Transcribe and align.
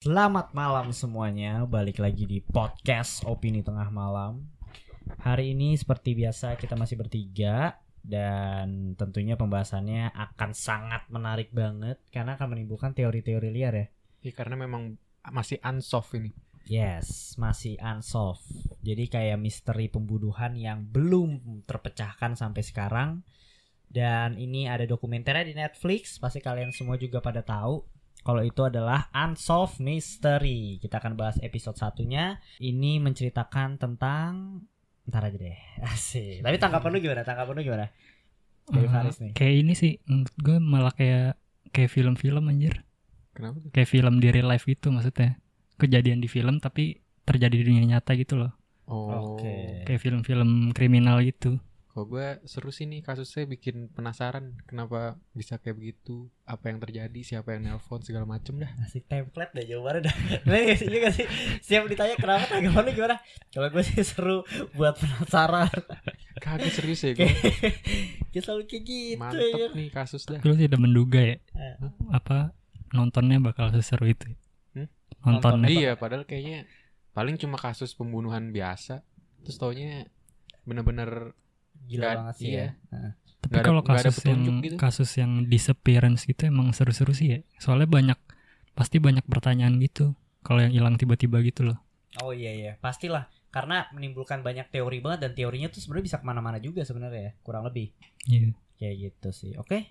Selamat 0.00 0.56
malam 0.56 0.96
semuanya, 0.96 1.68
balik 1.68 2.00
lagi 2.00 2.24
di 2.24 2.40
podcast 2.40 3.20
Opini 3.28 3.60
Tengah 3.60 3.92
Malam. 3.92 4.40
Hari 5.20 5.52
ini 5.52 5.76
seperti 5.76 6.16
biasa 6.16 6.56
kita 6.56 6.72
masih 6.72 6.96
bertiga 6.96 7.76
dan 8.00 8.96
tentunya 8.96 9.36
pembahasannya 9.36 10.08
akan 10.16 10.56
sangat 10.56 11.04
menarik 11.12 11.52
banget 11.52 12.00
karena 12.08 12.40
akan 12.40 12.56
menimbulkan 12.56 12.96
teori-teori 12.96 13.52
liar 13.52 13.76
ya. 13.76 13.86
Ya, 14.24 14.32
karena 14.32 14.56
memang 14.56 14.96
masih 15.28 15.60
unsolved 15.60 16.16
ini. 16.16 16.32
Yes, 16.64 17.36
masih 17.36 17.76
unsolved. 17.84 18.48
Jadi 18.80 19.04
kayak 19.04 19.36
misteri 19.36 19.92
pembunuhan 19.92 20.56
yang 20.56 20.80
belum 20.80 21.60
terpecahkan 21.68 22.40
sampai 22.40 22.64
sekarang. 22.64 23.20
Dan 23.84 24.40
ini 24.40 24.64
ada 24.64 24.88
dokumenternya 24.88 25.44
di 25.44 25.52
Netflix, 25.52 26.16
pasti 26.16 26.40
kalian 26.40 26.72
semua 26.72 26.96
juga 26.96 27.20
pada 27.20 27.44
tahu. 27.44 27.99
Kalau 28.20 28.42
itu 28.44 28.60
adalah 28.64 29.08
Unsolved 29.16 29.80
Mystery. 29.80 30.76
Kita 30.80 31.00
akan 31.00 31.16
bahas 31.16 31.40
episode 31.40 31.76
satunya. 31.80 32.36
Ini 32.60 33.00
menceritakan 33.00 33.80
tentang 33.80 34.60
Ntar 35.10 35.26
aja 35.26 35.38
deh. 35.42 35.58
Asik. 35.90 36.46
Tapi 36.46 36.56
tanggapan 36.62 36.90
lu 36.94 36.98
gimana? 37.02 37.22
Tanggapan 37.26 37.52
lu 37.58 37.62
gimana? 37.66 37.86
Dari 38.70 38.86
Faris 38.86 39.18
nih. 39.18 39.32
Kayak 39.34 39.54
ini 39.66 39.72
sih 39.74 39.92
menurut 40.06 40.34
gue 40.38 40.56
malah 40.62 40.94
kayak 40.94 41.34
kayak 41.74 41.90
film-film 41.90 42.46
anjir. 42.46 42.86
Kenapa 43.34 43.58
tuh? 43.58 43.70
Kayak 43.74 43.88
film 43.90 44.14
di 44.22 44.28
real 44.30 44.46
life 44.46 44.62
gitu 44.70 44.94
maksudnya. 44.94 45.42
Kejadian 45.74 46.22
di 46.22 46.28
film 46.30 46.62
tapi 46.62 47.02
terjadi 47.26 47.58
di 47.58 47.64
dunia 47.66 47.98
nyata 47.98 48.14
gitu 48.14 48.38
loh. 48.38 48.54
Oh. 48.86 49.34
Oke. 49.34 49.82
Kayak 49.86 50.00
film-film 50.02 50.70
kriminal 50.70 51.18
gitu. 51.26 51.58
Kalau 51.90 52.06
gue 52.06 52.38
seru 52.46 52.70
sih 52.70 52.86
nih 52.86 53.02
kasusnya 53.02 53.44
bikin 53.44 53.90
penasaran 53.90 54.54
kenapa 54.62 55.18
bisa 55.34 55.58
kayak 55.58 55.74
begitu, 55.74 56.30
apa 56.46 56.70
yang 56.70 56.78
terjadi, 56.78 57.20
siapa 57.20 57.58
yang 57.58 57.66
nelpon 57.66 57.98
segala 58.00 58.22
macem 58.24 58.62
dah. 58.62 58.70
Asik 58.78 59.10
template 59.10 59.50
dah 59.50 59.64
jawabannya 59.66 60.06
dah. 60.06 60.14
Iya 60.62 60.74
sih, 60.78 60.86
iya 60.86 60.98
gak 61.02 61.14
sih? 61.18 61.26
Siap 61.60 61.90
ditanya 61.90 62.14
kenapa 62.14 62.46
tanggapan 62.46 62.82
lu 62.86 62.90
gimana? 62.94 63.16
Kalau 63.50 63.68
gue 63.68 63.82
sih 63.82 64.06
seru 64.06 64.46
buat 64.72 64.94
penasaran. 64.96 65.66
Kagak 66.38 66.70
serius 66.70 67.02
ya 67.02 67.12
gue. 67.12 67.26
Kayak 68.30 68.42
selalu 68.46 68.62
kayak 68.70 68.82
gitu 68.86 69.10
ya. 69.10 69.18
Mantep 69.18 69.70
nih 69.74 69.88
kasus 69.90 70.22
dah. 70.30 70.38
Gue 70.38 70.54
sih 70.54 70.70
udah 70.70 70.80
menduga 70.80 71.20
ya 71.20 71.36
Eh. 71.58 71.74
apa 72.14 72.54
nontonnya 72.94 73.42
bakal 73.42 73.74
seseru 73.74 74.06
itu. 74.06 74.30
Hmm? 74.72 74.86
Nontonnya. 75.26 75.66
Nontonnya. 75.66 75.68
Iya, 75.74 75.92
padahal 75.98 76.22
kayaknya 76.22 76.70
paling 77.10 77.34
cuma 77.34 77.58
kasus 77.58 77.98
pembunuhan 77.98 78.54
biasa. 78.54 79.02
Terus 79.42 79.58
taunya 79.58 80.06
bener-bener 80.62 81.34
Gila 81.86 82.00
Nggak- 82.04 82.18
banget 82.18 82.34
sih 82.36 82.48
iya. 82.50 82.58
ya. 82.60 82.68
Heeh. 82.92 83.12
Tapi 83.40 83.56
kalau 83.64 83.80
ada 83.80 83.88
kasus 83.88 84.04
yang 84.04 84.20
petunjuk 84.20 84.54
gitu. 84.68 84.74
kasus 84.76 85.10
yang 85.16 85.32
disappearance 85.48 86.22
gitu 86.28 86.42
emang 86.44 86.76
seru-seru 86.76 87.16
sih 87.16 87.28
ya. 87.32 87.38
Soalnya 87.56 87.88
banyak 87.88 88.18
pasti 88.76 89.00
banyak 89.00 89.24
pertanyaan 89.24 89.80
gitu. 89.80 90.12
Kalau 90.44 90.60
yang 90.60 90.72
hilang 90.72 91.00
tiba-tiba 91.00 91.40
gitu 91.40 91.72
loh. 91.72 91.78
Oh 92.20 92.36
iya 92.36 92.52
iya, 92.52 92.72
pastilah. 92.80 93.28
Karena 93.50 93.88
menimbulkan 93.96 94.44
banyak 94.44 94.68
teori 94.70 95.00
banget 95.02 95.26
dan 95.26 95.32
teorinya 95.34 95.68
tuh 95.72 95.80
sebenarnya 95.82 96.06
bisa 96.06 96.16
ke 96.20 96.26
mana-mana 96.28 96.58
juga 96.62 96.84
sebenarnya 96.84 97.20
ya, 97.20 97.32
kurang 97.42 97.64
lebih. 97.66 97.90
Iya. 98.28 98.52
Kayak 98.78 98.94
gitu 99.08 99.28
sih. 99.32 99.52
Oke. 99.56 99.90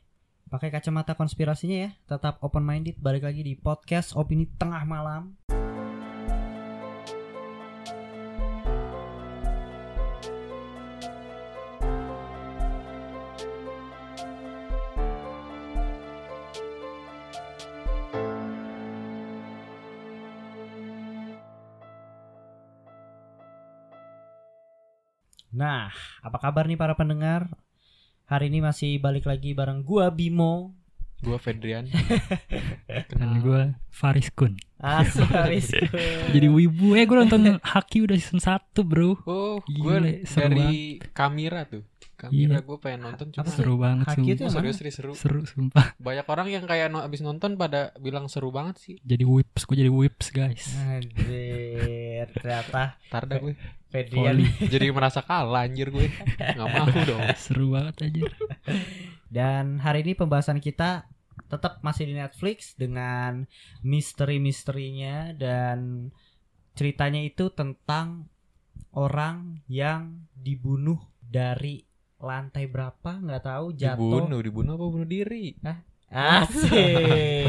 Pakai 0.49 0.73
kacamata 0.73 1.13
konspirasinya 1.13 1.77
ya. 1.85 1.89
Tetap 2.09 2.41
open 2.41 2.65
minded. 2.65 2.97
Balik 2.97 3.25
lagi 3.25 3.45
di 3.45 3.53
podcast 3.53 4.17
opini 4.17 4.49
tengah 4.57 4.81
malam. 4.85 5.37
Nah, 25.59 25.91
apa 26.23 26.37
kabar 26.39 26.71
nih 26.71 26.79
para 26.79 26.95
pendengar? 26.95 27.51
Hari 28.31 28.47
ini 28.47 28.63
masih 28.63 28.95
balik 28.95 29.27
lagi 29.27 29.51
bareng 29.51 29.83
gua 29.83 30.07
Bimo. 30.07 30.71
gue 31.19 31.35
Fedrian. 31.35 31.83
Dan 33.11 33.43
gue 33.43 33.75
Faris 33.91 34.31
Kun. 34.31 34.55
Asaris. 34.79 35.67
Jadi 36.31 36.47
wibu 36.47 36.95
eh 36.95 37.03
gue 37.03 37.17
nonton 37.19 37.59
Haki 37.59 38.07
udah 38.07 38.15
season 38.15 38.39
1 38.39 38.71
bro. 38.87 39.19
Oh, 39.27 39.59
Gile, 39.67 40.23
seru 40.23 40.47
dari 40.55 40.95
Kamera 41.11 41.67
tuh. 41.67 41.83
Kamera 42.15 42.63
Iya. 42.63 42.63
gue 42.63 42.77
pengen 42.79 43.11
nonton 43.11 43.35
cuma? 43.35 43.51
Seru 43.51 43.75
banget 43.75 44.07
Haki 44.07 44.31
itu. 44.31 44.47
Oh, 44.47 44.51
serius 44.55 44.79
serius 44.79 44.95
seru. 44.95 45.11
Seru 45.11 45.43
sumpah. 45.43 45.91
Banyak 45.99 46.23
orang 46.23 46.47
yang 46.47 46.63
kayak 46.63 46.87
no, 46.87 47.03
abis 47.03 47.19
nonton 47.19 47.59
pada 47.59 47.91
bilang 47.99 48.31
seru 48.31 48.55
banget 48.55 48.79
sih. 48.79 48.95
Jadi 49.03 49.27
whips, 49.27 49.67
gue 49.67 49.75
jadi 49.75 49.91
whips 49.91 50.31
guys. 50.31 50.71
Anjir, 50.79 52.31
ternyata 52.31 52.95
Ntar 53.11 53.23
dah 53.27 53.37
gue. 53.43 53.59
Fedrian. 53.89 54.37
Jadi 54.73 54.85
merasa 54.93 55.25
kalah 55.25 55.65
anjir 55.65 55.89
gue. 55.89 56.09
Gak 56.37 56.69
mau 56.69 56.87
dong. 57.09 57.21
Seru 57.35 57.73
banget 57.73 58.09
aja. 58.09 58.21
Dan 59.29 59.81
hari 59.81 60.05
ini 60.05 60.13
pembahasan 60.13 60.61
kita 60.61 61.09
tetap 61.49 61.81
masih 61.81 62.05
di 62.05 62.13
Netflix 62.13 62.77
dengan 62.77 63.49
misteri-misterinya 63.81 65.33
dan 65.33 66.09
ceritanya 66.77 67.25
itu 67.25 67.49
tentang 67.49 68.29
orang 68.93 69.65
yang 69.65 70.29
dibunuh 70.37 71.01
dari 71.19 71.81
lantai 72.19 72.67
berapa 72.67 73.23
nggak 73.23 73.43
tahu 73.47 73.65
jatuh 73.79 73.97
Dibunuh, 73.97 74.39
dibunuh 74.43 74.73
apa 74.75 74.85
bunuh 74.91 75.09
diri? 75.09 75.55
Asik. 76.09 77.45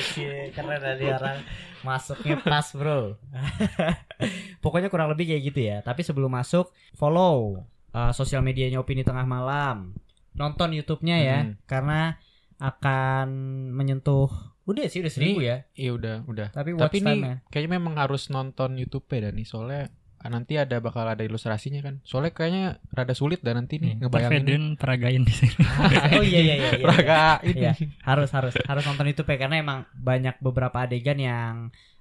Shit, 0.00 0.52
Keren 0.52 0.76
tadi 0.80 1.04
orang 1.08 1.40
masuknya 1.80 2.36
pas, 2.40 2.68
Bro. 2.72 3.16
Pokoknya 4.64 4.88
kurang 4.88 5.10
lebih 5.10 5.28
kayak 5.28 5.42
gitu 5.44 5.60
ya. 5.60 5.76
Tapi 5.80 6.00
sebelum 6.00 6.30
masuk, 6.30 6.68
follow 6.92 7.64
uh, 7.90 8.12
sosial 8.12 8.40
medianya 8.40 8.78
Opini 8.78 9.02
Tengah 9.02 9.24
Malam. 9.24 9.92
Nonton 10.34 10.74
YouTube-nya 10.74 11.16
ya 11.20 11.38
Hmm. 11.46 11.54
karena 11.64 12.18
akan 12.58 13.28
menyentuh 13.70 14.30
udah 14.64 14.88
sih 14.88 15.04
udah 15.04 15.12
seribu 15.12 15.44
ya. 15.44 15.66
Iya 15.74 15.92
udah, 15.92 16.16
udah. 16.24 16.48
Tapi 16.50 16.72
watch 16.72 16.88
Tapi 16.88 16.96
ini 16.98 17.08
time-nya. 17.12 17.34
kayaknya 17.50 17.70
memang 17.76 17.94
harus 18.00 18.32
nonton 18.32 18.74
YouTube 18.74 19.04
ya 19.06 19.28
nih 19.28 19.44
soalnya 19.44 19.92
ah, 20.18 20.30
nanti 20.32 20.56
ada 20.56 20.80
bakal 20.80 21.04
ada 21.04 21.20
ilustrasinya 21.20 21.84
kan. 21.84 22.00
Soalnya 22.00 22.32
kayaknya 22.32 22.64
rada 22.88 23.12
sulit 23.12 23.44
dan 23.44 23.60
nanti 23.60 23.76
nih 23.76 24.00
Ntar 24.00 24.08
ngebayangin. 24.08 24.32
Feden 24.32 24.64
peragain 24.74 25.22
di 25.22 25.34
sini. 25.36 25.54
Oh 26.16 26.24
iya 26.24 26.40
iya 26.40 26.54
iya. 26.56 26.70
iya. 26.80 27.22
Ini. 27.44 27.60
Iya, 27.60 27.72
harus 28.02 28.30
harus 28.32 28.54
harus 28.56 28.82
nonton 28.82 29.04
YouTube 29.04 29.28
ya 29.28 29.38
karena 29.38 29.56
emang 29.60 29.78
banyak 29.92 30.40
beberapa 30.40 30.80
adegan 30.80 31.20
yang 31.20 31.54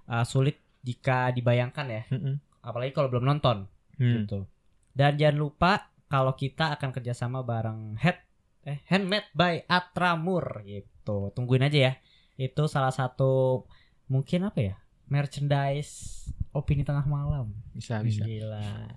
uh, 0.08 0.24
sulit 0.24 0.56
jika 0.84 1.32
dibayangkan 1.32 1.88
ya. 1.90 2.04
Mm-mm. 2.12 2.36
Apalagi 2.60 2.92
kalau 2.92 3.10
belum 3.10 3.26
nonton. 3.26 3.66
Hmm. 3.98 4.26
gitu. 4.26 4.50
Dan 4.94 5.18
jangan 5.18 5.38
lupa 5.38 5.72
kalau 6.10 6.38
kita 6.38 6.76
akan 6.78 6.90
kerjasama 6.94 7.42
bareng 7.42 7.98
Head 7.98 8.22
eh 8.64 8.80
Handmade 8.88 9.30
by 9.34 9.66
Atramur 9.66 10.62
gitu. 10.68 11.34
Tungguin 11.34 11.66
aja 11.66 11.80
ya. 11.90 11.94
Itu 12.38 12.70
salah 12.70 12.94
satu 12.94 13.64
mungkin 14.12 14.46
apa 14.46 14.60
ya? 14.62 14.76
Merchandise 15.10 16.26
opini 16.54 16.86
tengah 16.86 17.06
malam. 17.10 17.52
Bisa 17.74 18.00
bisa. 18.06 18.24
Gila. 18.24 18.94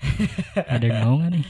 ada 0.74 0.84
yang 0.84 1.00
mau 1.04 1.14
gak 1.20 1.30
nih? 1.36 1.44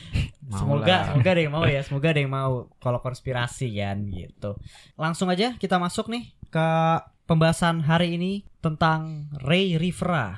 Mau 0.50 0.58
semoga 0.62 0.86
lah. 0.90 1.02
semoga 1.10 1.28
ada 1.30 1.40
yang 1.40 1.54
mau 1.54 1.64
ya. 1.66 1.80
Semoga 1.86 2.08
ada 2.10 2.20
yang 2.20 2.32
mau 2.32 2.52
kalau 2.82 2.98
konspirasi 2.98 3.68
kan 3.78 3.98
gitu. 4.10 4.58
Langsung 4.98 5.30
aja 5.30 5.54
kita 5.56 5.78
masuk 5.78 6.10
nih 6.10 6.34
ke 6.50 6.68
pembahasan 7.30 7.86
hari 7.86 8.18
ini 8.18 8.42
tentang 8.58 9.30
Ray 9.46 9.78
Rivera. 9.78 10.34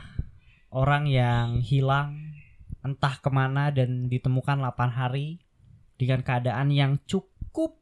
Orang 0.69 1.08
yang 1.08 1.64
hilang 1.64 2.36
entah 2.84 3.16
ke 3.16 3.32
mana 3.32 3.72
dan 3.72 4.12
ditemukan 4.12 4.60
8 4.60 4.92
hari 4.92 5.41
dengan 5.97 6.20
keadaan 6.20 6.69
yang 6.69 7.00
cukup 7.08 7.81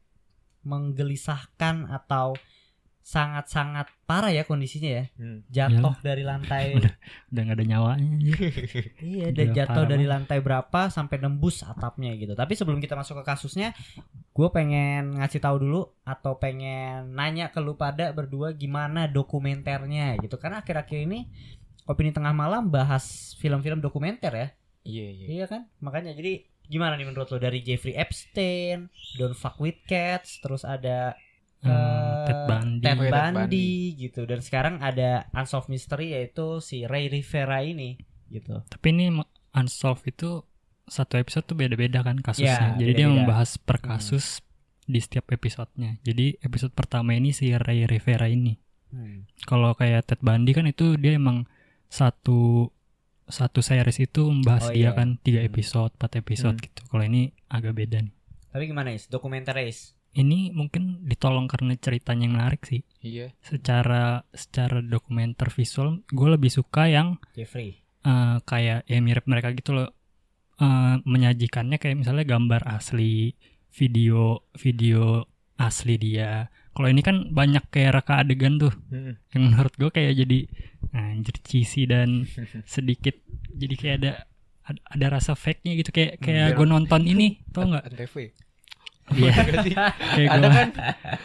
menggelisahkan 0.62 1.90
atau 1.90 2.38
sangat-sangat 3.10 3.90
parah 4.06 4.30
ya 4.30 4.46
kondisinya 4.46 5.02
ya. 5.02 5.04
Hmm. 5.18 5.42
Jatuh 5.50 5.98
dari 5.98 6.22
lantai 6.22 6.78
Udah 7.30 7.42
gak 7.42 7.56
ada 7.58 7.66
nyawanya. 7.66 8.06
Iya, 9.10 9.34
dan 9.34 9.50
Gila, 9.50 9.56
jatuh 9.58 9.82
parah 9.82 9.90
dari 9.90 10.06
banget. 10.06 10.14
lantai 10.14 10.38
berapa 10.38 10.80
sampai 10.94 11.16
nembus 11.18 11.66
atapnya 11.66 12.14
gitu. 12.14 12.38
Tapi 12.38 12.54
sebelum 12.54 12.78
kita 12.78 12.94
masuk 12.94 13.18
ke 13.20 13.24
kasusnya, 13.26 13.74
gue 14.30 14.48
pengen 14.54 15.18
ngasih 15.18 15.42
tahu 15.42 15.66
dulu 15.66 15.90
atau 16.06 16.38
pengen 16.38 17.10
nanya 17.18 17.50
ke 17.50 17.58
lu 17.58 17.74
pada 17.74 18.14
berdua 18.14 18.54
gimana 18.54 19.10
dokumenternya 19.10 20.14
gitu. 20.22 20.38
Karena 20.38 20.62
akhir-akhir 20.62 21.10
ini 21.10 21.26
opini 21.90 22.14
tengah 22.14 22.30
malam 22.30 22.70
bahas 22.70 23.34
film-film 23.42 23.82
dokumenter 23.82 24.30
ya. 24.30 24.48
Iya 24.86 25.06
iya. 25.10 25.26
Iya 25.26 25.44
kan? 25.50 25.66
Makanya 25.82 26.14
jadi 26.14 26.46
gimana 26.70 26.94
nih 26.94 27.10
menurut 27.10 27.26
lo 27.34 27.42
dari 27.42 27.66
Jeffrey 27.66 27.98
Epstein, 27.98 28.86
Don't 29.18 29.34
Fuck 29.34 29.58
with 29.58 29.82
Cats, 29.90 30.38
terus 30.38 30.62
ada 30.62 31.18
Hmm, 31.60 31.68
eh, 31.68 32.24
Ted 32.24 32.40
Bundy. 32.46 32.80
Ted 32.80 32.90
Oh, 32.90 33.02
ya, 33.02 33.04
Ted 33.04 33.12
Bundy 33.12 33.36
Bundy. 33.36 33.68
gitu 33.98 34.20
dan 34.24 34.40
sekarang 34.40 34.74
ada 34.78 35.28
Unsolved 35.30 35.68
Mystery 35.68 36.12
yaitu 36.12 36.58
si 36.58 36.84
Ray 36.84 37.06
Rivera 37.06 37.60
ini 37.60 38.00
gitu. 38.28 38.62
Tapi 38.62 38.86
ini 38.88 39.10
unsolved 39.52 40.04
itu 40.04 40.40
satu 40.86 41.16
episode 41.16 41.44
tuh 41.44 41.54
beda-beda 41.54 42.00
kan 42.00 42.16
Ya, 42.16 42.24
kasusnya. 42.24 42.68
Jadi 42.76 42.92
dia 42.92 43.04
beda-beda. 43.04 43.16
membahas 43.20 43.50
per 43.56 43.76
Hmm. 43.78 43.86
kasus 43.90 44.40
di 44.84 44.98
setiap 44.98 45.28
episodenya. 45.28 45.98
Jadi 46.00 46.38
episode 46.40 46.72
pertama 46.72 47.12
ini 47.12 47.30
si 47.30 47.52
Ray 47.52 47.84
Rivera 47.84 48.26
ini. 48.26 48.56
Hmm. 48.88 49.26
Kalau 49.40 49.70
kayak 49.72 50.02
Ted 50.04 50.20
Bundy 50.20 50.50
kan 50.50 50.64
itu 50.64 50.94
dia 50.94 51.14
emang 51.14 51.46
satu 51.88 52.70
satu 53.26 53.60
series 53.60 54.00
itu 54.00 54.26
membahas 54.26 54.66
Oh, 54.66 54.72
dia 54.72 54.90
iya. 54.90 54.90
kan 54.90 55.14
tiga 55.16 55.38
Hmm. 55.38 55.48
episode, 55.48 55.92
empat 55.92 56.12
episode 56.16 56.56
Hmm. 56.56 56.64
gitu. 56.64 56.80
Kalau 56.84 57.04
ini 57.04 57.22
agak 57.46 57.74
beda 57.76 57.98
nih. 58.00 58.14
Tapi 58.48 58.64
gimana 58.66 58.90
Is? 58.90 59.06
Dokumenter 59.06 59.54
Is? 59.60 59.94
Ini 60.10 60.50
mungkin 60.50 61.06
ditolong 61.06 61.46
karena 61.46 61.78
ceritanya 61.78 62.26
yang 62.26 62.34
menarik 62.34 62.66
sih. 62.66 62.82
Iya. 62.98 63.30
Secara 63.40 64.26
secara 64.34 64.82
dokumenter 64.82 65.46
visual, 65.48 66.02
gue 66.06 66.28
lebih 66.28 66.50
suka 66.50 66.86
yang 66.86 67.22
Jeffrey. 67.32 67.78
eh, 68.02 68.36
kayak 68.42 68.84
ya 68.84 68.98
mirip 68.98 69.24
mereka 69.24 69.54
gitu 69.54 69.70
loh. 69.72 69.94
Eh, 70.56 70.94
menyajikannya 71.04 71.78
kayak 71.78 71.96
misalnya 71.96 72.26
gambar 72.26 72.66
asli, 72.66 73.32
video 73.70 74.44
video 74.58 75.24
asli 75.56 75.94
dia. 75.94 76.50
Kalau 76.70 76.88
ini 76.88 77.00
kan 77.00 77.30
banyak 77.30 77.68
kayak 77.68 78.02
reka 78.02 78.20
adegan 78.20 78.56
tuh, 78.56 78.72
Mm-mm. 78.88 79.14
yang 79.30 79.42
menurut 79.46 79.74
gue 79.76 79.90
kayak 79.90 80.16
jadi 80.16 80.38
anjir 80.90 81.36
cheesy 81.40 81.84
dan 81.84 82.24
sedikit 82.66 83.14
jadi 83.52 83.74
kayak 83.76 83.96
ada 84.00 84.12
ada, 84.64 84.80
ada 84.86 85.06
rasa 85.12 85.32
fake-nya 85.34 85.74
gitu 85.76 85.90
kayak 85.90 86.18
kayak 86.18 86.52
Hmm, 86.52 86.56
gue 86.56 86.66
nonton 86.66 87.02
ini 87.04 87.40
tau 87.50 87.68
nggak. 87.68 87.84
Iya. 89.10 89.32
Sih? 89.62 89.74
kayak 89.74 90.28
Ada 90.30 90.38
gue 90.40 90.52
kan? 90.54 90.68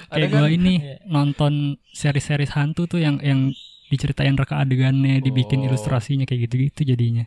kayak 0.09 0.29
gue 0.29 0.41
kan? 0.41 0.49
ini 0.51 0.73
Iya. 0.77 0.95
nonton 1.05 1.53
seri-seri 1.91 2.45
hantu 2.45 2.85
tuh 2.85 2.99
yang 2.99 3.21
yang 3.21 3.53
diceritain 3.85 4.33
reka 4.33 4.57
adegannya 4.57 5.19
dibikin 5.19 5.61
Oh. 5.61 5.69
ilustrasinya 5.69 6.25
kayak 6.25 6.49
gitu-gitu 6.49 6.81
jadinya 6.87 7.25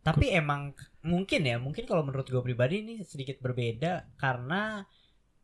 Tapi 0.00 0.32
emang 0.32 0.72
mungkin 1.04 1.44
ya, 1.44 1.60
mungkin 1.60 1.84
kalau 1.84 2.00
menurut 2.00 2.24
gue 2.24 2.40
pribadi 2.40 2.80
ini 2.80 2.94
sedikit 3.04 3.36
berbeda 3.38 4.16
karena 4.16 4.88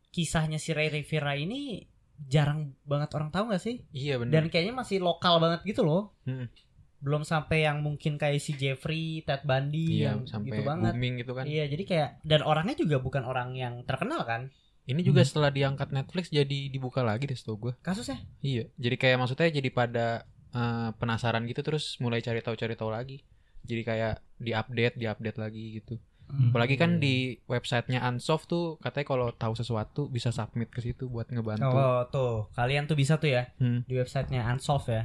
kisahnya 0.09 0.57
si 0.57 0.73
Ray 0.73 0.89
Rivera 0.89 1.37
ini 1.37 1.85
jarang 2.17 2.73
banget 2.81 3.13
orang 3.13 3.29
tahu 3.29 3.53
gak 3.53 3.61
sih? 3.61 3.85
Iya 3.93 4.17
benar. 4.17 4.33
Dan 4.33 4.43
kayaknya 4.49 4.73
masih 4.73 4.97
lokal 4.97 5.37
banget 5.37 5.61
gitu 5.61 5.85
loh. 5.85 6.17
Hmm. 6.25 6.49
Belum 6.97 7.21
sampai 7.21 7.61
yang 7.61 7.79
mungkin 7.79 8.15
kayak 8.15 8.37
si 8.37 8.51
Jeffrey, 8.51 9.21
Ted 9.21 9.43
Bundy 9.43 10.01
Iya, 10.01 10.11
yang 10.11 10.25
sampai 10.25 10.49
gitu 10.51 10.61
banget. 10.63 10.91
booming 10.91 11.13
gitu 11.17 11.31
kan. 11.31 11.45
Iya, 11.45 11.65
jadi 11.67 11.83
kayak 11.83 12.09
dan 12.21 12.41
orangnya 12.41 12.75
juga 12.75 12.97
bukan 12.97 13.21
orang 13.21 13.53
yang 13.53 13.81
terkenal 13.83 14.23
kan 14.23 14.49
Ini 14.85 15.03
juga 15.03 15.19
Hmm. 15.19 15.27
setelah 15.27 15.51
diangkat 15.51 15.91
Netflix 15.91 16.31
jadi 16.31 16.59
dibuka 16.67 17.03
lagi 17.03 17.25
deh 17.25 17.35
setahu 17.35 17.59
gue. 17.59 17.73
kasusnya. 17.81 18.23
Iya. 18.39 18.71
Jadi 18.73 18.95
kayak 18.95 19.17
maksudnya 19.17 19.51
jadi 19.51 19.69
pada 19.69 20.07
eh, 20.49 20.89
penasaran 20.93 21.43
gitu 21.43 21.59
terus 21.61 21.99
mulai 21.99 22.17
cari 22.17 22.39
tahu 22.39 22.55
cari 22.55 22.71
tahu 22.73 22.87
lagi. 22.89 23.19
Jadi 23.61 23.83
kayak 23.83 24.13
diupdate, 24.37 24.95
diupdate 24.95 25.37
lagi 25.37 25.63
gitu. 25.75 25.99
Hmm. 26.25 26.49
Apalagi 26.49 26.75
kan 26.75 26.97
di 26.97 27.35
websitenya 27.45 27.99
Unsoft 28.01 28.47
tuh 28.47 28.75
katanya 28.77 29.05
kalau 29.05 29.27
tahu 29.29 29.53
sesuatu 29.53 30.07
bisa 30.07 30.27
submit 30.29 30.67
ke 30.67 30.79
situ 30.79 31.05
buat 31.05 31.27
ngebantu. 31.27 31.67
Oh, 31.67 32.01
tuh. 32.05 32.35
Kalian 32.53 32.83
tuh 32.83 32.95
bisa 32.95 33.15
tuh 33.15 33.27
ya 33.29 33.51
Hmm. 33.57 33.83
di 33.83 33.93
websitenya 33.93 34.47
Unsolved 34.47 34.87
ya. 34.87 35.03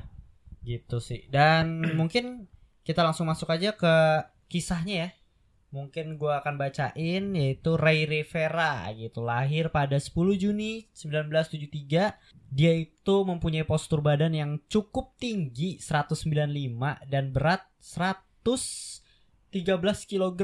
Gitu 0.62 1.02
sih. 1.02 1.26
Dan 1.28 1.82
mungkin 1.98 2.46
kita 2.86 3.02
langsung 3.02 3.26
masuk 3.30 3.50
aja 3.50 3.74
ke 3.74 3.94
kisahnya 4.46 4.96
ya. 5.06 5.10
Mungkin 5.72 6.20
gua 6.20 6.44
akan 6.44 6.60
bacain 6.60 7.32
yaitu 7.32 7.80
Ray 7.80 8.04
Rivera 8.04 8.92
gitu. 8.92 9.24
Lahir 9.24 9.72
pada 9.72 9.96
10 9.96 10.12
Juni 10.36 10.92
1973. 10.92 12.12
Dia 12.52 12.72
itu 12.76 13.14
mempunyai 13.24 13.64
postur 13.64 14.04
badan 14.04 14.36
yang 14.36 14.60
cukup 14.68 15.16
tinggi 15.16 15.80
195 15.80 16.28
dan 17.08 17.32
berat 17.32 17.64
113 17.80 19.00
kg. 20.04 20.40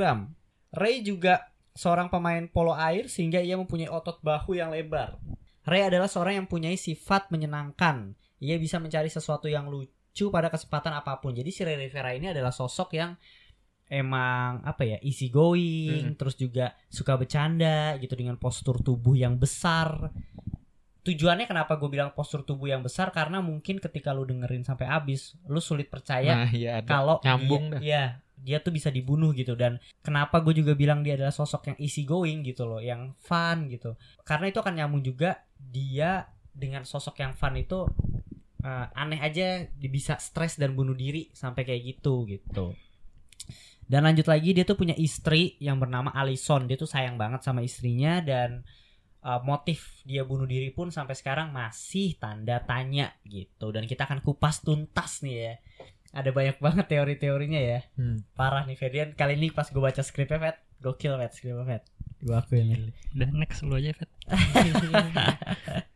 Ray 0.72 1.04
juga 1.04 1.52
seorang 1.76 2.08
pemain 2.08 2.48
polo 2.48 2.72
air 2.72 3.12
sehingga 3.12 3.44
ia 3.44 3.60
mempunyai 3.60 3.92
otot 3.92 4.24
bahu 4.24 4.56
yang 4.56 4.72
lebar. 4.72 5.20
Ray 5.68 5.92
adalah 5.92 6.08
seorang 6.08 6.40
yang 6.40 6.44
mempunyai 6.48 6.80
sifat 6.80 7.28
menyenangkan. 7.28 8.16
Ia 8.40 8.56
bisa 8.56 8.80
mencari 8.80 9.12
sesuatu 9.12 9.44
yang 9.44 9.68
lucu 9.68 9.97
pada 10.26 10.50
kesempatan 10.50 10.90
apa 10.90 11.22
pun. 11.22 11.30
Jadi 11.30 11.54
si 11.54 11.62
Rivera 11.62 12.10
ini 12.10 12.34
adalah 12.34 12.50
sosok 12.50 12.98
yang 12.98 13.14
emang 13.88 14.60
apa 14.66 14.84
ya 14.84 14.98
easy 15.00 15.30
going, 15.30 16.18
terus 16.18 16.34
juga 16.34 16.74
suka 16.90 17.14
bercanda 17.14 17.94
gitu 17.96 18.18
dengan 18.18 18.34
postur 18.36 18.82
tubuh 18.82 19.14
yang 19.14 19.38
besar. 19.38 20.10
Tujuannya 21.06 21.48
kenapa 21.48 21.80
gue 21.80 21.88
bilang 21.88 22.12
postur 22.12 22.44
tubuh 22.44 22.68
yang 22.68 22.84
besar 22.84 23.08
karena 23.14 23.40
mungkin 23.40 23.80
ketika 23.80 24.12
lu 24.12 24.28
dengerin 24.28 24.60
sampai 24.60 24.92
habis, 24.92 25.38
lu 25.48 25.56
sulit 25.56 25.88
percaya 25.88 26.44
Nah, 26.44 26.52
ada. 26.52 26.84
kalau 26.84 27.16
nyambung 27.24 27.72
dah. 27.72 27.80
dia, 27.80 27.88
ya 27.88 28.04
dia 28.38 28.58
tuh 28.60 28.70
bisa 28.70 28.92
dibunuh 28.92 29.32
gitu 29.34 29.56
dan 29.58 29.82
kenapa 29.98 30.38
gue 30.44 30.62
juga 30.62 30.76
bilang 30.78 31.02
dia 31.02 31.18
adalah 31.18 31.32
sosok 31.34 31.72
yang 31.74 31.78
easy 31.82 32.06
going 32.06 32.46
gitu 32.46 32.70
loh 32.70 32.78
yang 32.78 33.10
fun 33.18 33.66
gitu 33.66 33.98
karena 34.22 34.46
itu 34.46 34.62
akan 34.62 34.78
nyambung 34.78 35.02
juga 35.02 35.42
dia 35.58 36.30
dengan 36.54 36.86
sosok 36.86 37.18
yang 37.18 37.34
fun 37.34 37.58
itu 37.58 37.90
eh, 38.64 38.86
aneh 38.94 39.20
aja 39.22 39.66
dia 39.66 39.90
bisa 39.90 40.18
stres 40.18 40.58
dan 40.58 40.74
bunuh 40.74 40.94
diri 40.94 41.30
sampai 41.34 41.62
kayak 41.62 41.82
gitu 41.96 42.26
gitu. 42.26 42.74
Dan 43.88 44.04
lanjut 44.04 44.28
lagi 44.28 44.52
dia 44.52 44.68
tuh 44.68 44.76
punya 44.76 44.92
istri 45.00 45.56
yang 45.64 45.80
bernama 45.80 46.12
Alison. 46.12 46.68
Dia 46.68 46.76
tuh 46.76 46.90
sayang 46.90 47.16
banget 47.16 47.40
sama 47.40 47.64
istrinya 47.64 48.20
dan 48.20 48.66
eh, 49.24 49.40
motif 49.46 50.04
dia 50.04 50.26
bunuh 50.28 50.44
diri 50.44 50.68
pun 50.74 50.92
sampai 50.92 51.16
sekarang 51.16 51.54
masih 51.54 52.18
tanda 52.20 52.60
tanya 52.66 53.14
gitu. 53.24 53.72
Dan 53.72 53.88
kita 53.88 54.04
akan 54.04 54.20
kupas 54.20 54.60
tuntas 54.60 55.24
nih 55.24 55.36
ya. 55.36 55.54
Ada 56.08 56.32
banyak 56.32 56.56
banget 56.60 56.86
teori-teorinya 56.88 57.60
ya. 57.60 57.80
Hmm. 57.96 58.24
parah 58.32 58.64
nih 58.64 58.80
Ferdian 58.80 59.12
kali 59.12 59.36
ini 59.36 59.52
pas 59.52 59.68
gue 59.68 59.80
baca 59.80 60.00
skripnya 60.00 60.40
Fet 60.40 60.56
gokil 60.80 61.20
Fet 61.20 61.32
skripnya 61.36 61.64
Fet 61.64 61.84
gue 62.18 62.34
akuin 62.34 62.64
nih. 62.68 62.80
Udah 63.16 63.30
next 63.36 63.60
lu 63.64 63.76
aja 63.76 63.92
Fet 63.92 64.10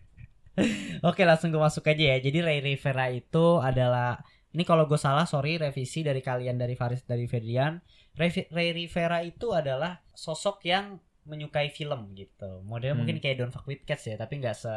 Oke 1.09 1.25
langsung 1.25 1.49
gue 1.51 1.61
masuk 1.61 1.87
aja 1.89 2.05
ya. 2.13 2.19
Jadi 2.21 2.39
Ray 2.41 2.61
Rivera 2.61 3.09
itu 3.09 3.59
adalah 3.59 4.21
Ini 4.53 4.69
kalau 4.69 4.85
gue 4.85 5.01
salah 5.01 5.25
sorry 5.25 5.57
revisi 5.57 6.05
dari 6.05 6.21
kalian 6.21 6.61
dari 6.61 6.77
Faris 6.77 7.09
dari 7.09 7.25
Ferdian. 7.25 7.81
Ray, 8.21 8.29
Ray 8.53 8.77
Rivera 8.77 9.25
itu 9.25 9.49
adalah 9.57 10.05
sosok 10.13 10.61
yang 10.69 11.01
menyukai 11.25 11.73
film 11.73 12.13
gitu. 12.13 12.61
Modelnya 12.61 12.93
Hmm. 12.93 13.01
mungkin 13.01 13.17
kayak 13.23 13.41
Don't 13.41 13.49
Fuck 13.49 13.65
With 13.65 13.87
Cats 13.87 14.11
ya 14.11 14.19
Tapi 14.19 14.43
nggak 14.43 14.53
se 14.53 14.75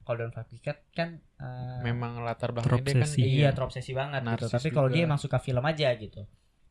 Kalau 0.00 0.16
Don't 0.18 0.32
Fuck 0.34 0.48
With 0.50 0.64
Cats 0.64 0.82
kan 0.90 1.20
eh, 1.20 1.80
Memang 1.84 2.24
latar 2.24 2.50
belakangnya 2.50 2.80
dia 2.80 2.94
kan 2.96 3.06
Terobsesi. 3.06 3.20
Iya 3.22 3.50
terobsesi 3.52 3.92
banget 3.92 4.20
gitu. 4.24 4.28
Narsis 4.48 4.50
Tapi 4.50 4.68
kalau 4.72 4.88
dia 4.88 5.02
emang 5.04 5.20
suka 5.20 5.38
film 5.38 5.62
aja 5.62 5.92
gitu. 5.94 6.24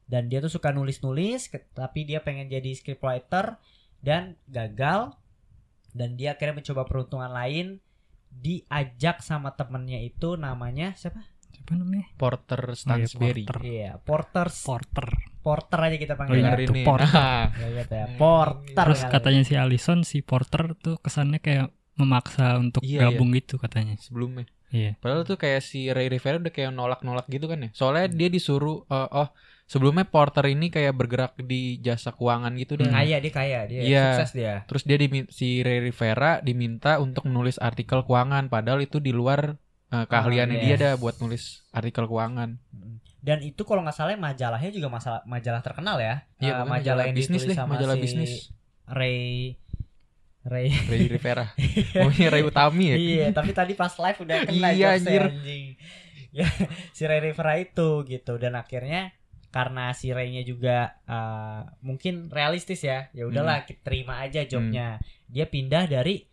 Dan 0.04 0.28
dia 0.28 0.42
tuh 0.42 0.52
suka 0.52 0.74
nulis-nulis 0.74 1.48
Tapi 1.72 2.00
dia 2.04 2.20
pengen 2.26 2.50
jadi 2.50 2.74
scriptwriter 2.74 3.56
Dan 4.02 4.36
gagal. 4.52 5.14
Dan 5.94 6.18
dia 6.20 6.34
akhirnya 6.36 6.60
mencoba 6.60 6.84
peruntungan 6.84 7.32
lain 7.32 7.80
Diajak 8.36 9.20
sama 9.20 9.54
temennya 9.54 10.00
itu 10.00 10.36
namanya 10.36 10.94
siapa? 10.94 11.22
siapa 11.46 11.74
namanya 11.74 12.10
Porter 12.14 12.60
Oh, 12.60 12.68
iya, 12.68 12.76
Stansberry. 12.76 13.44
Porter. 13.44 13.58
Iya 13.62 13.92
Porter 13.98 14.48
Porter 14.50 15.08
Porter 15.40 15.80
aja 15.82 15.98
kita 15.98 16.14
Oh, 16.14 16.18
panggil 16.18 16.34
iya. 16.34 16.42
ya. 16.42 16.48
Dengerin 16.50 16.66
itu 16.66 16.74
nih. 16.74 16.86
Porter. 16.86 17.12
Ya, 17.54 17.68
gitu 17.74 17.94
ya. 17.94 18.06
Hmm. 18.06 18.18
Porter 18.18 18.76
terus 18.80 19.02
kali. 19.02 19.12
katanya 19.12 19.42
si 19.44 19.54
Alison 19.56 20.00
si 20.02 20.18
Porter 20.20 20.64
tuh 20.76 20.96
kesannya 20.98 21.40
kayak 21.40 21.68
memaksa 21.94 22.58
untuk 22.58 22.82
Iya, 22.82 23.06
gabung 23.08 23.30
gitu 23.32 23.56
katanya 23.56 23.94
sebelumnya. 23.98 24.50
iya 24.70 24.98
Padahal 24.98 25.24
tuh 25.24 25.38
kayak 25.38 25.62
si 25.62 25.88
Ray 25.88 26.10
Rivera 26.10 26.42
udah 26.42 26.50
kayak 26.50 26.72
nolak-nolak 26.72 27.28
gitu 27.28 27.46
kan 27.46 27.62
ya. 27.62 27.70
Soalnya 27.72 28.10
dia 28.10 28.28
disuruh 28.28 28.82
eh, 28.84 29.10
oh 29.14 29.30
sebelumnya 29.66 30.06
Porter 30.06 30.46
ini 30.52 30.70
kayak 30.70 30.94
bergerak 30.94 31.34
di 31.40 31.80
jasa 31.80 32.12
keuangan 32.14 32.54
gitu 32.60 32.78
deh. 32.78 32.88
Hmm. 32.88 32.96
Kaya 32.96 33.18
dia 33.24 33.32
kaya 33.34 33.60
dia 33.66 33.82
Iya. 33.82 34.06
sukses 34.20 34.32
dia. 34.36 34.54
Terus 34.68 34.84
dia 34.86 34.98
si 35.32 35.64
Ray 35.64 35.80
Rivera 35.82 36.44
diminta 36.44 37.00
untuk 37.00 37.26
menulis 37.26 37.58
artikel 37.58 38.04
keuangan 38.04 38.52
padahal 38.52 38.84
itu 38.84 39.00
di 39.00 39.16
luar 39.16 39.58
eh, 39.94 40.06
keahliannya 40.10 40.58
yes. 40.60 40.66
dia 40.66 40.76
dah 40.78 40.94
buat 41.00 41.18
nulis 41.24 41.64
artikel 41.72 42.06
keuangan. 42.06 42.60
Dan 43.24 43.40
itu 43.40 43.64
kalau 43.64 43.88
nggak 43.88 43.96
salah 43.96 44.20
majalahnya 44.20 44.72
juga 44.74 44.92
masalah 44.92 45.22
majalah 45.24 45.64
terkenal 45.64 45.96
ya. 46.02 46.28
Iya, 46.44 46.60
pokoknya 46.60 46.74
majalah 46.76 47.04
yang 47.08 47.16
bisnis 47.16 47.42
deh, 47.48 47.56
sama 47.56 47.80
majalah 47.80 47.96
si 47.96 48.04
bisnis. 48.04 48.32
Ray 48.84 49.56
Ray 50.44 50.76
Ray 50.92 51.08
Rivera. 51.08 51.56
Oh, 52.04 52.12
ini 52.12 52.28
Ray 52.28 52.44
Utami 52.44 52.86
ya. 52.92 52.96
iya 53.00 53.26
tapi 53.32 53.56
tadi 53.56 53.80
pas 53.80 53.96
live 53.96 54.20
udah 54.28 54.38
kena 54.44 54.70
Iya, 54.76 55.00
anjir. 55.00 55.24
anjing 55.32 55.66
ya 56.38 56.50
si 56.92 57.08
Ray 57.08 57.22
Rivera 57.24 57.56
itu 57.62 58.04
gitu 58.04 58.36
dan 58.42 58.60
akhirnya 58.60 59.14
karena 59.54 59.94
si 59.94 60.10
Ray-nya 60.10 60.42
juga 60.42 60.98
eh, 61.00 61.62
mungkin 61.80 62.28
realistis 62.28 62.82
ya 62.82 63.08
ya 63.12 63.24
udahlah 63.24 63.62
Hmm. 63.62 63.68
kita 63.70 63.82
terima 63.84 64.20
aja 64.20 64.42
jobnya 64.44 64.98
dia 65.26 65.46
pindah 65.46 65.86
dari 65.86 66.26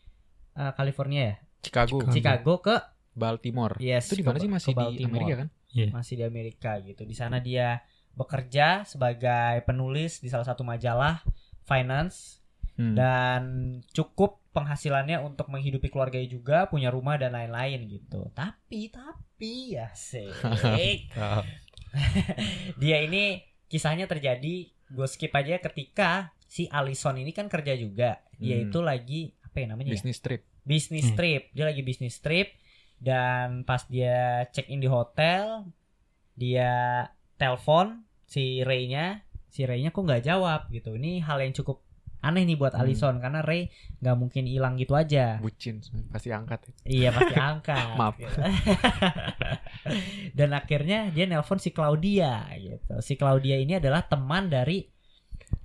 eh, 0.57 0.73
California 0.73 1.23
ya 1.27 1.37
Chicago, 1.61 2.01
Chicago. 2.09 2.53
Ke 2.59 2.77
Baltimore. 3.13 3.77
yes 3.77 4.09
Itu 4.09 4.17
di 4.17 4.25
mana 4.25 4.39
sih 4.39 4.49
masih 4.49 4.73
di 4.73 4.79
Baltimore. 4.79 5.21
Amerika 5.21 5.35
kan? 5.39 5.49
masih 5.93 6.15
di 6.17 6.25
Amerika 6.25 6.73
gitu 6.81 7.05
di 7.05 7.13
sana 7.13 7.39
dia 7.39 7.79
bekerja 8.11 8.83
sebagai 8.85 9.63
penulis 9.63 10.19
di 10.19 10.27
salah 10.27 10.43
satu 10.43 10.65
majalah 10.65 11.21
finance 11.63 12.41
Hmm. 12.73 12.97
dan 12.97 13.43
cukup 13.93 14.41
penghasilannya 14.51 15.21
untuk 15.21 15.47
menghidupi 15.47 15.87
keluarganya 15.87 16.25
juga 16.27 16.59
punya 16.65 16.89
rumah 16.89 17.15
dan 17.15 17.31
lain-lain 17.31 17.85
gitu 17.85 18.33
tapi 18.33 18.89
tapi 18.89 19.77
ya 19.77 19.93
sih. 19.93 20.33
dia 22.83 23.03
ini 23.03 23.41
kisahnya 23.67 24.07
terjadi 24.07 24.57
gue 24.67 25.07
skip 25.07 25.31
aja 25.31 25.59
ketika 25.61 26.11
si 26.45 26.67
Alison 26.67 27.15
ini 27.15 27.31
kan 27.31 27.47
kerja 27.47 27.75
juga 27.75 28.19
dia 28.35 28.59
Hmm. 28.59 28.67
itu 28.67 28.79
lagi 28.81 29.21
apa 29.41 29.57
ya 29.61 29.67
namanya 29.69 29.91
ya? 29.91 29.95
Bisnis 29.99 30.19
trip. 30.19 30.43
bisnis 30.63 31.07
Hmm. 31.11 31.17
trip 31.17 31.43
dia 31.53 31.65
lagi 31.65 31.83
bisnis 31.83 32.19
trip 32.19 32.55
dan 32.99 33.63
pas 33.65 33.87
dia 33.87 34.45
check 34.51 34.69
in 34.69 34.79
di 34.79 34.87
hotel 34.87 35.67
dia 36.35 37.05
telepon 37.37 38.03
si 38.25 38.61
Ray-nya 38.61 39.23
si 39.49 39.65
Ray-nya 39.65 39.91
kok 39.91 40.05
nggak 40.05 40.23
jawab 40.23 40.69
gitu 40.71 40.95
ini 40.95 41.19
hal 41.21 41.41
yang 41.41 41.53
cukup 41.53 41.83
aneh 42.21 42.45
nih 42.45 42.55
buat 42.55 42.71
Hmm. 42.71 42.83
Alison 42.83 43.17
karena 43.17 43.41
Ray 43.41 43.69
nggak 43.97 44.13
mungkin 44.15 44.45
hilang 44.45 44.75
gitu 44.75 44.93
aja 44.93 45.37
Bucin 45.39 45.81
pasti 46.07 46.29
angkat 46.29 46.61
ya. 46.63 46.73
iya 46.85 47.09
pasti 47.11 47.35
angkat 47.35 47.87
Maaf. 47.99 48.15
gitu. 48.15 48.37
dan 50.35 50.51
akhirnya 50.51 51.09
dia 51.09 51.25
nelpon 51.25 51.57
si 51.57 51.71
Claudia 51.71 52.45
gitu 52.55 53.01
si 53.01 53.15
Claudia 53.15 53.57
ini 53.57 53.77
adalah 53.77 54.03
teman 54.03 54.47
dari 54.47 54.85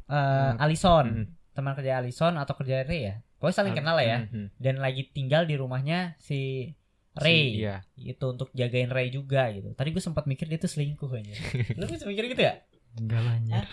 eh, 0.06 0.16
Hmm. 0.48 0.56
Alison 0.58 1.06
Mm. 1.06 1.26
teman 1.52 1.74
kerja 1.74 1.98
Alison 1.98 2.36
atau 2.36 2.54
kerja 2.54 2.82
Ray 2.82 3.02
ya 3.06 3.16
pokoknya 3.36 3.56
saling 3.58 3.74
kenal 3.74 3.94
lah 3.94 4.06
ya 4.06 4.18
Mhm. 4.24 4.56
dan 4.56 4.76
lagi 4.78 5.08
tinggal 5.08 5.44
di 5.44 5.56
rumahnya 5.56 6.16
si 6.18 6.72
Ray 7.14 7.40
Si- 7.54 7.60
Iya. 7.62 7.76
itu 7.98 8.26
untuk 8.26 8.52
jagain 8.52 8.88
Ray 8.88 9.08
juga 9.08 9.48
gitu. 9.50 9.72
Tadi 9.72 9.90
gue 9.90 10.00
sempat 10.00 10.24
mikir 10.26 10.46
dia 10.46 10.56
tuh 10.58 10.68
selingkuh 10.68 11.08
aja. 11.10 11.32
Lu 11.80 11.88
bisa 11.88 12.04
mikir 12.04 12.28
gitu 12.28 12.44
ya? 12.44 12.60
Enggak 12.94 13.22
lah. 13.22 13.64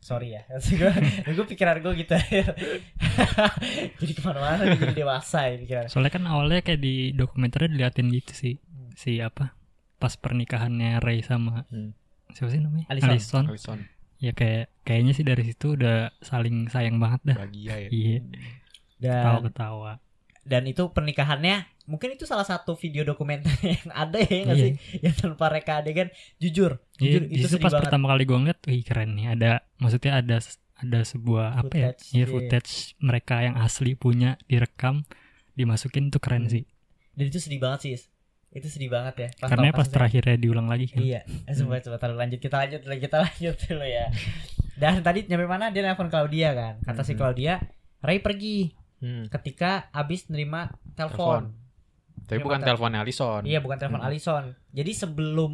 Sorry 0.00 0.32
ya, 0.32 0.42
gue 0.80 0.92
gue 1.28 1.46
pikiran 1.46 1.76
gue 1.78 1.92
gitu. 1.98 2.16
jadi 4.00 4.12
ke 4.12 4.22
mana-mana 4.22 4.72
jadi 4.72 4.94
dewasa 4.96 5.46
ya 5.46 5.56
pikiran. 5.58 5.84
Soalnya 5.86 6.10
kan 6.10 6.24
awalnya 6.24 6.60
kayak 6.60 6.80
di 6.80 7.12
dokumenternya 7.12 7.68
diliatin 7.68 8.08
gitu 8.10 8.32
sih. 8.32 8.54
Si 8.94 9.18
apa? 9.18 9.52
Pas 9.96 10.14
pernikahannya 10.14 10.98
Ray 10.98 11.20
sama 11.20 11.68
Hmm. 11.68 11.92
siapa 12.30 12.48
sih 12.48 12.58
namanya? 12.58 12.86
Alison. 12.88 13.10
Alison. 13.10 13.44
Alison 13.46 13.80
Ya 14.18 14.32
kayak 14.32 14.68
kayaknya 14.82 15.12
sih 15.12 15.22
dari 15.22 15.42
situ 15.42 15.74
udah 15.74 16.12
saling 16.20 16.68
sayang 16.68 16.96
banget 16.96 17.20
dah. 17.24 17.36
bahagia 17.36 17.74
ya. 17.78 17.88
Iya, 17.90 18.18
Dan 18.98 19.16
ketawa-ketawa. 19.16 19.92
dan 20.42 20.62
itu 20.64 20.82
pernikahannya 20.88 21.56
mungkin 21.90 22.14
itu 22.14 22.22
salah 22.22 22.44
satu 22.44 22.72
video 22.72 23.02
dokumenter 23.02 23.50
yang 23.74 23.90
ada 23.90 24.16
ya 24.16 24.38
nggak 24.46 24.54
Iya. 24.54 24.64
sih 24.64 24.72
yang 25.02 25.14
tanpa 25.16 25.50
reka 25.50 25.72
adegan 25.76 26.08
jujur 26.36 26.78
Iya, 26.96 27.18
jujur 27.18 27.22
itu 27.28 27.46
sedih 27.50 27.60
pas 27.60 27.72
banget 27.72 27.84
pertama 27.84 28.06
kali 28.08 28.22
gue 28.22 28.38
ngeliat, 28.38 28.60
wih 28.62 28.82
keren 28.82 29.10
nih. 29.12 29.26
Ada, 29.30 29.50
maksudnya 29.76 30.12
ada 30.14 30.36
ada 30.76 31.00
sebuah 31.02 31.46
apa 31.58 31.72
ya? 31.72 31.90
Footage, 31.90 32.04
Iya 32.10 32.24
footage 32.26 32.72
mereka 32.98 33.36
yang 33.40 33.56
asli 33.56 33.92
punya 33.92 34.38
direkam, 34.44 35.02
dimasukin 35.50 36.08
tuh 36.08 36.18
keren 36.18 36.46
Hmm. 36.46 36.52
sih. 36.52 36.64
dan 37.10 37.24
itu 37.26 37.36
sedih 37.36 37.58
banget 37.58 37.80
sih 37.82 37.92
itu 38.50 38.66
sedih 38.66 38.88
banget 38.88 39.14
ya 39.16 39.28
Karena 39.44 39.68
tahu 39.68 39.76
pas 39.76 39.88
terakhirnya 39.88 40.34
diulang 40.34 40.66
lagi 40.66 40.88
kan. 40.88 40.98
Iya, 40.98 41.20
eh, 41.22 41.54
coba 41.54 41.78
coba 41.80 41.96
taruh 41.96 42.16
lanjut 42.16 42.38
kita 42.38 42.56
lanjut 42.56 42.80
dulu, 42.80 42.96
kita 42.96 43.16
lanjut 43.24 43.56
dulu 43.60 43.84
ya. 43.84 44.06
Dan 44.74 45.00
tadi 45.00 45.22
nyampe 45.24 45.44
mana 45.44 45.68
dia 45.68 45.82
nelpon 45.82 46.06
Claudia 46.06 46.50
kan. 46.50 46.74
Kata 46.80 47.02
si 47.02 47.12
Mhm. 47.12 47.18
Claudia, 47.18 47.54
Ray 48.00 48.18
pergi 48.18 48.72
Hmm. 48.98 49.28
ketika 49.28 49.88
abis 49.90 50.28
nerima 50.28 50.68
Telepon. 50.92 51.54
Telepon. 52.30 52.38
Tapi 52.38 52.38
Terima 52.38 52.46
bukan 52.46 52.60
teleponnya 52.62 53.00
Alison. 53.02 53.42
Iya, 53.42 53.58
bukan 53.58 53.76
telepon 53.76 54.00
Mhm. 54.00 54.06
Alison. 54.06 54.44
Jadi 54.70 54.92
sebelum 54.94 55.52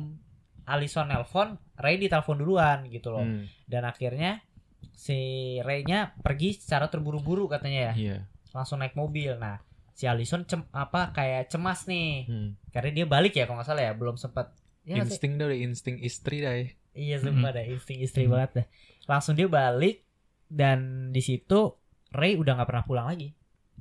Alison 0.67 1.07
nelpon, 1.09 1.49
Ray 1.75 1.97
ditelepon 1.97 2.37
duluan 2.37 2.85
gitu 2.87 3.09
loh. 3.09 3.25
Hmm. 3.25 3.49
Dan 3.65 3.83
akhirnya 3.83 4.45
si 4.93 5.17
Ray-nya 5.61 6.13
pergi 6.21 6.57
secara 6.57 6.87
terburu-buru 6.87 7.47
katanya 7.47 7.91
ya. 7.91 7.95
Iya. 7.95 8.17
Langsung 8.53 8.81
naik 8.81 8.93
mobil. 8.93 9.37
Nah, 9.37 9.61
si 9.93 10.05
Alison 10.05 10.45
cem 10.45 10.69
apa 10.71 11.13
kayak 11.13 11.49
cemas 11.49 11.85
nih. 11.87 12.27
Hmm. 12.27 12.51
Karena 12.69 12.91
dia 12.93 13.07
balik 13.07 13.33
ya 13.33 13.45
kalau 13.45 13.61
nggak 13.61 13.69
salah 13.69 13.85
ya, 13.89 13.93
belum 13.95 14.17
sempat 14.17 14.53
Ya 14.87 15.03
insting 15.03 15.35
dah, 15.35 15.51
insting 15.51 15.99
istri 15.99 16.39
dah 16.41 16.55
ya. 16.55 16.71
Iya 16.95 17.17
sumpah 17.19 17.51
dah 17.51 17.67
insting 17.67 17.99
istri 18.01 18.25
Mm. 18.25 18.31
banget 18.31 18.51
dah. 18.55 18.67
Langsung 19.07 19.35
dia 19.35 19.47
balik 19.47 20.07
dan 20.47 21.11
di 21.11 21.19
situ 21.19 21.75
Ray 22.09 22.39
udah 22.39 22.55
nggak 22.57 22.69
pernah 22.71 22.85
pulang 22.87 23.07
lagi. 23.11 23.35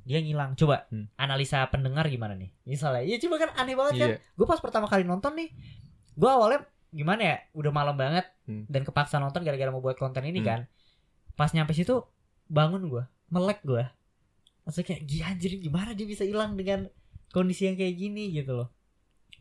Dia 0.06 0.22
ngilang. 0.22 0.54
Coba 0.54 0.86
Hmm. 0.88 1.10
analisa 1.18 1.66
pendengar 1.66 2.06
gimana 2.06 2.38
nih? 2.38 2.54
Misalnya, 2.62 3.02
iya 3.02 3.18
coba 3.18 3.42
kan 3.42 3.50
aneh 3.58 3.74
banget 3.74 3.94
kan. 3.98 4.08
Iya. 4.14 4.18
Gue 4.32 4.46
pas 4.46 4.62
pertama 4.62 4.86
kali 4.86 5.02
nonton 5.02 5.34
nih, 5.34 5.50
gue 6.14 6.30
awalnya 6.30 6.62
gimana 6.88 7.22
ya? 7.22 7.36
Udah 7.52 7.74
malam 7.74 7.98
banget 7.98 8.24
Hmm. 8.46 8.64
dan 8.70 8.86
kepaksa 8.86 9.18
nonton 9.18 9.42
gara-gara 9.42 9.68
mau 9.68 9.82
buat 9.82 9.98
konten 9.98 10.22
ini 10.22 10.40
Hmm. 10.40 10.48
kan. 10.48 10.60
Pas 11.34 11.50
nyampe 11.50 11.74
situ 11.74 12.06
bangun 12.46 12.86
gue, 12.86 13.02
melek 13.28 13.60
gue. 13.60 13.82
Maksudnya 14.62 14.86
kayak 14.88 15.02
gila 15.04 15.26
anjir 15.28 15.52
gimana 15.58 15.90
dia 15.92 16.06
bisa 16.06 16.22
hilang 16.22 16.54
dengan 16.54 16.86
kondisi 17.30 17.66
yang 17.66 17.74
kayak 17.74 17.94
gini 17.94 18.30
gitu 18.30 18.54
loh. 18.54 18.68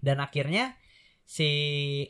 Dan 0.01 0.17
akhirnya 0.17 0.73
si 1.21 1.49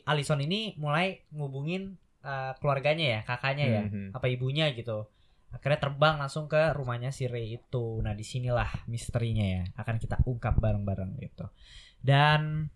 Alison 0.04 0.40
ini 0.40 0.76
mulai 0.76 1.24
ngubungin 1.30 1.96
uh, 2.20 2.52
keluarganya 2.58 3.06
ya, 3.06 3.20
kakaknya 3.22 3.64
ya, 3.70 3.82
Mhm. 3.86 4.10
apa 4.12 4.26
ibunya 4.26 4.72
gitu. 4.74 5.06
Akhirnya 5.54 5.80
terbang 5.80 6.20
langsung 6.20 6.50
ke 6.50 6.74
rumahnya 6.74 7.14
si 7.14 7.30
Ray 7.30 7.56
itu. 7.56 8.00
Nah, 8.02 8.12
di 8.12 8.22
sinilah 8.26 8.86
misterinya 8.90 9.46
ya, 9.46 9.62
akan 9.78 9.96
kita 9.96 10.22
ungkap 10.26 10.58
bareng-bareng 10.58 11.16
gitu. 11.22 11.46
Dan 12.02 12.70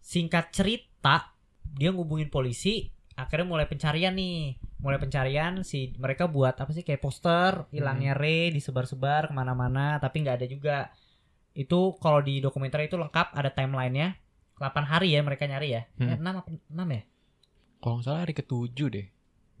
singkat 0.00 0.54
cerita, 0.54 1.34
dia 1.66 1.90
ngubungin 1.92 2.30
polisi, 2.30 2.88
akhirnya 3.18 3.46
mulai 3.46 3.66
pencarian 3.66 4.14
nih. 4.14 4.56
Mulai 4.76 4.98
pencarian 5.00 5.64
si 5.64 5.96
mereka 5.96 6.28
buat 6.28 6.54
apa 6.56 6.70
sih 6.70 6.84
kayak 6.84 7.00
poster 7.00 7.64
hilangnya 7.72 8.12
Ray 8.12 8.52
disebar-sebar 8.52 9.32
ke 9.32 9.34
mana-mana, 9.34 9.96
tapi 9.98 10.22
nggak 10.22 10.36
ada 10.42 10.46
juga. 10.46 10.78
Itu 11.56 11.96
kalau 11.98 12.20
di 12.20 12.44
dokumenter 12.44 12.84
itu 12.84 13.00
lengkap 13.00 13.32
ada 13.32 13.50
timelinenya. 13.50 14.20
8 14.56 14.88
hari 14.88 15.12
ya 15.12 15.20
mereka 15.20 15.44
nyari 15.44 15.68
ya. 15.68 15.82
Hmm. 16.00 16.16
Eh, 16.16 16.16
6 16.16 16.32
apa 16.32 16.48
6 16.48 16.88
ya? 16.88 17.02
Kalau 17.76 17.94
nggak 18.00 18.06
salah 18.08 18.20
hari 18.24 18.32
ketujuh 18.32 18.88
deh 18.88 19.06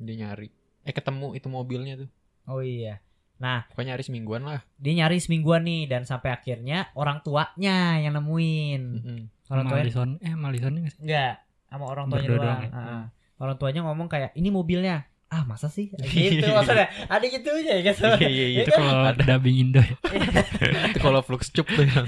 dia 0.00 0.14
nyari. 0.24 0.48
Eh 0.84 0.92
ketemu 0.92 1.36
itu 1.36 1.48
mobilnya 1.48 1.94
tuh. 2.00 2.10
Oh 2.46 2.60
iya. 2.60 3.02
Nah, 3.36 3.68
Pokoknya 3.68 3.92
nyari 3.92 4.02
semingguan 4.02 4.42
lah. 4.42 4.64
dia 4.76 4.96
nyari 4.96 5.20
semingguan 5.20 5.62
nih 5.62 5.84
dan 5.84 6.02
sampai 6.02 6.32
akhirnya 6.32 6.88
orang 6.94 7.20
tuanya 7.20 8.00
yang 8.00 8.16
nemuin. 8.16 8.82
Mhm. 8.96 9.18
Orang 9.46 9.62
Sama 9.62 9.70
tuanya 9.70 9.84
Alison, 9.84 10.10
eh 10.18 10.30
sama 10.30 10.46
Alison 10.48 10.72
nggak 10.72 10.90
sih? 10.90 11.00
enggak 11.04 11.34
sama 11.66 11.84
orang 11.86 12.04
tuanya 12.06 12.26
Berdua 12.26 12.38
doang. 12.38 12.46
doang 12.48 12.62
ya? 12.62 12.70
Heeh. 12.72 13.04
Orang 13.36 13.56
tuanya 13.56 13.80
ngomong 13.84 14.08
kayak 14.08 14.30
ini 14.32 14.48
mobilnya. 14.48 14.96
Ah 15.26 15.42
masa 15.42 15.66
sih? 15.66 15.90
Gitu 16.06 16.48
maksudnya. 16.48 16.86
Ada 17.06 17.26
gitu 17.26 17.48
aja 17.52 17.70
ya 17.76 17.80
gitu. 17.84 18.06
Iya 18.16 18.30
iya 18.30 18.46
iya. 18.48 18.62
Itu 18.64 18.70
kalau 18.72 18.94
dubbing 19.12 19.56
Indo 19.60 19.82
ya. 19.82 19.96
itu 20.88 20.98
kalau 20.98 21.20
flux 21.20 21.50
cup 21.50 21.66
tuh 21.68 21.84
yang, 21.84 22.06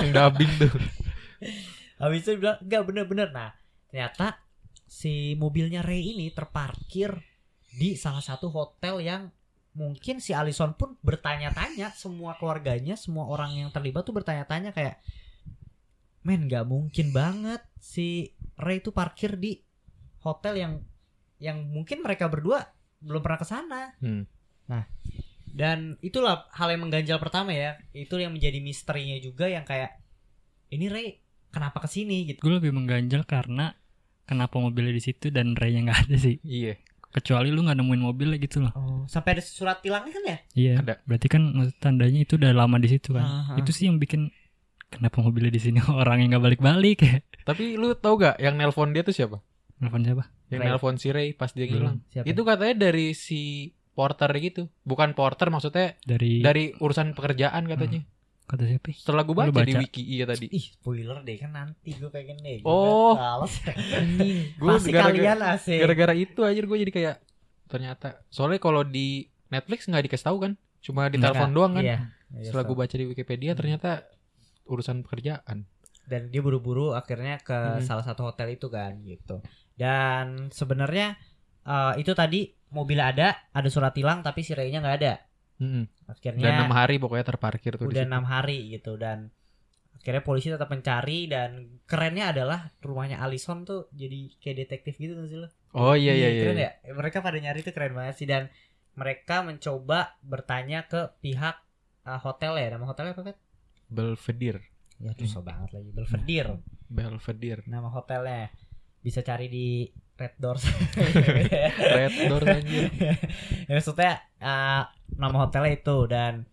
yang 0.00 0.10
dubbing 0.10 0.50
tuh. 0.56 0.70
Habis 1.98 2.24
itu 2.24 2.30
bilang 2.38 2.56
enggak 2.62 2.82
bener-bener. 2.86 3.28
Nah 3.30 3.50
ternyata 3.90 4.38
si 4.86 5.34
mobilnya 5.34 5.82
Ray 5.82 6.14
ini 6.14 6.30
terparkir 6.30 7.20
di 7.70 7.94
salah 7.94 8.22
satu 8.22 8.48
hotel 8.48 9.02
yang 9.02 9.22
mungkin 9.70 10.18
si 10.18 10.34
Alison 10.34 10.74
pun 10.74 10.98
bertanya-tanya 11.00 11.94
semua 11.94 12.34
keluarganya 12.34 12.98
semua 12.98 13.30
orang 13.30 13.54
yang 13.54 13.70
terlibat 13.70 14.02
tuh 14.02 14.14
bertanya-tanya 14.14 14.74
kayak 14.74 14.98
men 16.26 16.50
nggak 16.50 16.66
mungkin 16.66 17.14
banget 17.14 17.62
si 17.78 18.34
Ray 18.60 18.82
itu 18.82 18.90
parkir 18.92 19.38
di 19.40 19.62
hotel 20.20 20.54
yang 20.58 20.72
yang 21.40 21.64
mungkin 21.70 22.04
mereka 22.04 22.28
berdua 22.28 22.66
belum 23.00 23.22
pernah 23.24 23.40
ke 23.40 23.46
sana 23.48 23.80
Hmm. 24.02 24.26
dan 25.50 25.98
itulah 25.98 26.46
hal 26.54 26.70
yang 26.70 26.86
mengganjal 26.86 27.18
pertama 27.18 27.50
ya 27.50 27.80
itu 27.90 28.14
yang 28.20 28.30
menjadi 28.30 28.60
misterinya 28.62 29.16
juga 29.18 29.48
yang 29.50 29.64
kayak 29.64 29.98
ini 30.70 30.86
Ray 30.86 31.08
kenapa 31.50 31.82
ke 31.82 31.88
sini 31.90 32.30
gitu 32.30 32.38
Gue 32.38 32.62
lebih 32.62 32.70
mengganjal 32.70 33.26
karena 33.26 33.74
kenapa 34.30 34.62
mobilnya 34.62 34.94
di 34.94 35.02
situ 35.02 35.34
dan 35.34 35.58
Ray-nya 35.58 35.90
nggak 35.90 36.00
ada 36.06 36.16
sih. 36.22 36.38
Iya. 36.46 36.78
Kecuali 37.10 37.50
lu 37.50 37.66
nggak 37.66 37.78
nemuin 37.82 38.02
mobilnya 38.02 38.38
gitu 38.38 38.62
loh. 38.62 38.72
oh 38.78 39.02
sampai 39.10 39.38
ada 39.38 39.42
surat 39.42 39.82
tilangnya 39.82 40.14
kan 40.14 40.24
ya 40.24 40.38
Iya. 40.54 40.74
Ada. 40.78 40.94
Berarti 41.02 41.26
kan 41.26 41.42
tandanya 41.82 42.20
itu 42.22 42.38
udah 42.38 42.50
lama 42.54 42.78
di 42.78 42.88
situ 42.90 43.10
kan. 43.10 43.26
Aha. 43.26 43.54
Itu 43.58 43.74
sih 43.74 43.90
yang 43.90 43.98
bikin 43.98 44.30
kenapa 44.90 45.18
mobilnya 45.18 45.50
di 45.50 45.62
sini 45.62 45.78
orang 46.02 46.22
yang 46.22 46.38
nggak 46.38 46.44
balik-balik 46.46 46.98
ya. 47.02 47.18
Tapi 47.42 47.74
lu 47.74 47.94
tau 47.98 48.14
gak 48.14 48.38
yang 48.38 48.54
nelpon 48.54 48.94
dia 48.94 49.02
tuh 49.02 49.10
siapa? 49.14 49.42
Nelfon 49.82 50.06
siapa? 50.06 50.30
Yang 50.54 50.60
Ray. 50.60 50.68
nelpon 50.70 50.94
si 50.98 51.08
Ray 51.10 51.28
pas 51.34 51.50
dia. 51.50 51.66
Siapa? 51.66 52.26
Itu 52.26 52.42
katanya 52.46 52.90
dari 52.90 53.16
si 53.16 53.72
porter 53.94 54.30
gitu. 54.38 54.70
Bukan 54.86 55.18
porter 55.18 55.50
maksudnya 55.50 55.98
Dari, 56.06 56.40
dari 56.46 56.70
urusan 56.78 57.12
pekerjaan 57.18 57.66
katanya. 57.66 58.06
Kata 58.50 58.66
siapa? 58.66 58.90
Setelah 58.90 59.22
gue 59.22 59.32
baca, 59.32 59.52
baca? 59.52 59.62
di 59.62 59.74
wiki 59.76 60.02
iya 60.02 60.24
tadi. 60.24 60.50
Ih, 60.50 60.66
spoiler 60.68 61.22
deh 61.22 61.36
kan 61.36 61.50
nanti 61.50 61.90
gue 61.92 62.10
pengen 62.10 62.36
deh. 62.36 62.58
Oh. 62.62 63.14
Ini 63.94 64.58
Gua 64.58 64.74
pasti 64.74 64.90
gara-gara- 64.90 65.14
kalian 65.14 65.38
asik. 65.40 65.78
Gara-gara 65.78 66.14
itu 66.14 66.40
aja 66.42 66.58
gue 66.58 66.78
jadi 66.80 66.92
kayak 66.92 67.16
ternyata 67.66 68.18
soalnya 68.26 68.58
kalau 68.58 68.82
di 68.82 69.24
Netflix 69.46 69.86
nggak 69.86 70.04
dikasih 70.04 70.26
tahu 70.26 70.36
kan, 70.40 70.52
cuma 70.80 71.06
di 71.06 71.16
telepon 71.16 71.50
doang 71.50 71.72
kan. 71.72 71.84
Iya. 71.84 71.98
Setelah 72.42 72.64
gue 72.64 72.76
baca 72.76 72.90
di 72.92 73.06
Wikipedia 73.06 73.52
ternyata 73.52 74.02
urusan 74.64 75.02
pekerjaan. 75.02 75.66
dan 76.02 76.26
dia 76.26 76.42
buru-buru 76.42 76.90
akhirnya 76.90 77.38
ke 77.38 77.54
Mhm. 77.54 77.86
salah 77.86 78.02
satu 78.02 78.26
hotel 78.26 78.50
itu 78.50 78.66
kan 78.66 78.98
gitu. 79.00 79.38
Dan 79.72 80.50
sebenarnya 80.50 81.14
eh, 81.62 81.94
itu 81.96 82.10
tadi 82.12 82.50
mobilnya 82.68 83.06
ada, 83.06 83.28
ada 83.48 83.68
surat 83.68 83.92
tilang 83.92 84.18
tapi 84.18 84.42
si 84.42 84.50
Ray-nya 84.50 84.82
nggak 84.82 84.96
ada. 84.96 85.22
Mm-mm. 85.60 85.84
Akhirnya 86.08 86.44
Dan 86.48 86.52
enam 86.64 86.72
hari 86.72 86.96
pokoknya 86.96 87.26
terparkir 87.36 87.76
tuh 87.76 87.92
udah 87.92 88.04
enam 88.08 88.24
hari 88.24 88.72
gitu 88.72 88.96
dan 88.96 89.28
akhirnya 90.00 90.24
polisi 90.24 90.48
tetap 90.48 90.72
mencari 90.72 91.28
dan 91.28 91.76
kerennya 91.84 92.32
adalah 92.32 92.72
rumahnya 92.80 93.20
Alison 93.20 93.68
tuh 93.68 93.92
jadi 93.92 94.32
kayak 94.40 94.56
detektif 94.64 94.96
gitu 94.96 95.12
nggak 95.12 95.28
sih 95.28 95.38
lo? 95.38 95.48
Oh 95.76 95.92
iya 95.92 96.16
iya 96.16 96.28
iya. 96.32 96.42
Keren 96.48 96.58
ya? 96.58 96.72
Mereka 96.96 97.20
pada 97.20 97.36
nyari 97.36 97.60
tuh 97.60 97.76
keren 97.76 97.92
banget 97.92 98.16
sih 98.16 98.24
dan 98.24 98.48
mereka 98.96 99.44
mencoba 99.44 100.16
bertanya 100.24 100.88
ke 100.88 101.12
pihak 101.20 101.60
uh, 102.08 102.20
hotel 102.24 102.56
ya. 102.56 102.72
Nama 102.72 102.84
hotelnya 102.88 103.12
apa, 103.12 103.22
Pet? 103.28 103.38
Belvedere. 103.92 104.64
Ya 105.00 105.12
susah 105.16 105.44
banget 105.44 105.76
lagi. 105.76 105.90
Belvedere 105.92 106.60
Belvedere. 106.88 107.62
nama 107.68 107.92
hotelnya. 107.92 108.48
Bisa 109.00 109.20
cari 109.20 109.48
di 109.52 109.88
Red 110.20 110.36
Doors. 110.36 110.64
Red 111.96 112.14
Doors 112.28 112.44
anjir. 112.44 112.92
ya, 113.68 113.72
maksudnya 113.72 114.20
eh, 114.36 114.82
nama 115.16 115.36
hotelnya 115.40 115.72
itu 115.72 115.96
dan 116.04 116.44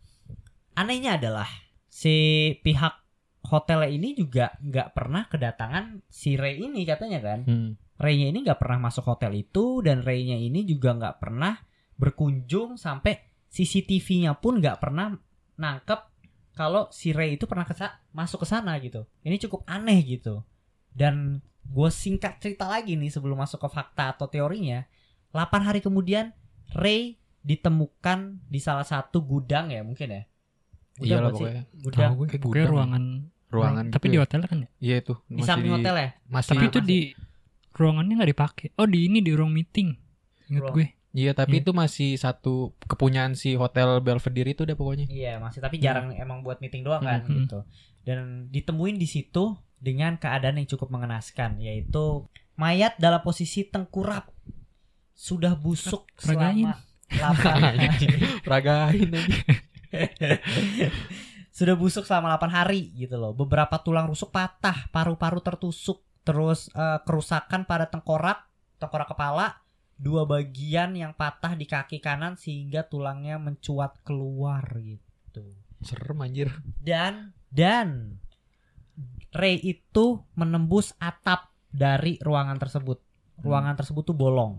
anehnya 0.79 1.19
adalah 1.19 1.51
si 1.91 2.15
pihak 2.63 2.95
hotelnya 3.43 3.91
ini 3.91 4.15
juga 4.15 4.55
nggak 4.63 4.95
pernah 4.95 5.27
kedatangan 5.27 6.07
si 6.07 6.39
Ray 6.39 6.63
ini 6.63 6.87
katanya 6.87 7.19
kan. 7.19 7.39
Hmm. 7.43 7.71
Ray-nya 7.97 8.29
ini 8.29 8.45
nggak 8.45 8.61
pernah 8.61 8.87
masuk 8.87 9.09
hotel 9.09 9.33
itu 9.33 9.81
dan 9.81 10.05
Ray-nya 10.05 10.37
ini 10.37 10.63
juga 10.63 10.93
nggak 10.93 11.17
pernah 11.17 11.57
berkunjung 11.97 12.77
sampai 12.77 13.17
CCTV-nya 13.49 14.37
pun 14.37 14.61
nggak 14.61 14.77
pernah 14.77 15.17
nangkep 15.57 15.99
kalau 16.53 16.89
si 16.93 17.09
Ray 17.09 17.41
itu 17.41 17.49
pernah 17.49 17.65
kesa- 17.65 17.97
masuk 18.13 18.45
ke 18.45 18.47
sana 18.49 18.77
gitu. 18.81 19.09
Ini 19.25 19.41
cukup 19.41 19.65
aneh 19.65 20.01
gitu. 20.05 20.45
Dan 20.93 21.41
gue 21.67 21.89
singkat 21.89 22.37
cerita 22.37 22.65
lagi 22.65 22.93
nih 22.93 23.09
sebelum 23.09 23.35
masuk 23.35 23.59
ke 23.59 23.69
fakta 23.69 24.11
atau 24.11 24.25
teorinya. 24.25 24.87
8 25.29 25.35
hari 25.61 25.79
kemudian 25.79 26.31
Ray 26.71 27.19
ditemukan 27.41 28.43
di 28.43 28.59
salah 28.59 28.83
satu 28.83 29.19
gudang 29.19 29.69
ya 29.69 29.81
mungkin 29.81 30.07
ya. 30.09 30.23
Gudang 30.95 31.07
Iyalah 31.07 31.21
bukan 31.23 31.33
sih? 31.33 31.43
pokoknya. 31.43 31.63
Gudang 31.77 32.01
Tahu 32.01 32.15
gue, 32.15 32.27
kayak 32.27 32.43
gudang. 32.43 32.67
ruangan. 32.67 33.03
Ruangan 33.47 33.85
Tapi 33.87 33.95
gitu 34.01 34.11
di 34.11 34.17
ya. 34.17 34.21
hotel 34.23 34.39
kan 34.43 34.57
ya. 34.57 34.69
Iya 34.77 34.95
itu. 34.99 35.13
di 35.29 35.41
samping 35.41 35.71
hotel 35.73 35.95
ya. 35.95 36.09
Masih 36.25 36.49
Tapi 36.51 36.63
itu 36.65 36.79
masih- 36.79 36.89
di 36.89 36.99
ruangannya 37.73 38.13
nggak 38.15 38.31
dipakai. 38.33 38.67
Oh 38.75 38.83
di 38.83 38.99
ini 39.05 39.19
di 39.19 39.31
ruang 39.31 39.51
meeting. 39.51 39.89
Ingat 40.47 40.63
Ruang- 40.63 40.75
gue. 40.75 40.87
Iya, 41.13 41.33
tapi 41.33 41.57
Iya. 41.57 41.61
itu 41.63 41.71
masih 41.73 42.09
satu 42.13 42.53
kepunyaan 42.83 43.33
si 43.33 43.55
hotel 43.55 44.01
Belvedere 44.01 44.51
itu 44.51 44.61
udah 44.61 44.75
pokoknya. 44.75 45.05
Iya 45.07 45.39
masih 45.39 45.59
tapi 45.59 45.79
jarang 45.79 46.13
emang 46.13 46.43
buat 46.43 46.59
meeting 46.59 46.83
doang 46.83 47.01
kan 47.01 47.23
Hmm. 47.23 47.41
gitu. 47.41 47.59
Dan 48.03 48.17
ditemuin 48.47 48.95
di 48.95 49.05
situ 49.05 49.55
dengan 49.77 50.17
keadaan 50.17 50.57
yang 50.57 50.69
cukup 50.69 50.89
mengenaskan 50.89 51.61
yaitu 51.61 52.25
mayat 52.57 52.97
dalam 52.97 53.21
posisi 53.21 53.65
tengkurap 53.65 54.33
sudah 55.17 55.57
busuk 55.57 56.05
Peragain. 56.17 56.73
selama 57.09 57.33
8 58.45 58.77
hari. 58.85 59.01
Sudah 61.57 61.73
busuk 61.73 62.05
selama 62.05 62.37
8 62.37 62.53
hari 62.53 62.93
gitu 62.93 63.17
loh. 63.17 63.33
Beberapa 63.33 63.81
tulang 63.81 64.05
rusuk 64.05 64.29
patah, 64.29 64.85
paru-paru 64.93 65.41
tertusuk, 65.41 66.05
terus 66.21 66.69
eh, 66.77 67.01
kerusakan 67.01 67.65
pada 67.65 67.89
tengkorak, 67.89 68.45
tengkorak 68.77 69.09
kepala, 69.09 69.57
dua 69.97 70.29
bagian 70.29 70.93
yang 70.93 71.17
patah 71.17 71.57
di 71.57 71.65
kaki 71.65 71.97
kanan 71.97 72.37
sehingga 72.37 72.85
tulangnya 72.85 73.41
mencuat 73.41 73.97
keluar 74.05 74.61
gitu. 74.77 75.57
Serem 75.81 76.21
anjir. 76.21 76.53
dan 76.77 77.33
dan 77.49 78.21
Ray 79.29 79.59
itu 79.59 80.05
menembus 80.33 80.95
atap 80.97 81.51
dari 81.67 82.17
ruangan 82.17 82.57
tersebut. 82.57 82.97
Ruangan 83.37 83.75
tersebut 83.75 84.03
tuh 84.03 84.17
bolong. 84.17 84.57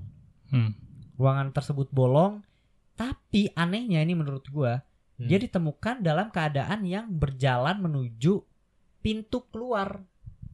Hmm. 0.49 0.73
Ruangan 1.19 1.51
tersebut 1.51 1.91
bolong, 1.91 2.47
tapi 2.95 3.51
anehnya 3.53 3.99
ini 3.99 4.15
menurut 4.15 4.47
gua, 4.49 4.79
Hmm. 5.19 5.27
dia 5.27 5.35
ditemukan 5.37 5.99
dalam 5.99 6.31
keadaan 6.31 6.87
yang 6.87 7.11
berjalan 7.11 7.83
menuju 7.83 8.39
pintu 8.99 9.51
keluar. 9.51 9.99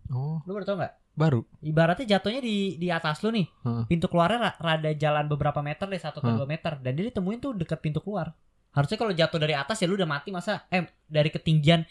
Oh, 0.09 0.41
Lu 0.43 0.53
baru 0.53 0.65
tau 0.65 0.77
nggak? 0.79 0.95
baru. 1.15 1.45
Ibaratnya 1.61 2.17
jatuhnya 2.17 2.41
di 2.41 2.75
di 2.75 2.89
atas 2.89 3.21
lu 3.21 3.31
nih. 3.31 3.47
Heeh. 3.47 3.85
Pintu 3.87 4.09
keluarnya 4.09 4.51
ra- 4.51 4.59
rada 4.59 4.91
jalan 4.91 5.29
beberapa 5.29 5.61
meter 5.61 5.87
deh, 5.87 6.01
satu 6.01 6.19
atau 6.19 6.33
dua 6.35 6.49
meter. 6.49 6.75
Dan 6.81 6.97
dia 6.97 7.07
ditemuin 7.07 7.39
tuh 7.39 7.53
deket 7.55 7.79
pintu 7.79 8.01
keluar. 8.01 8.35
Harusnya 8.73 8.99
kalau 8.99 9.13
jatuh 9.13 9.39
dari 9.39 9.55
atas 9.55 9.79
ya 9.79 9.87
lu 9.87 9.95
udah 9.95 10.09
mati 10.09 10.35
masa 10.35 10.67
eh 10.69 10.83
dari 11.07 11.31
ketinggian 11.31 11.87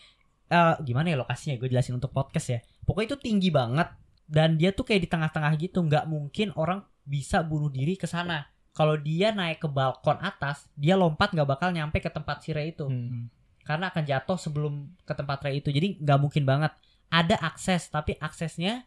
eh 0.50 0.76
gimana 0.84 1.14
ya 1.14 1.18
lokasinya 1.20 1.56
gue 1.60 1.70
jelasin 1.72 1.96
untuk 2.00 2.12
podcast 2.12 2.48
ya. 2.52 2.60
Pokoknya 2.84 3.16
itu 3.16 3.20
tinggi 3.22 3.50
banget 3.52 3.90
dan 4.28 4.56
dia 4.56 4.72
tuh 4.72 4.88
kayak 4.88 5.02
di 5.06 5.10
tengah-tengah 5.12 5.52
gitu, 5.60 5.84
nggak 5.84 6.06
mungkin 6.08 6.56
orang 6.56 6.84
bisa 7.04 7.44
bunuh 7.44 7.68
diri 7.72 8.00
ke 8.00 8.08
sana. 8.08 8.48
Kalau 8.74 8.98
dia 8.98 9.30
naik 9.30 9.62
ke 9.62 9.70
balkon 9.70 10.18
atas, 10.24 10.66
dia 10.74 10.98
lompat 10.98 11.36
nggak 11.36 11.46
bakal 11.46 11.70
nyampe 11.70 12.02
ke 12.02 12.10
tempat 12.10 12.42
si 12.42 12.56
Ray 12.56 12.74
itu 12.74 12.88
Hmm. 12.90 13.30
karena 13.64 13.88
akan 13.96 14.04
jatuh 14.04 14.36
sebelum 14.36 14.92
ke 15.08 15.14
tempat 15.16 15.40
Ray 15.46 15.64
itu. 15.64 15.72
Jadi 15.72 16.02
nggak 16.04 16.20
mungkin 16.20 16.44
banget. 16.44 16.74
Ada 17.14 17.38
akses, 17.40 17.88
tapi 17.94 18.18
aksesnya 18.20 18.84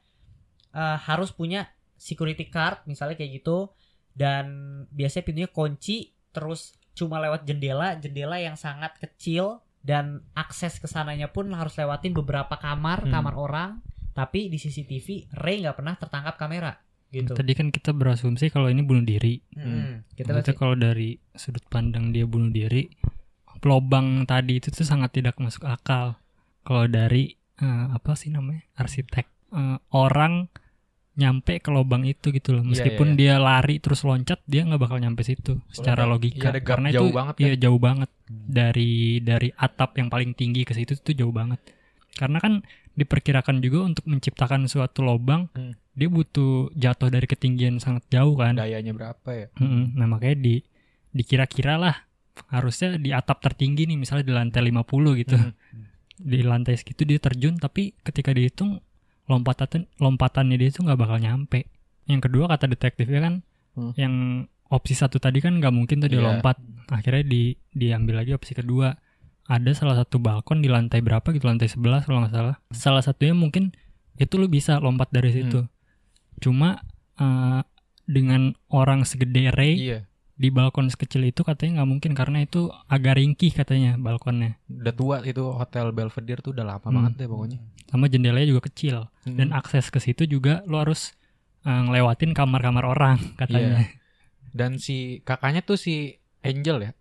eh, 0.76 0.98
harus 1.09 1.33
punya 1.33 1.72
security 1.96 2.52
card 2.52 2.85
misalnya 2.85 3.16
kayak 3.16 3.40
gitu 3.40 3.72
dan 4.12 4.46
biasanya 4.92 5.24
pintunya 5.24 5.50
kunci 5.50 6.12
terus 6.33 6.76
cuma 6.96 7.20
lewat 7.20 7.48
jendela, 7.48 7.96
jendela 7.96 8.37
yang 8.40 8.57
sangat 8.57 8.96
kecil 9.00 9.64
dan 9.87 10.05
akses 10.33 10.77
ke 10.77 10.87
sananya 10.87 11.31
pun 11.31 11.46
harus 11.49 11.72
lewatin 11.72 12.11
beberapa 12.12 12.59
kamar, 12.59 13.07
Hmm. 13.07 13.12
kamar 13.12 13.35
orang. 13.35 13.70
Tapi 14.11 14.49
di 14.49 14.57
CCTV 14.57 15.07
Ray 15.37 15.61
nggak 15.61 15.77
pernah 15.77 15.94
tertangkap 15.94 16.35
kamera 16.35 16.75
gitu. 17.07 17.33
Tadi 17.33 17.53
kan 17.53 17.68
kita 17.68 17.92
berasumsi 17.92 18.49
kalau 18.49 18.66
ini 18.66 18.81
bunuh 18.81 19.05
diri. 19.05 19.38
Hmm. 19.53 20.03
Kita 20.11 20.33
Ternyata 20.33 20.51
masih- 20.51 20.59
kalau 20.59 20.75
dari 20.75 21.14
sudut 21.33 21.62
pandang 21.66 22.11
dia 22.11 22.25
bunuh 22.25 22.51
diri, 22.51 22.88
lobang 23.62 24.07
tadi 24.25 24.59
itu 24.59 24.70
tuh 24.70 24.83
sangat 24.83 25.11
tidak 25.12 25.37
masuk 25.37 25.64
akal. 25.64 26.18
Kalau 26.61 26.87
dari 26.87 27.31
eh, 27.57 27.87
apa 27.88 28.12
sih 28.12 28.29
namanya 28.29 28.66
arsitek 28.75 29.25
Eh, 29.49 29.79
orang 29.90 30.51
nyampe 31.14 31.57
ke 31.57 31.70
lobang 31.70 32.05
itu 32.05 32.29
gitu 32.29 32.53
loh. 32.53 32.61
Iya, 32.61 32.68
Meskipun 32.68 33.09
iya, 33.11 33.16
dia 33.16 33.35
lari 33.38 33.79
terus 33.79 34.03
loncat, 34.03 34.42
dia 34.44 34.61
nggak 34.62 34.77
bakal 34.79 34.99
nyampe 34.99 35.22
situ 35.22 35.62
secara 35.70 36.03
ada- 36.03 36.11
logika. 36.11 36.37
iya, 36.37 36.51
ada 36.51 36.59
gap 36.59 36.68
Karena 36.68 36.88
jauh 36.90 37.07
itu 37.07 37.14
banget 37.14 37.35
iya 37.38 37.49
kan. 37.49 37.62
jauh 37.62 37.81
banget 37.81 38.11
Hmm. 38.11 38.15
Dari 38.26 39.22
dari 39.22 39.54
atap 39.54 39.98
yang 39.98 40.10
paling 40.10 40.34
tinggi 40.34 40.66
ke 40.66 40.74
situ 40.74 40.98
tuh 40.98 41.14
jauh 41.14 41.30
banget. 41.30 41.62
Karena 42.16 42.40
kan 42.40 42.64
diperkirakan 42.96 43.60
juga 43.60 43.84
untuk 43.84 44.08
menciptakan 44.08 44.66
suatu 44.66 45.04
lobang, 45.04 45.52
Hmm. 45.52 45.76
dia 45.92 46.08
butuh 46.08 46.72
jatuh 46.72 47.12
dari 47.12 47.28
ketinggian 47.28 47.76
sangat 47.76 48.08
jauh 48.08 48.34
kan. 48.34 48.56
Dayanya 48.56 48.96
berapa 48.96 49.28
ya? 49.30 49.46
Mm-mm. 49.60 49.94
Nah 49.94 50.06
makanya 50.08 50.36
di 50.40 50.54
dikira-kira 51.12 51.76
lah 51.76 51.96
harusnya 52.52 53.00
di 53.00 53.12
atap 53.12 53.40
tertinggi 53.40 53.88
nih 53.88 53.96
misalnya 53.96 54.24
di 54.24 54.34
lantai 54.34 54.60
50 54.64 55.12
gitu. 55.16 55.36
Hmm. 55.36 55.52
Di 56.16 56.40
lantai 56.40 56.76
segitu 56.76 57.04
dia 57.04 57.20
terjun 57.20 57.60
tapi 57.60 57.92
ketika 58.00 58.32
dihitung 58.32 58.80
lompatan 59.28 59.84
lompatannya 60.00 60.56
dia 60.56 60.68
itu 60.72 60.80
nggak 60.80 60.96
bakal 60.96 61.20
nyampe. 61.20 61.68
Yang 62.08 62.30
kedua 62.30 62.48
kata 62.48 62.64
detektifnya 62.66 63.20
kan 63.20 63.34
Hmm. 63.76 63.92
yang 64.00 64.14
opsi 64.68 64.92
satu 64.92 65.16
tadi 65.16 65.38
kan 65.38 65.57
nggak 65.57 65.70
mungkin 65.70 65.98
tuh 65.98 66.09
Iya. 66.09 66.20
lompat. 66.20 66.57
Akhirnya 66.88 67.22
di 67.22 67.42
diambil 67.70 68.20
lagi 68.20 68.33
opsi 68.33 68.52
kedua. 68.52 68.94
Ada 69.44 69.70
salah 69.72 69.94
satu 69.96 70.18
balkon 70.18 70.59
di 70.59 70.66
lantai 70.66 70.98
berapa 71.00 71.22
gitu 71.29 71.44
lantai 71.44 71.66
11 71.66 72.02
kalau 72.02 72.18
nggak 72.20 72.35
salah. 72.35 72.57
Salah 72.68 72.98
satunya 73.00 73.31
mungkin 73.33 73.70
itu 74.14 74.35
lu 74.35 74.46
bisa 74.46 74.76
lompat 74.76 75.09
dari 75.09 75.29
Hmm. 75.29 75.37
situ. 75.37 75.61
Cuma 76.38 76.83
eh, 77.16 77.61
dengan 78.05 78.52
orang 78.68 79.02
segede 79.02 79.48
Ray 79.48 79.74
Iya. 79.81 79.98
di 80.33 80.48
balkon 80.48 80.87
sekecil 80.87 81.24
itu 81.24 81.40
katanya 81.40 81.81
nggak 81.81 81.88
mungkin 81.88 82.12
karena 82.12 82.38
itu 82.40 82.68
agak 82.87 83.16
ringkih 83.16 83.50
katanya 83.50 83.96
balkonnya 83.96 84.61
Udah 84.68 84.92
tua 84.92 85.16
itu 85.22 85.40
hotel 85.48 85.90
Belvedere 85.90 86.38
tuh 86.38 86.52
udah 86.52 86.66
lama 86.66 86.83
Hmm. 86.83 86.92
banget 86.92 87.12
deh 87.16 87.26
pokoknya. 87.26 87.59
sama 87.87 88.07
jendelanya 88.07 88.46
juga 88.46 88.62
kecil 88.62 89.09
Hmm. 89.22 89.37
dan 89.37 89.48
akses 89.50 89.88
ke 89.88 89.96
situ 89.96 90.26
juga 90.26 90.61
lo 90.64 90.76
harus 90.79 91.16
eh, 91.62 91.72
ngelewatin 91.72 92.31
kamar-kamar 92.31 92.85
orang 92.85 93.16
katanya 93.40 93.81
Iya. 93.81 93.88
Dan 94.56 94.70
si 94.76 94.96
kakaknya 95.20 95.60
tuh 95.60 95.76
si 95.76 96.16
Angel 96.40 96.80
ya. 96.80 96.92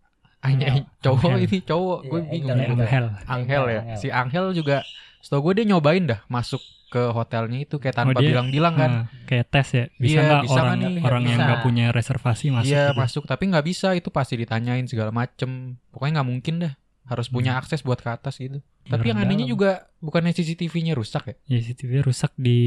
Hanya 0.42 0.68
cowok 1.00 1.26
Angel. 1.32 1.42
ini 1.42 1.58
cowok, 1.64 2.00
Iya, 2.00 2.10
gue 2.12 2.20
bingung. 2.28 2.52
Angel. 2.54 2.78
Angel 2.78 3.06
Angel 3.26 3.64
ya. 3.66 3.82
Angel. 3.82 3.98
Si 3.98 4.08
Angel 4.10 4.46
juga 4.52 4.78
setahu 5.18 5.42
gue 5.42 5.54
dia 5.58 5.66
nyobain 5.68 6.04
dah 6.04 6.22
masuk 6.28 6.60
ke 6.86 7.02
hotelnya 7.10 7.60
itu 7.60 7.76
kayak 7.76 7.98
tanpa 7.98 8.14
Oh, 8.14 8.22
bilang-bilang 8.22 8.76
kan. 8.76 8.92
Nah, 8.94 9.06
kayak 9.26 9.46
tes 9.50 9.68
ya 9.70 9.86
bisa 9.96 10.14
Iya, 10.14 10.22
nggak 10.24 10.44
bisa 10.44 10.60
orang 10.62 10.78
nih? 10.78 10.96
orang 11.02 11.24
yang 11.24 11.34
Bisa. 11.34 11.48
nggak 11.50 11.62
punya 11.62 11.86
reservasi 11.90 12.46
masuk 12.54 12.70
Iya 12.70 12.84
gitu. 12.86 13.00
masuk 13.02 13.24
tapi 13.26 13.44
nggak 13.48 13.66
bisa 13.66 13.88
itu 13.92 14.10
pasti 14.10 14.34
ditanyain 14.36 14.86
segala 14.86 15.10
macem 15.10 15.50
pokoknya 15.90 16.14
nggak 16.16 16.30
mungkin 16.30 16.56
dah 16.62 16.74
harus 17.06 17.28
punya 17.28 17.54
Hmm. 17.54 17.60
akses 17.60 17.82
buat 17.82 17.98
ke 17.98 18.10
atas 18.10 18.38
gitu 18.38 18.60
Iya, 18.82 18.90
tapi 18.92 19.06
yang 19.08 19.18
anehnya 19.20 19.46
juga 19.46 19.70
bukannya 20.00 20.30
CCTV-nya 20.32 20.94
rusak 20.94 21.24
ya 21.24 21.36
ya 21.48 21.58
CCTV 21.60 22.02
rusak 22.02 22.34
di 22.36 22.58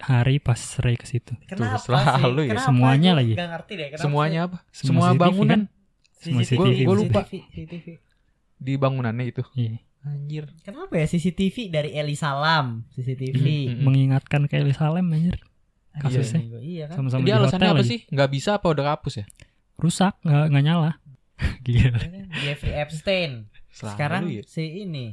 hari 0.00 0.38
pas 0.38 0.58
Ray 0.78 0.94
ke 0.94 1.04
situ 1.04 1.34
Kenapa 1.44 1.76
Tuh, 1.76 1.84
selalu 1.84 2.06
sih? 2.36 2.44
ya. 2.44 2.50
Kenapa? 2.52 2.64
Semuanya 2.64 3.10
lagi. 3.12 3.34
ngerti 3.34 3.72
deh. 3.74 3.86
Kenapa 3.88 4.02
semuanya 4.02 4.40
apa 4.44 4.58
Semua 4.68 4.78
semua, 4.78 5.06
CCTV 5.08 5.20
bangunan 5.20 5.60
Semua 6.14 6.40
CCTV, 6.40 6.58
CCTV. 6.64 6.80
Gua 6.84 6.96
lupa. 6.96 7.20
CCTV, 7.20 7.32
CCTV. 7.48 7.86
di 8.56 8.72
bangunannya 8.74 9.24
itu 9.28 9.42
Iya. 9.52 9.74
anjir 10.00 10.44
Kenapa 10.60 10.92
ya 10.94 11.06
CCTV 11.08 11.56
dari 11.68 11.90
Eli 11.92 12.14
Salam 12.14 12.86
CCTV? 12.88 13.44
Mm-mm. 13.68 13.82
mengingatkan 13.82 14.46
ke 14.46 14.62
Salem 14.72 15.06
anjir 15.08 15.38
Aduh, 15.92 16.02
Kasusnya. 16.04 16.42
gua- 16.44 16.58
Iya 16.60 16.84
kan. 16.86 16.94
sama-sama 16.96 17.20
jadi 17.20 17.26
di 17.26 17.34
alasannya 17.36 17.50
hotel 17.60 17.70
apa 17.72 17.80
lagi. 17.80 17.88
sih 17.88 18.00
nggak 18.08 18.30
bisa 18.30 18.50
apa 18.52 18.66
udah 18.68 18.84
kapus 18.88 19.14
ya 19.16 19.26
rusak 19.76 20.14
nggak 20.20 20.44
nggak 20.48 20.64
nyala 20.64 20.92
Gila. 21.64 21.98
Jeffrey 22.40 22.74
Epstein. 22.74 23.46
Selalu 23.78 23.94
Sekarang 23.94 24.22
ya. 24.26 24.42
si 24.44 24.64
ini. 24.82 25.06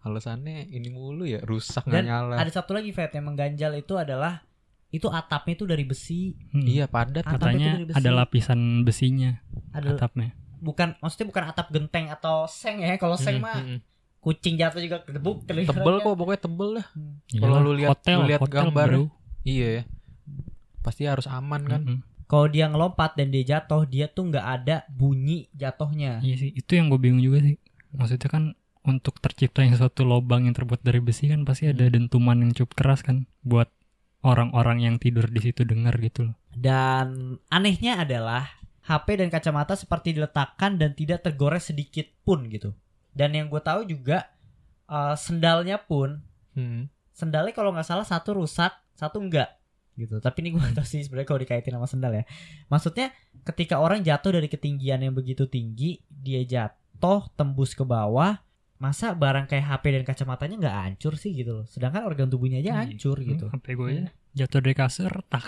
alasannya 0.00 0.68
ini 0.68 0.88
mulu 0.88 1.24
ya 1.24 1.40
rusak 1.40 1.82
Dan 1.82 1.90
nggak 1.90 2.04
nyala 2.04 2.34
ada 2.36 2.52
satu 2.52 2.70
lagi 2.70 2.92
Fat 2.92 3.10
yang 3.10 3.26
mengganjal 3.26 3.72
itu 3.72 3.96
adalah 3.96 4.44
itu 4.88 5.08
atapnya 5.08 5.54
itu 5.54 5.64
dari 5.64 5.82
besi. 5.82 6.36
Hmm. 6.52 6.62
iya 6.62 6.84
padat 6.86 7.24
Atap 7.24 7.32
itu 7.32 7.40
katanya 7.40 7.70
ada 7.90 8.10
lapisan 8.14 8.60
besinya 8.80 9.40
Ada 9.72 9.96
atapnya 9.96 10.36
bukan 10.60 10.96
maksudnya 10.98 11.26
bukan 11.26 11.44
atap 11.46 11.68
genteng 11.68 12.08
atau 12.08 12.44
seng 12.44 12.80
ya. 12.80 12.96
Kalau 12.96 13.16
seng 13.16 13.36
Mm, 13.36 13.42
mah 13.42 13.56
mm, 13.58 13.68
mm. 13.70 13.78
kucing 14.18 14.54
jatuh 14.54 14.80
juga 14.80 14.96
kedebuk. 15.00 15.44
Tebel 15.44 15.68
kok 15.98 16.14
pokoknya 16.14 16.40
tebel 16.40 16.68
lah. 16.74 16.86
Iyalah, 17.28 17.40
Kalau 17.42 17.56
lu 17.60 17.72
lihat- 17.74 17.90
hotel, 17.92 18.16
lu 18.16 18.24
lihat 18.26 18.40
hotel, 18.40 18.60
gambar. 18.64 18.86
bro. 18.88 19.04
Iya 19.42 19.66
ya. 19.70 19.82
Pasti 20.80 21.04
harus 21.04 21.26
aman 21.26 21.62
kan. 21.64 21.80
Mm-mm. 21.82 21.98
Kalau 22.24 22.48
dia 22.48 22.64
ngelompat 22.66 23.12
dan 23.14 23.28
dia 23.28 23.44
jatuh, 23.46 23.84
dia 23.84 24.04
tuh 24.06 24.24
nggak 24.26 24.46
ada 24.56 24.76
bunyi 24.88 25.52
jatuhnya. 25.52 26.20
Iya 26.20 26.36
sih, 26.38 26.50
itu 26.50 26.70
yang 26.72 26.88
gue 26.88 26.96
bingung 26.98 27.20
juga 27.20 27.44
sih. 27.44 27.60
Maksudnya 27.94 28.28
kan 28.28 28.44
untuk 28.84 29.16
terciptanya 29.16 29.80
suatu 29.80 30.04
lubang 30.04 30.44
yang 30.44 30.52
terbuat 30.52 30.84
dari 30.84 31.00
besi 31.00 31.32
kan 31.32 31.48
pasti 31.48 31.72
ada 31.72 31.88
Hmm. 31.88 31.94
dentuman 31.94 32.36
yang 32.36 32.52
cukup 32.52 32.76
keras 32.76 33.00
kan 33.00 33.24
buat 33.40 33.72
orang-orang 34.20 34.84
yang 34.84 34.94
tidur 34.96 35.24
di 35.28 35.40
situ 35.40 35.64
dengar 35.64 35.96
gitu 36.00 36.28
loh. 36.28 36.36
Dan 36.52 37.36
anehnya 37.48 38.04
adalah 38.04 38.44
HP 38.84 39.20
dan 39.24 39.28
kacamata 39.32 39.72
seperti 39.72 40.12
diletakkan 40.12 40.76
dan 40.76 40.92
tidak 40.92 41.24
tergores 41.24 41.72
sedikit 41.72 42.04
pun 42.24 42.44
gitu. 42.52 42.76
Dan 43.16 43.32
yang 43.32 43.48
gue 43.48 43.60
tahu 43.60 43.88
juga 43.88 44.28
eh, 44.84 45.16
sendalnya 45.16 45.80
pun 45.80 46.20
Hmm. 46.52 46.92
sendalnya 47.10 47.56
kalau 47.56 47.72
nggak 47.72 47.88
salah 47.88 48.04
satu 48.04 48.36
rusak, 48.36 48.68
satu 48.92 49.16
enggak 49.18 49.48
gitu. 49.96 50.20
Tapi 50.20 50.44
ini 50.44 50.48
gue 50.52 50.60
tahu 50.76 50.84
sih 50.84 51.00
sebenarnya 51.00 51.28
kalau 51.32 51.40
dikaitin 51.40 51.72
sama 51.72 51.88
sendal 51.88 52.12
ya. 52.12 52.24
Maksudnya 52.68 53.08
ketika 53.48 53.80
orang 53.80 54.04
jatuh 54.04 54.36
dari 54.36 54.46
ketinggian 54.52 55.00
yang 55.00 55.16
begitu 55.16 55.48
tinggi, 55.48 56.04
dia 56.10 56.44
jatuh 56.44 56.83
tembus 57.36 57.72
ke 57.72 57.84
bawah, 57.84 58.40
masa 58.76 59.14
barang 59.14 59.46
kayak 59.46 59.64
HP 59.64 59.84
dan 59.96 60.02
kacamatanya 60.04 60.56
nggak 60.60 60.76
hancur 60.88 61.14
sih 61.14 61.32
gitu 61.32 61.62
loh. 61.62 61.66
Sedangkan 61.68 62.04
organ 62.04 62.28
tubuhnya 62.28 62.60
aja 62.60 62.82
Iya. 62.82 62.90
hancur 62.90 63.16
gitu. 63.22 63.46
Sampai 63.48 63.72
gue 63.76 63.88
ya 63.90 64.08
jatuh 64.34 64.60
dari 64.66 64.74
kasur 64.74 65.12
tak. 65.30 65.46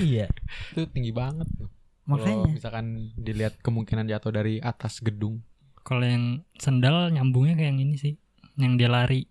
iya. 0.00 0.26
Itu 0.72 0.88
tinggi 0.88 1.12
banget 1.12 1.44
tuh. 1.52 1.68
Kalau 1.68 2.20
Makanya 2.20 2.52
misalkan 2.52 2.86
dilihat 3.16 3.60
kemungkinan 3.60 4.08
jatuh 4.08 4.32
dari 4.32 4.56
atas 4.60 5.00
gedung. 5.00 5.44
Kalau 5.84 6.04
yang 6.04 6.44
sendal 6.56 7.12
nyambungnya 7.12 7.56
kayak 7.56 7.76
yang 7.76 7.80
ini 7.84 7.96
sih, 8.00 8.14
yang 8.56 8.80
dia 8.80 8.88
lari. 8.88 9.28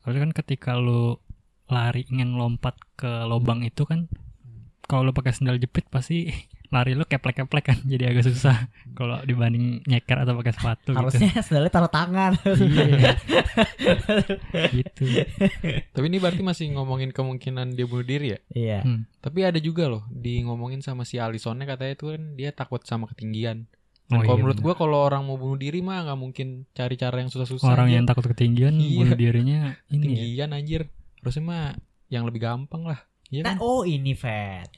Kalau 0.00 0.16
kan 0.16 0.32
ketika 0.32 0.76
lu 0.80 1.16
lari 1.68 2.04
ingin 2.08 2.36
lompat 2.36 2.76
ke 2.96 3.08
lubang 3.24 3.60
itu 3.64 3.84
kan, 3.84 4.08
kalau 4.94 5.10
lu 5.10 5.12
pakai 5.12 5.34
sendal 5.34 5.58
jepit 5.58 5.90
pasti 5.90 6.30
lari 6.74 6.94
lu 6.94 7.02
keplek-keplek 7.02 7.64
kan, 7.66 7.78
jadi 7.82 8.14
agak 8.14 8.30
susah. 8.30 8.70
Kalau 8.94 9.18
dibanding 9.22 9.82
nyeker 9.86 10.22
atau 10.22 10.38
pakai 10.38 10.54
sepatu 10.54 10.90
gitu. 10.90 10.98
harusnya 11.02 11.30
sendalnya 11.42 11.70
taruh 11.70 11.90
tangan. 11.90 12.34
Iya. 12.46 13.14
gitu. 14.78 15.02
Tapi 15.94 16.04
ini 16.06 16.18
berarti 16.18 16.42
masih 16.42 16.74
ngomongin 16.74 17.10
kemungkinan 17.10 17.74
dia 17.74 17.86
bunuh 17.86 18.02
diri 18.02 18.34
ya. 18.34 18.38
Iya. 18.50 18.78
Hmm. 18.82 19.06
Tapi 19.18 19.46
ada 19.46 19.58
juga 19.58 19.86
loh 19.86 20.02
di 20.10 20.42
ngomongin 20.42 20.82
sama 20.82 21.02
si 21.06 21.18
Alisonnya 21.18 21.66
katanya 21.66 21.92
itu 21.94 22.04
kan 22.10 22.22
dia 22.34 22.50
takut 22.50 22.82
sama 22.82 23.06
ketinggian. 23.10 23.66
Oh, 24.12 24.20
Dan 24.20 24.28
kalau 24.28 24.36
iya, 24.36 24.42
menurut 24.44 24.58
gua 24.60 24.74
kalau 24.76 24.98
orang 25.00 25.22
mau 25.24 25.40
bunuh 25.40 25.56
diri 25.56 25.80
mah 25.80 26.04
nggak 26.04 26.18
mungkin 26.20 26.68
cari 26.76 26.98
cara 26.98 27.24
yang 27.24 27.32
susah-susah. 27.32 27.70
orang 27.72 27.88
aja. 27.88 27.94
yang 27.96 28.04
takut 28.04 28.24
ketinggian 28.28 28.76
Iya. 28.76 28.98
bunuh 29.00 29.16
dirinya 29.16 29.58
ini 29.88 30.04
ya. 30.04 30.10
ketinggian 30.12 30.50
anjir. 30.52 30.82
Harusnya 31.22 31.42
mah 31.46 31.64
yang 32.12 32.26
lebih 32.28 32.42
gampang 32.42 32.84
lah. 32.84 33.00
Iya 33.34 33.42
Nah, 33.44 33.54
kan? 33.54 33.58
oh 33.68 33.82
ini 33.94 34.12
Fed. 34.22 34.68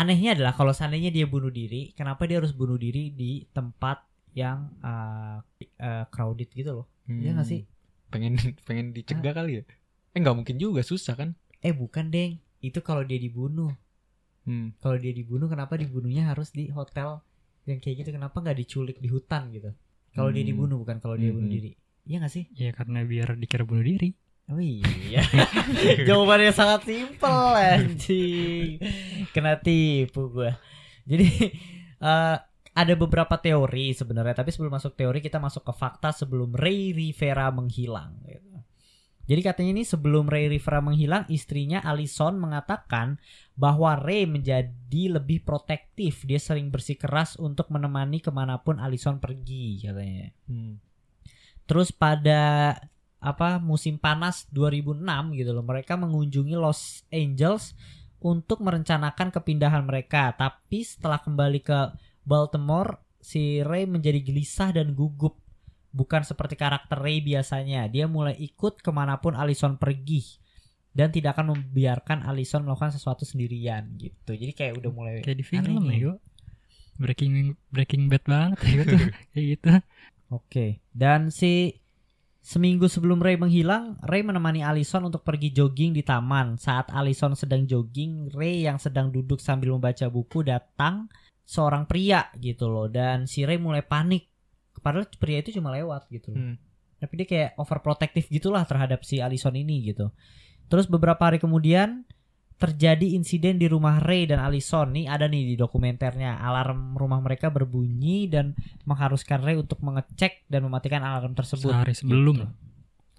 Anehnya 0.00 0.30
adalah 0.38 0.52
kalau 0.58 0.72
seandainya 0.78 1.10
dia 1.16 1.26
bunuh 1.34 1.50
diri, 1.60 1.82
kenapa 1.98 2.22
dia 2.28 2.36
harus 2.40 2.54
bunuh 2.60 2.78
diri 2.84 3.04
di 3.20 3.32
tempat 3.56 3.98
yang 4.42 4.58
uh, 4.90 5.36
uh, 5.88 6.04
crowded 6.14 6.48
gitu 6.58 6.70
loh? 6.82 6.86
Iya 7.20 7.30
nggak 7.36 7.46
Hmm, 7.46 7.52
sih? 7.52 7.60
Pengen 8.12 8.32
pengen 8.66 8.86
dicegah 8.96 9.32
kali 9.38 9.50
ya? 9.58 9.62
Eh 10.14 10.18
nggak 10.22 10.36
mungkin 10.38 10.56
juga 10.64 10.80
susah 10.90 11.14
kan? 11.20 11.30
Eh 11.66 11.72
bukan 11.80 12.06
deng, 12.14 12.32
itu 12.68 12.78
kalau 12.88 13.00
dia 13.08 13.16
dibunuh. 13.26 13.72
Hmm. 14.46 14.70
Kalau 14.82 14.96
dia 15.02 15.12
dibunuh, 15.18 15.48
kenapa 15.52 15.74
dibunuhnya 15.82 16.22
harus 16.30 16.48
di 16.58 16.64
hotel 16.76 17.10
yang 17.68 17.78
kayak 17.82 17.96
gitu? 18.04 18.10
Kenapa 18.16 18.36
nggak 18.42 18.58
diculik 18.60 18.96
di 19.04 19.08
hutan 19.14 19.42
gitu? 19.56 19.70
Kalau 20.16 20.30
dia 20.34 20.42
Hmm. 20.42 20.50
dibunuh 20.50 20.76
bukan 20.82 20.98
kalau 21.02 21.16
dia 21.22 21.30
bunuh 21.36 21.46
Hmm. 21.46 21.54
diri. 21.54 21.70
Iya 22.08 22.16
nggak 22.20 22.32
sih? 22.36 22.44
Ya 22.60 22.68
karena 22.78 22.98
biar 23.10 23.28
dikira 23.42 23.64
bunuh 23.70 23.84
diri. 23.90 24.06
Oh 24.50 24.58
iya. 24.58 25.22
Jawabannya 26.08 26.50
sangat 26.50 26.82
simpel 26.82 27.54
anjing. 27.54 28.82
Kena 29.30 29.62
tipu 29.62 30.26
gua. 30.26 30.58
Jadi 31.06 31.54
eh, 32.02 32.36
ada 32.70 32.94
beberapa 32.98 33.38
teori 33.38 33.94
sebenarnya, 33.94 34.42
tapi 34.42 34.50
sebelum 34.50 34.74
masuk 34.74 34.98
teori 34.98 35.22
kita 35.22 35.38
masuk 35.38 35.62
ke 35.66 35.72
fakta 35.74 36.10
sebelum 36.10 36.54
Ray 36.54 36.90
Rivera 36.90 37.50
menghilang 37.54 38.18
gitu. 38.26 38.50
Jadi 39.30 39.46
katanya 39.46 39.70
ini 39.78 39.84
sebelum 39.86 40.26
Ray 40.26 40.50
Rivera 40.50 40.82
menghilang, 40.82 41.22
istrinya 41.30 41.78
Alison 41.86 42.34
mengatakan 42.42 43.22
bahwa 43.54 43.94
Ray 43.94 44.26
menjadi 44.26 45.04
lebih 45.06 45.46
protektif. 45.46 46.26
Dia 46.26 46.42
sering 46.42 46.74
bersikeras 46.74 47.38
untuk 47.38 47.70
menemani 47.70 48.18
ke 48.18 48.34
mana 48.34 48.58
pun 48.58 48.82
Alison 48.82 49.22
pergi 49.22 49.86
katanya. 49.86 50.34
Hmm. 50.50 50.82
Terus 51.62 51.94
pada 51.94 52.74
apa 53.20 53.60
musim 53.60 54.00
panas 54.00 54.48
2006 54.50 55.04
gitu 55.36 55.50
loh 55.52 55.64
mereka 55.64 55.94
mengunjungi 56.00 56.56
Los 56.56 57.04
Angeles 57.12 57.76
untuk 58.20 58.64
merencanakan 58.64 59.28
kepindahan 59.28 59.84
mereka 59.84 60.32
tapi 60.32 60.80
setelah 60.80 61.20
kembali 61.20 61.60
ke 61.60 61.78
Baltimore 62.24 63.00
si 63.20 63.60
Ray 63.60 63.84
menjadi 63.84 64.24
gelisah 64.24 64.72
dan 64.72 64.96
gugup 64.96 65.36
bukan 65.92 66.24
seperti 66.24 66.56
karakter 66.56 66.96
Ray 66.96 67.20
biasanya 67.20 67.88
dia 67.92 68.08
mulai 68.08 68.36
ikut 68.40 68.80
ke 68.80 68.90
mana 68.92 69.20
pun 69.20 69.36
Allison 69.36 69.76
pergi 69.76 70.40
dan 70.96 71.12
tidak 71.12 71.36
akan 71.36 71.54
membiarkan 71.54 72.24
Allison 72.24 72.64
melakukan 72.64 72.96
sesuatu 72.96 73.28
sendirian 73.28 74.00
gitu 74.00 74.32
jadi 74.32 74.52
kayak 74.56 74.80
udah 74.80 74.90
mulai 74.90 75.12
Kayak 75.20 75.38
di 75.38 75.46
film 75.46 75.84
ya. 75.92 76.16
Breaking 77.00 77.56
Breaking 77.72 78.12
Bad 78.12 78.24
banget 78.28 78.58
ya 78.60 78.84
gitu. 78.84 78.96
Kayak 79.32 79.46
gitu. 79.56 79.72
Oke. 80.30 80.66
Dan 80.92 81.32
si 81.32 81.79
seminggu 82.40 82.88
sebelum 82.88 83.20
Ray 83.20 83.36
menghilang, 83.36 84.00
Ray 84.00 84.24
menemani 84.24 84.64
Allison 84.64 85.06
untuk 85.06 85.22
pergi 85.22 85.52
jogging 85.52 85.92
di 85.92 86.00
taman. 86.00 86.56
Saat 86.56 86.90
Allison 86.90 87.36
sedang 87.36 87.68
jogging, 87.68 88.32
Ray 88.32 88.64
yang 88.64 88.80
sedang 88.80 89.12
duduk 89.12 89.38
sambil 89.38 89.76
membaca 89.76 90.08
buku 90.08 90.42
datang 90.42 91.06
seorang 91.44 91.84
pria 91.84 92.32
gitu 92.40 92.66
loh. 92.66 92.88
Dan 92.88 93.28
si 93.28 93.44
Ray 93.44 93.60
mulai 93.60 93.84
panik. 93.84 94.26
Padahal 94.80 95.04
pria 95.20 95.44
itu 95.44 95.52
cuma 95.60 95.70
lewat 95.76 96.08
gitu. 96.08 96.32
loh. 96.32 96.40
Hmm. 96.40 96.56
Tapi 97.00 97.12
dia 97.20 97.26
kayak 97.28 97.50
overprotective 97.56 98.26
gitulah 98.28 98.64
terhadap 98.64 99.04
si 99.04 99.20
Allison 99.20 99.56
ini 99.56 99.92
gitu. 99.92 100.12
Terus 100.68 100.86
beberapa 100.86 101.20
hari 101.20 101.40
kemudian 101.40 102.04
terjadi 102.60 103.16
insiden 103.16 103.56
di 103.56 103.64
rumah 103.64 103.96
Ray 103.98 104.28
dan 104.28 104.36
Allison. 104.38 104.92
Nih 104.92 105.08
ada 105.08 105.24
nih 105.24 105.42
di 105.42 105.56
dokumenternya. 105.56 106.36
Alarm 106.38 106.92
rumah 106.92 107.16
mereka 107.18 107.48
berbunyi 107.48 108.28
dan 108.28 108.52
mengharuskan 108.84 109.40
Ray 109.40 109.56
untuk 109.56 109.80
mengecek 109.80 110.44
dan 110.46 110.62
mematikan 110.62 111.00
alarm 111.00 111.32
tersebut. 111.32 111.72
Sehari 111.72 111.96
sebelum 111.96 112.36
Gitu. 112.36 112.48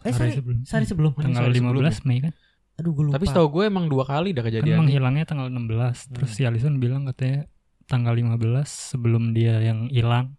Eh, 0.02 0.10
Sehari 0.12 0.32
sebelum. 0.32 0.60
sehari 0.64 0.86
sebelum. 0.86 1.12
Tanggal 1.16 1.42
Sehari 1.44 1.58
15 1.58 1.66
sebelum 1.96 2.08
Mei 2.08 2.20
kan. 2.22 2.34
Aduh, 2.78 2.92
gue 2.92 3.04
lupa. 3.04 3.14
Tapi 3.18 3.26
setahu 3.28 3.48
gue 3.52 3.64
emang 3.68 3.86
dua 3.86 4.04
kali 4.04 4.30
dah 4.32 4.42
Kan 4.42 4.50
kejadian. 4.50 4.78
menghilangnya 4.80 5.26
tanggal 5.26 5.48
16. 5.48 6.06
Terus 6.08 6.30
Hmm. 6.30 6.38
si 6.38 6.42
Alison 6.44 6.78
bilang 6.78 7.04
katanya 7.04 7.46
tanggal 7.86 8.14
15 8.14 8.70
sebelum 8.94 9.34
dia 9.34 9.58
yang 9.60 9.90
hilang. 9.90 10.38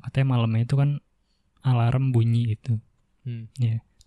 Katanya 0.00 0.26
malamnya 0.28 0.62
itu 0.64 0.74
kan 0.74 0.90
alarm 1.60 2.10
bunyi 2.10 2.54
itu. 2.54 2.78
Hmm. 3.22 3.50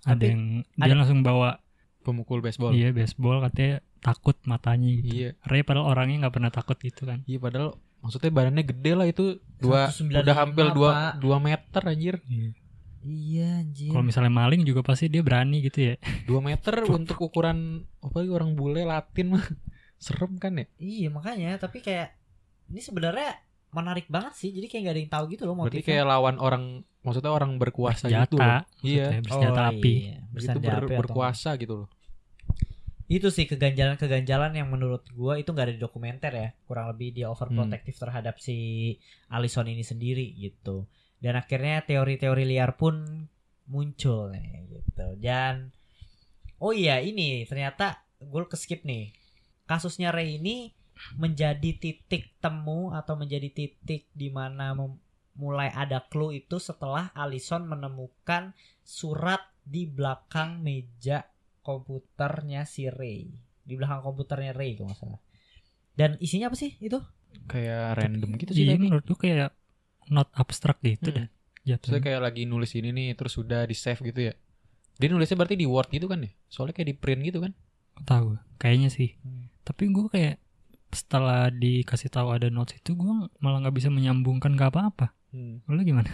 Ada 0.01 0.15
Tapi 0.15 0.25
yang 0.25 0.43
dia 0.65 0.83
ada- 0.85 0.95
langsung 0.97 1.19
bawa 1.21 1.59
Pemukul 1.99 2.39
baseball. 2.39 2.71
iya 2.71 2.89
baseball 2.89 3.39
katanya 3.41 3.83
takut 3.99 4.35
matanya 4.43 4.89
gitu. 4.89 5.11
Iya. 5.11 5.29
Ray 5.43 5.61
padahal 5.61 5.87
orangnya 5.87 6.17
nggak 6.21 6.33
pernah 6.33 6.49
takut 6.49 6.75
gitu 6.75 7.03
kan. 7.03 7.21
Iya 7.23 7.37
padahal 7.37 7.69
maksudnya 7.99 8.31
badannya 8.31 8.63
gede 8.63 8.91
lah 8.93 9.05
itu 9.05 9.23
dua 9.55 9.91
195, 9.91 10.23
udah 10.23 10.35
hampir 10.37 10.65
dua 10.71 10.91
dua 11.15 11.37
meter 11.37 11.81
anjir 11.83 12.15
Iya. 12.25 12.51
Iya 12.99 13.47
anjir. 13.59 13.89
Kalau 13.89 14.03
misalnya 14.03 14.29
maling 14.29 14.63
juga 14.63 14.81
pasti 14.81 15.07
dia 15.07 15.19
berani 15.19 15.59
gitu 15.61 15.79
ya. 15.83 15.95
dua 16.23 16.39
meter 16.39 16.73
untuk 16.91 17.19
ukuran 17.21 17.83
apa 17.99 18.17
orang 18.25 18.53
bule 18.53 18.83
Latin 18.83 19.33
mah 19.33 19.43
serem 19.97 20.35
kan 20.35 20.55
ya 20.55 20.65
Iya 20.77 21.07
makanya 21.09 21.55
tapi 21.57 21.79
kayak 21.79 22.15
ini 22.67 22.79
sebenarnya 22.79 23.35
menarik 23.69 24.07
banget 24.07 24.33
sih. 24.33 24.49
Jadi 24.49 24.65
kayak 24.65 24.81
gak 24.81 24.91
ada 24.91 24.99
yang 24.99 25.11
tahu 25.11 25.23
gitu 25.29 25.43
loh 25.43 25.55
berarti 25.55 25.77
motifnya. 25.77 25.87
kayak 25.93 26.05
lawan 26.05 26.35
orang 26.37 26.63
maksudnya 26.99 27.31
orang 27.31 27.51
berkuasa 27.55 28.05
gitu 28.07 28.35
loh. 28.35 28.43
Bersenjata. 28.43 28.81
iya 28.81 29.05
maksudnya, 29.05 29.21
bersenjata 29.21 29.59
Oh, 29.59 29.69
api. 29.69 29.93
iya. 29.93 30.15
itu 30.15 30.31
Bersenjata 30.31 30.59
ber- 30.59 30.75
api 30.77 30.87
atau- 30.87 30.99
berkuasa 30.99 31.49
gitu 31.55 31.73
loh 31.75 31.89
itu 33.09 33.33
sih 33.33 33.49
keganjalan-keganjalan 33.49 34.53
yang 34.53 34.69
menurut 34.69 35.01
gua 35.17 35.41
itu 35.41 35.49
nggak 35.49 35.65
ada 35.65 35.75
di 35.75 35.81
dokumenter 35.81 36.31
ya. 36.31 36.49
Kurang 36.69 36.93
lebih 36.93 37.09
dia 37.09 37.27
overprotective 37.33 37.97
terhadap 37.97 38.37
si 38.37 38.93
Allison 39.33 39.65
ini 39.65 39.81
sendiri 39.81 40.37
gitu. 40.37 40.85
Dan 41.17 41.33
akhirnya 41.33 41.81
teori-teori 41.89 42.45
liar 42.45 42.77
pun 42.77 43.25
muncul 43.65 44.29
nih 44.29 44.69
gitu. 44.69 45.17
Dan 45.17 45.73
oh 46.61 46.69
iya 46.69 47.01
ini 47.01 47.49
ternyata 47.49 48.05
gue 48.21 48.45
keskip 48.45 48.85
nih. 48.85 49.09
Kasusnya 49.65 50.13
Ray 50.13 50.37
ini 50.37 50.77
menjadi 51.17 51.81
titik 51.81 52.37
temu 52.37 52.93
atau 52.93 53.17
menjadi 53.17 53.49
titik 53.49 54.05
di 54.13 54.29
mana 54.29 54.77
mulai 55.33 55.73
ada 55.73 56.03
clue 56.13 56.45
itu 56.45 56.61
setelah 56.61 57.09
Allison 57.17 57.65
menemukan 57.65 58.53
surat 58.85 59.41
di 59.65 59.89
belakang 59.89 60.61
meja 60.61 61.25
komputernya 61.69 62.65
si 62.65 62.89
Ray 62.89 63.29
di 63.61 63.73
belakang 63.73 64.01
komputernya 64.01 64.51
Ray 64.51 64.73
kalau 64.73 64.89
nggak 64.89 64.97
salah 64.97 65.21
dan 65.93 66.17
isinya 66.17 66.49
apa 66.49 66.57
sih 66.57 66.73
itu 66.79 66.97
kayak 67.45 67.93
random 67.95 68.33
gitu 68.35 68.51
sih 68.51 68.65
Iya 68.65 68.73
tapi 68.73 68.81
menurut 68.81 69.05
gue 69.05 69.19
kayak 69.19 69.49
not 70.09 70.33
abstrak 70.33 70.81
gitu 70.81 71.13
Hmm. 71.13 71.17
dah. 71.21 71.27
Maksudnya 71.29 71.77
jatuhnya. 71.77 72.01
kayak 72.01 72.21
lagi 72.23 72.41
nulis 72.43 72.71
ini 72.73 72.89
nih 72.89 73.07
terus 73.13 73.37
sudah 73.37 73.61
di 73.63 73.75
save 73.75 74.01
gitu 74.01 74.21
ya. 74.25 74.33
Dia 74.97 75.07
nulisnya 75.07 75.37
berarti 75.37 75.53
di 75.53 75.63
Word 75.63 75.91
gitu 75.91 76.09
kan 76.09 76.25
ya? 76.25 76.31
Soalnya 76.47 76.73
kayak 76.73 76.89
di 76.89 76.95
print 76.97 77.21
gitu 77.23 77.39
kan? 77.39 77.53
tahu 77.99 78.39
kayaknya 78.55 78.87
sih 78.87 79.19
Hmm. 79.19 79.51
tapi 79.61 79.91
gue 79.91 80.07
kayak 80.07 80.39
setelah 80.89 81.51
dikasih 81.51 82.07
tahu 82.07 82.31
ada 82.31 82.47
notes 82.47 82.73
itu 82.73 82.95
gue 82.95 83.11
malah 83.37 83.59
nggak 83.59 83.75
bisa 83.75 83.91
menyambungkan 83.91 84.55
ke 84.55 84.63
apa-apa 84.63 85.11
Hmm. 85.29 85.59
lu 85.67 85.83
gimana 85.83 86.07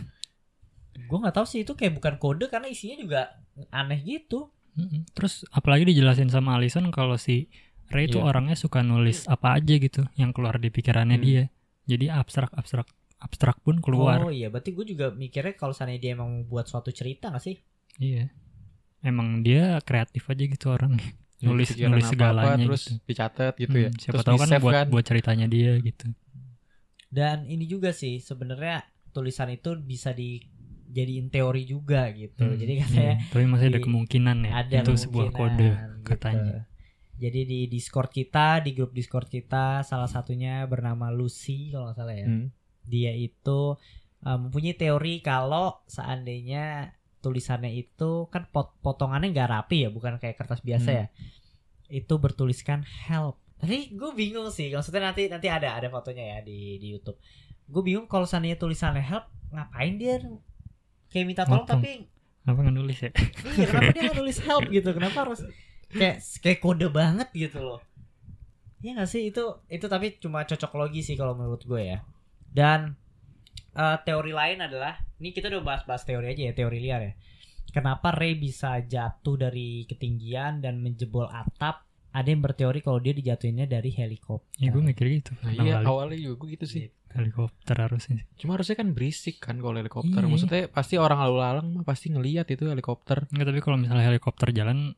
Gue 0.98 1.18
nggak 1.20 1.36
tahu 1.36 1.46
sih 1.46 1.62
itu 1.62 1.72
kayak 1.72 1.94
bukan 1.94 2.16
kode 2.18 2.48
karena 2.48 2.66
isinya 2.66 2.98
juga 2.98 3.22
aneh 3.70 4.02
gitu. 4.02 4.50
Terus 5.12 5.48
apalagi 5.50 5.88
dijelasin 5.88 6.28
sama 6.28 6.56
Alison 6.56 6.88
kalau 6.90 7.16
si 7.16 7.48
Ray 7.88 8.06
itu 8.06 8.18
Iya. 8.18 8.28
orangnya 8.28 8.56
suka 8.56 8.82
nulis 8.82 9.24
apa 9.26 9.56
aja 9.56 9.76
gitu 9.76 10.04
yang 10.16 10.32
keluar 10.32 10.58
di 10.58 10.68
pikirannya 10.68 11.16
Hmm. 11.16 11.26
dia 11.26 11.44
jadi 11.86 12.18
abstrak 12.18 12.50
abstrak 12.52 12.90
abstrak 13.18 13.62
pun 13.62 13.78
keluar 13.78 14.20
Oh 14.20 14.30
iya, 14.30 14.50
berarti 14.50 14.74
gue 14.74 14.86
juga 14.88 15.10
mikirnya 15.10 15.54
kalau 15.54 15.72
seandainya 15.72 16.02
dia 16.02 16.12
emang 16.14 16.44
buat 16.44 16.66
suatu 16.66 16.90
cerita 16.90 17.30
gak 17.30 17.40
sih? 17.40 17.56
iya 17.96 18.28
emang 19.00 19.40
dia 19.40 19.78
kreatif 19.82 20.26
aja 20.26 20.44
gitu 20.44 20.68
orangnya 20.70 21.14
Ya, 21.36 21.48
Nulis- 21.52 21.72
pikiran 21.72 21.92
nulis 21.94 22.06
apa-apa, 22.06 22.16
segalanya 22.16 22.66
terus 22.66 22.84
gitu. 22.86 22.94
dicatat 23.06 23.54
gitu 23.56 23.78
ya. 23.78 23.90
Hmm, 23.90 24.00
siapa 24.02 24.14
terus 24.14 24.26
tahu 24.26 24.38
kan 24.40 24.50
buat 24.58 24.76
buat 24.90 25.06
ceritanya 25.06 25.46
dia 25.46 25.72
gitu 25.78 26.08
Dan 27.08 27.46
ini 27.46 27.64
juga 27.66 27.94
sih 27.94 28.20
sebenarnya 28.20 28.84
tulisan 29.14 29.48
itu 29.50 29.78
bisa 29.78 30.12
dijadiin 30.86 31.28
teori 31.28 31.64
juga 31.64 32.08
gitu. 32.12 32.42
Hmm, 32.42 32.56
Jadi 32.56 32.74
katanya 32.80 33.14
iya. 33.16 33.28
tapi 33.28 33.46
masih 33.46 33.68
ada 33.68 33.80
di- 33.80 33.84
kemungkinan 33.84 34.38
ya 34.42 34.52
ada 34.56 34.78
itu 34.80 34.94
sebuah 34.96 35.28
kode 35.30 35.70
gitu. 35.70 36.04
katanya 36.04 36.70
Jadi 37.16 37.42
di 37.44 37.60
Discord 37.66 38.12
kita, 38.12 38.60
di 38.60 38.72
grup 38.72 38.92
Discord 38.92 39.26
kita, 39.26 39.82
salah 39.82 40.06
satunya 40.06 40.64
bernama 40.66 41.08
Lucy 41.10 41.72
kalau 41.72 41.88
nggak 41.88 41.96
salah 41.96 42.12
ya. 42.12 42.28
Hmm. 42.28 42.52
Dia 42.84 43.12
itu 43.12 43.80
uh, 44.20 44.38
mempunyai 44.38 44.76
teori 44.76 45.20
kalau 45.20 45.80
seandainya 45.86 46.92
tulisannya 47.18 47.72
itu 47.72 48.28
kan 48.28 48.52
pot 48.52 48.76
potongannya 48.80 49.32
nggak 49.32 49.48
rapi 49.50 49.84
ya, 49.84 49.90
bukan 49.90 50.20
kayak 50.20 50.36
kertas 50.36 50.60
biasa 50.60 50.90
Hmm. 50.92 51.00
ya. 51.00 51.08
Itu 51.88 52.20
bertuliskan 52.20 52.84
help. 52.84 53.40
Tapi 53.56 53.96
gue 53.96 54.12
bingung 54.12 54.52
sih, 54.52 54.68
maksudnya 54.70 55.08
nanti 55.08 55.32
nanti 55.32 55.48
ada 55.48 55.72
ada 55.72 55.88
fotonya 55.88 56.36
ya 56.36 56.40
di 56.44 56.76
di 56.78 56.92
YouTube. 56.92 57.16
Gue 57.64 57.80
bingung 57.82 58.06
kalau 58.06 58.28
seandainya 58.28 58.60
tulisannya 58.60 59.00
help, 59.00 59.24
ngapain 59.50 59.96
dia 59.96 60.20
kayak 61.10 61.26
minta 61.26 61.44
tolong 61.46 61.68
tapi 61.68 62.08
apa 62.46 62.58
nggak 62.62 62.76
nulis 62.78 62.98
ya? 63.02 63.12
Iya 63.58 63.66
kenapa 63.66 63.90
dia 63.92 64.02
nggak 64.06 64.18
nulis 64.22 64.38
help 64.46 64.66
gitu? 64.70 64.90
Kenapa 64.98 65.18
harus 65.26 65.42
kayak 65.90 66.18
kayak 66.46 66.60
kode 66.62 66.88
banget 66.94 67.30
gitu 67.34 67.60
loh? 67.62 67.82
Iya 68.86 69.02
gak 69.02 69.10
sih? 69.10 69.34
Itu 69.34 69.66
itu 69.66 69.86
tapi 69.90 70.22
cuma 70.22 70.46
cocok 70.46 70.72
logi 70.78 71.02
sih 71.02 71.18
kalau 71.18 71.34
menurut 71.34 71.66
gue 71.66 71.82
ya. 71.82 72.06
Dan 72.46 72.94
eh, 73.74 73.98
teori 74.06 74.30
lain 74.30 74.62
adalah 74.62 75.02
ini 75.18 75.34
kita 75.34 75.50
udah 75.50 75.66
bahas-bahas 75.66 76.06
teori 76.06 76.38
aja 76.38 76.42
ya 76.52 76.54
teori 76.54 76.78
liar 76.78 77.02
ya. 77.02 77.14
Kenapa 77.74 78.14
Ray 78.14 78.38
bisa 78.38 78.78
jatuh 78.86 79.36
dari 79.36 79.90
ketinggian 79.90 80.62
dan 80.62 80.80
menjebol 80.80 81.28
atap? 81.28 81.84
Ada 82.16 82.32
yang 82.32 82.40
berteori 82.40 82.80
kalau 82.80 83.04
dia 83.04 83.12
dijatuhinnya 83.12 83.68
dari 83.68 83.92
helikopter. 83.92 84.56
Ya 84.56 84.72
gue 84.72 84.80
mikir 84.80 85.06
gitu. 85.20 85.36
Nah, 85.44 85.52
iya 85.52 85.84
awalnya 85.84 86.16
juga 86.16 86.46
gue 86.46 86.56
gitu 86.56 86.66
sih. 86.70 86.88
Helikopter 87.16 87.76
harusnya 87.78 88.14
sih. 88.18 88.26
Cuma 88.38 88.54
harusnya 88.54 88.76
kan 88.76 88.92
berisik 88.92 89.40
kan 89.40 89.58
kalau 89.58 89.76
helikopter. 89.76 90.20
Iya. 90.20 90.28
Maksudnya 90.28 90.62
pasti 90.68 90.96
orang 90.96 91.20
lalu 91.20 91.36
lalang 91.38 91.68
mah 91.72 91.84
pasti 91.84 92.10
ngelihat 92.10 92.46
itu 92.48 92.66
helikopter. 92.66 93.26
Enggak 93.30 93.48
tapi 93.48 93.60
kalau 93.60 93.78
misalnya 93.78 94.06
helikopter 94.06 94.52
jalan 94.52 94.94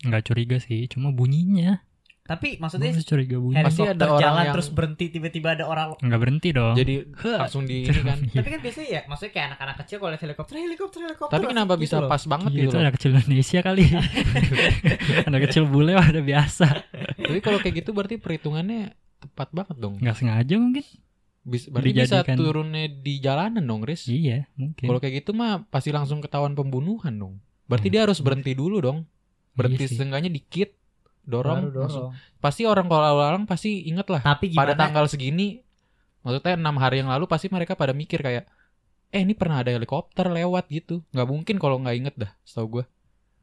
nggak 0.00 0.22
curiga 0.24 0.56
sih 0.56 0.88
cuma 0.88 1.12
bunyinya 1.12 1.84
tapi 2.22 2.56
maksudnya 2.56 2.88
masih 2.88 3.04
curiga 3.04 3.36
bunyi 3.36 3.58
Pasti 3.58 3.82
helikopter 3.82 3.98
ada 3.98 4.06
orang 4.08 4.22
jalan 4.22 4.40
yang- 4.40 4.54
terus 4.54 4.68
berhenti 4.70 5.06
tiba-tiba 5.10 5.48
ada 5.52 5.64
orang 5.66 5.88
nggak 5.98 6.16
berhenti 6.16 6.48
dong 6.50 6.72
Jadi 6.72 6.94
langsung 7.20 7.62
di 7.66 7.76
ini 7.84 8.00
kan. 8.00 8.16
tapi 8.32 8.48
kan 8.48 8.60
biasanya 8.60 8.88
ya 8.88 9.00
maksudnya 9.04 9.32
kayak 9.34 9.46
anak-anak 9.50 9.76
kecil 9.76 9.96
kalau 9.98 10.10
lihat 10.10 10.22
helikopter 10.22 10.54
helikopter 10.56 11.00
helikopter 11.02 11.34
Tapi 11.34 11.44
kenapa 11.44 11.72
gitu 11.74 11.82
bisa 11.82 11.96
loh. 11.98 12.08
pas 12.08 12.22
banget 12.24 12.48
Iya, 12.48 12.56
gitu 12.56 12.64
itu 12.64 12.72
loh. 12.72 12.80
anak 12.80 12.94
kecil 12.96 13.10
Indonesia 13.12 13.60
kali 13.60 13.84
anak 15.28 15.40
kecil 15.44 15.62
bule 15.66 15.92
udah 15.92 16.24
biasa 16.24 16.66
Tapi 17.18 17.38
kalau 17.40 17.58
kayak 17.58 17.74
gitu 17.76 17.90
berarti 17.92 18.16
perhitungannya 18.16 18.80
tepat 19.20 19.48
banget 19.52 19.76
dong. 19.76 19.94
nggak 19.96 20.16
sengaja 20.16 20.54
mungkin 20.56 20.84
Bis, 21.40 21.66
berarti 21.66 21.96
bisa 21.96 22.20
turunnya 22.22 22.84
di 22.86 23.16
jalanan 23.16 23.64
dong, 23.64 23.80
Riz. 23.80 24.04
iya 24.04 24.44
mungkin 24.60 24.84
Kalau 24.84 25.00
kayak 25.00 25.24
gitu 25.24 25.32
mah 25.32 25.64
pasti 25.72 25.88
langsung 25.88 26.20
ketahuan 26.20 26.52
pembunuhan 26.52 27.16
dong. 27.16 27.34
Berarti 27.64 27.88
dia 27.88 28.04
harus 28.04 28.20
berhenti 28.20 28.52
dulu 28.52 28.76
dong. 28.78 29.08
Berhenti 29.56 29.88
Iya 29.88 29.96
setengahnya 29.96 30.28
dikit, 30.28 30.76
dorong, 31.24 31.72
Baru 31.72 31.80
langsung. 31.80 32.04
dorong. 32.12 32.38
Pasti 32.38 32.62
orang 32.68 32.86
kalau 32.86 33.02
lalu-lalang 33.02 33.44
pasti 33.48 33.88
inget 33.88 34.06
lah. 34.06 34.20
tapi 34.20 34.52
Pada 34.52 34.72
gimana 34.72 34.80
tanggal 34.84 35.04
segini, 35.08 35.64
maksudnya 36.20 36.60
enam 36.60 36.76
hari 36.76 37.00
yang 37.00 37.08
lalu 37.08 37.24
pasti 37.24 37.48
mereka 37.48 37.72
pada 37.72 37.96
mikir 37.96 38.20
kayak, 38.20 38.44
eh 39.08 39.20
ini 39.20 39.32
pernah 39.32 39.64
ada 39.64 39.72
helikopter 39.72 40.28
lewat 40.28 40.68
gitu. 40.68 41.00
Nggak 41.10 41.28
mungkin 41.28 41.56
kalau 41.56 41.80
nggak 41.80 41.96
inget 41.96 42.14
dah, 42.20 42.32
setahu 42.44 42.80
gue. 42.80 42.84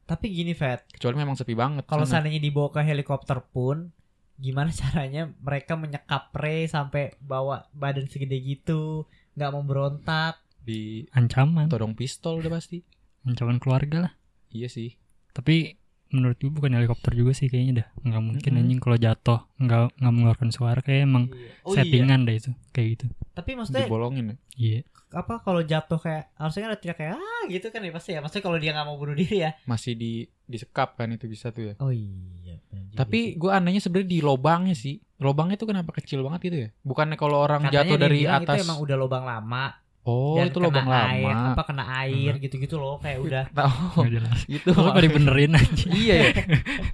tapi 0.08 0.32
gini 0.32 0.56
Fat 0.56 0.88
Kecuali 0.88 1.20
memang 1.20 1.36
sepi 1.36 1.52
banget. 1.52 1.84
kalau 1.84 2.08
sana. 2.08 2.24
seandainya 2.24 2.40
dibawa 2.40 2.72
ke 2.72 2.80
helikopter 2.80 3.44
pun 3.44 3.92
gimana 4.38 4.70
caranya 4.80 5.30
mereka 5.38 5.74
menyekap 5.74 6.30
Ray 6.34 6.66
sampai 6.66 7.14
bawa 7.22 7.66
badan 7.74 8.06
segede 8.06 8.38
gitu 8.38 9.06
nggak 9.38 9.54
memberontak 9.54 10.42
di 10.58 11.06
ancaman 11.14 11.70
todong 11.70 11.94
pistol 11.94 12.42
udah 12.42 12.52
pasti. 12.52 12.82
ancaman 13.24 13.58
keluarga 13.58 14.08
lah 14.08 14.12
Iya 14.50 14.68
sih. 14.72 14.96
tapi 15.32 15.77
menurut 16.08 16.36
gue 16.36 16.48
bukan 16.48 16.72
helikopter 16.72 17.12
juga 17.12 17.36
sih 17.36 17.52
kayaknya 17.52 17.84
dah 17.84 17.88
nggak 18.00 18.22
mungkin 18.24 18.50
Mm-mm. 18.54 18.62
anjing 18.64 18.80
kalau 18.80 18.96
jatuh 18.96 19.40
nggak 19.60 19.80
nggak 20.00 20.12
mengeluarkan 20.12 20.50
suara 20.50 20.80
kayak 20.80 21.04
emang 21.04 21.28
oh 21.62 21.72
iya 21.76 21.84
settingan 21.84 22.24
dah 22.24 22.34
itu 22.34 22.50
kayak 22.72 22.88
gitu 22.96 23.06
tapi 23.32 23.50
maksudnya 23.54 23.84
Dibolongin 23.84 24.24
ya. 24.32 24.36
iya 24.56 24.80
apa 25.08 25.40
kalau 25.40 25.64
jatuh 25.64 25.96
kayak 25.96 26.28
harusnya 26.36 26.68
kan 26.68 26.70
ada 26.72 26.80
teriak 26.80 26.96
kayak 27.00 27.12
ah 27.16 27.42
gitu 27.48 27.66
kan 27.72 27.80
ya 27.80 27.92
pasti 27.92 28.10
ya 28.12 28.20
maksudnya 28.20 28.44
kalau 28.44 28.58
dia 28.60 28.70
nggak 28.76 28.86
mau 28.88 28.96
bunuh 29.00 29.16
diri 29.16 29.36
ya 29.40 29.56
Masih 29.64 29.96
di 29.96 30.12
disekap 30.44 30.96
kan 30.96 31.08
itu 31.12 31.24
bisa 31.28 31.48
tuh 31.48 31.72
ya. 31.72 31.74
oh 31.80 31.92
iya 31.92 32.56
Tapi 32.92 33.36
gue 33.36 33.50
anehnya 33.52 33.78
sebenarnya 33.78 34.10
di 34.10 34.18
lobangnya 34.20 34.74
sih. 34.74 34.98
Lobangnya 35.22 35.54
tuh 35.54 35.70
kenapa 35.70 35.94
kecil 35.94 36.20
banget 36.26 36.40
gitu 36.50 36.56
ya? 36.66 36.68
Bukannya 36.82 37.14
kalau 37.14 37.38
orang 37.38 37.68
Katanya 37.68 37.84
jatuh 37.84 37.96
dari 38.00 38.20
atas. 38.26 38.56
itu 38.58 38.64
emang 38.66 38.78
udah 38.82 38.96
lubang 38.98 39.24
lama 39.24 39.64
Oh, 40.08 40.34
dan 40.34 40.48
itu 40.48 40.56
kena 40.56 40.64
lubang 40.64 40.88
air, 40.88 41.28
lama. 41.28 41.52
apa 41.52 41.62
kena 41.62 41.84
air 42.00 42.32
gitu-gitu 42.38 42.74
loh 42.74 42.96
kayak 42.96 43.18
udah 43.20 43.44
Tahu. 43.50 43.76
nggak 43.98 44.10
jelas 44.10 44.38
itu 44.48 44.64
Terus 44.66 44.80
kok 44.88 44.96
dibenerin 44.98 45.52
anjing 45.52 45.90
iya 46.00 46.14
ya. 46.16 46.30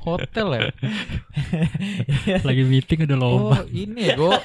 Hotel 0.03 0.46
ya. 0.50 0.61
lagi 2.48 2.62
meeting 2.64 2.98
udah 3.05 3.16
Oh, 3.16 3.22
lomba 3.22 3.59
ini 3.70 4.00
ya, 4.05 4.14
Go. 4.14 4.35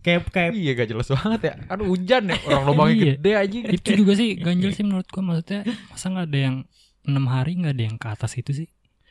kayak 0.00 0.32
kayak 0.32 0.50
iya 0.54 0.70
gak 0.72 0.88
jelas 0.88 1.08
banget 1.10 1.40
ya. 1.44 1.54
Kan 1.66 1.80
hujan 1.82 2.22
ya. 2.26 2.36
Orang 2.46 2.64
lubangnya 2.66 2.94
Iya. 2.96 3.04
gede 3.14 3.32
aja. 3.36 3.58
itu 3.70 3.88
juga 3.94 4.12
sih 4.14 4.30
ganjel 4.34 4.72
sih 4.72 4.82
menurut 4.82 5.04
gua 5.06 5.22
maksudnya 5.22 5.60
masa 5.86 6.06
nggak 6.08 6.26
ada 6.26 6.38
yang 6.40 6.56
enam 7.02 7.24
hari 7.26 7.52
nggak 7.54 7.74
ada 7.74 7.84
yang 7.84 7.96
ke 7.96 8.08
atas 8.08 8.32
itu 8.34 8.50
sih 8.54 8.68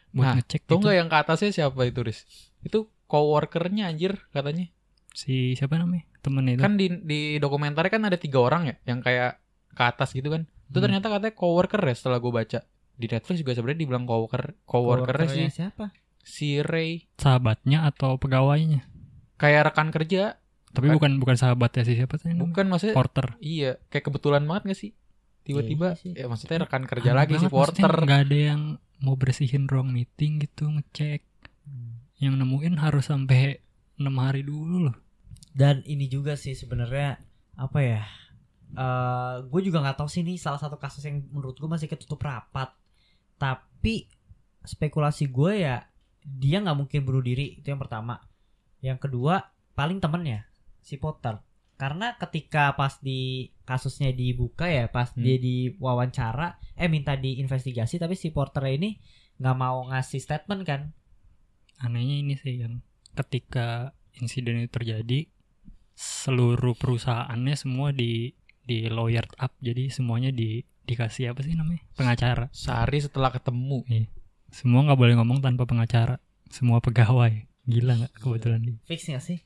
buat 0.10 0.26
Nah, 0.26 0.36
ngecek 0.36 0.62
Tuh 0.64 0.70
gitu. 0.72 0.82
nggak 0.82 0.96
yang 0.96 1.08
ke 1.08 1.18
atasnya 1.20 1.50
siapa 1.54 1.86
itu, 1.86 2.02
Riz? 2.02 2.26
Itu 2.60 2.90
coworkernya 3.06 3.86
anjir 3.86 4.18
katanya. 4.32 4.74
Si 5.20 5.36
siapa 5.54 5.76
namanya 5.76 6.08
temennya 6.20 6.54
itu 6.54 6.62
Kan 6.62 6.74
di 6.76 6.88
di 7.02 7.20
dokumentarnya 7.38 7.92
kan 7.92 8.04
ada 8.06 8.16
tiga 8.16 8.40
orang 8.42 8.62
ya 8.66 8.76
yang 8.86 9.00
kayak 9.00 9.44
ke 9.70 9.84
atas 9.84 10.12
gitu 10.12 10.30
kan. 10.30 10.48
Itu 10.66 10.78
Hmm. 10.78 10.86
ternyata 10.86 11.08
katanya 11.10 11.34
coworker 11.34 11.82
ya 11.82 11.94
setelah 11.94 12.18
gue 12.18 12.32
baca. 12.32 12.60
Di 12.94 13.06
Netflix 13.06 13.36
juga 13.38 13.52
sebenarnya 13.54 13.80
dibilang 13.80 14.04
coworker 14.04 14.44
coworkernya 14.62 15.28
sih 15.28 15.44
coworkernya 15.44 15.52
siapa 15.52 15.86
si 16.20 16.60
Ray 16.60 17.08
sahabatnya 17.16 17.84
atau 17.86 18.16
pegawainya 18.16 18.84
kayak 19.36 19.72
rekan 19.72 19.88
kerja 19.90 20.36
tapi 20.70 20.86
Bukan. 20.86 21.16
bukan 21.16 21.34
bukan 21.34 21.36
sahabatnya 21.36 21.82
sih 21.82 21.96
siapa 21.96 22.20
namanya? 22.20 22.44
bukan 22.44 22.66
maksudnya 22.68 22.94
porter 22.94 23.28
iya 23.40 23.80
kayak 23.88 24.04
kebetulan 24.04 24.44
banget 24.44 24.64
gak 24.68 24.78
sih 24.78 24.92
tiba-tiba 25.42 25.88
Iya 25.90 25.98
sih. 25.98 26.12
ya 26.14 26.26
maksudnya 26.28 26.60
rekan 26.60 26.84
kerja 26.86 27.08
Aneh 27.08 27.18
lagi 27.18 27.34
si 27.36 27.48
porter 27.48 27.88
nggak 27.90 28.22
ada 28.22 28.38
yang 28.52 28.62
mau 29.00 29.16
bersihin 29.16 29.66
ruang 29.66 29.90
meeting 29.90 30.38
gitu 30.40 30.68
ngecek 30.68 31.24
Hmm. 31.64 32.04
yang 32.20 32.36
nemuin 32.36 32.76
harus 32.78 33.08
sampai 33.08 33.64
enam 33.96 34.16
hari 34.18 34.44
dulu 34.44 34.92
loh 34.92 34.96
dan 35.54 35.82
ini 35.86 36.06
juga 36.08 36.38
sih 36.38 36.54
sebenarnya 36.54 37.20
apa 37.60 37.80
ya 37.82 38.02
eh 38.70 39.36
gue 39.50 39.62
juga 39.66 39.82
nggak 39.82 39.98
tahu 39.98 40.06
sih 40.06 40.22
ini 40.22 40.38
salah 40.38 40.62
satu 40.62 40.78
kasus 40.78 41.02
yang 41.02 41.26
menurut 41.34 41.58
gue 41.58 41.66
masih 41.66 41.90
ketutup 41.90 42.22
rapat. 42.22 42.70
Tapi 43.42 44.06
spekulasi 44.62 45.32
gue 45.32 45.66
ya 45.66 45.90
dia 46.22 46.62
nggak 46.62 46.78
mungkin 46.78 47.02
bunuh 47.02 47.24
diri 47.24 47.58
itu 47.58 47.66
yang 47.74 47.82
pertama. 47.82 48.22
Yang 48.84 49.10
kedua 49.10 49.50
paling 49.74 49.98
temennya 49.98 50.46
si 50.86 51.02
Potter. 51.02 51.42
Karena 51.80 52.14
ketika 52.20 52.76
pas 52.76 53.00
di 53.00 53.50
kasusnya 53.64 54.12
dibuka 54.12 54.68
ya 54.68 54.92
pas 54.92 55.16
Hmm. 55.16 55.24
dia 55.24 55.40
diwawancara 55.40 56.60
eh 56.76 56.92
minta 56.92 57.16
diinvestigasi 57.16 57.98
tapi 57.98 58.20
si 58.20 58.30
Porter 58.30 58.68
ini 58.70 59.00
nggak 59.40 59.58
mau 59.58 59.88
ngasih 59.90 60.22
statement 60.22 60.62
kan. 60.68 60.82
Anehnya 61.80 62.22
ini 62.22 62.36
sih 62.36 62.60
yang 62.62 62.84
ketika 63.16 63.96
insiden 64.20 64.62
itu 64.62 64.70
terjadi 64.70 65.32
seluruh 66.00 66.80
perusahaannya 66.80 67.60
semua 67.60 67.92
di 67.92 68.32
di 68.64 68.88
lawyered 68.88 69.36
up 69.36 69.52
jadi 69.60 69.92
semuanya 69.92 70.32
di 70.32 70.64
dikasih 70.88 71.36
apa 71.36 71.44
sih 71.44 71.60
namanya 71.60 71.84
pengacara 72.00 72.48
sehari 72.56 73.04
setelah 73.04 73.36
ketemu 73.36 73.84
semua 74.48 74.88
nggak 74.88 74.96
boleh 74.96 75.20
ngomong 75.20 75.44
tanpa 75.44 75.68
pengacara 75.68 76.24
semua 76.48 76.80
pegawai 76.80 77.44
gila 77.68 78.00
nggak 78.00 78.16
kebetulan 78.16 78.80
fix 78.88 79.12
nggak 79.12 79.26
sih 79.28 79.44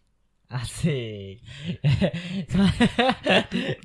Asik. 0.53 1.41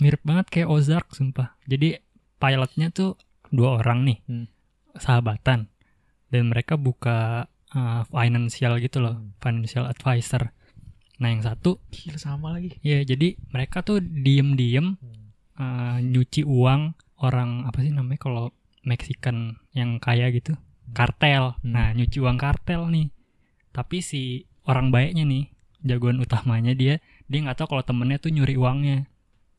Mirip 0.05 0.21
banget 0.21 0.53
kayak 0.53 0.69
Ozark 0.69 1.17
sumpah. 1.17 1.57
Jadi 1.65 1.97
pilotnya 2.37 2.93
tuh 2.93 3.17
dua 3.49 3.81
orang 3.81 4.05
nih. 4.05 4.19
Hmm. 4.29 4.53
Sahabatan. 4.93 5.73
Dan 6.29 6.53
mereka 6.53 6.77
buka 6.77 7.49
uh, 7.73 8.05
financial 8.13 8.77
gitu 8.85 9.01
loh, 9.01 9.17
Hmm. 9.17 9.33
financial 9.41 9.89
advisor. 9.89 10.53
Nah, 11.19 11.35
yang 11.35 11.43
satu 11.43 11.83
Gila 11.91 12.19
sama 12.19 12.55
lagi. 12.55 12.79
ya 12.81 13.03
jadi 13.03 13.35
mereka 13.51 13.83
tuh 13.83 13.99
diem-diem 13.99 14.95
uh, 15.59 15.99
nyuci 15.99 16.47
uang 16.47 16.95
orang 17.19 17.67
apa 17.67 17.83
sih 17.83 17.91
namanya 17.91 18.23
kalau 18.23 18.55
Mexican 18.87 19.59
yang 19.75 19.99
kaya 19.99 20.31
gitu 20.31 20.55
kartel. 20.95 21.59
Hmm. 21.61 21.75
nah 21.75 21.91
nyuci 21.93 22.23
uang 22.23 22.39
kartel 22.39 22.89
nih. 22.89 23.11
Tapi 23.75 24.01
si 24.01 24.47
orang 24.65 24.89
baiknya 24.95 25.27
nih 25.29 25.53
jagoan 25.85 26.19
utamanya 26.19 26.75
dia 26.75 26.99
dia 27.31 27.39
nggak 27.45 27.63
tahu 27.63 27.77
kalau 27.77 27.85
temennya 27.85 28.19
tuh 28.23 28.33
nyuri 28.33 28.55
uangnya. 28.57 29.11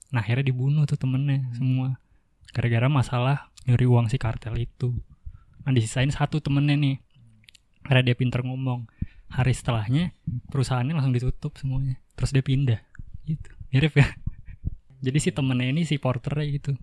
Nah 0.10 0.20
akhirnya 0.24 0.50
dibunuh 0.50 0.88
tuh 0.90 0.98
temennya 0.98 1.46
semua. 1.54 2.02
Gara-gara 2.50 2.90
masalah 2.90 3.54
nyuri 3.70 3.86
uang 3.86 4.10
si 4.10 4.18
kartel 4.18 4.58
itu. 4.58 4.96
Nah 5.68 5.72
disisain 5.76 6.10
satu 6.10 6.42
temennya 6.42 6.76
nih. 6.80 6.98
Karena 7.86 8.02
dia 8.06 8.16
pinter 8.18 8.42
ngomong 8.42 8.90
hari 9.30 9.54
setelahnya 9.54 10.12
perusahaannya 10.50 10.94
langsung 10.94 11.14
ditutup 11.14 11.54
semuanya 11.56 11.98
terus 12.14 12.30
dia 12.30 12.42
pindah 12.42 12.80
gitu 13.24 13.50
mirip 13.70 13.94
ya 13.94 14.08
jadi 15.06 15.18
si 15.18 15.30
temennya 15.30 15.70
ini 15.70 15.82
si 15.84 15.98
porternya 15.98 16.48
gitu 16.50 16.74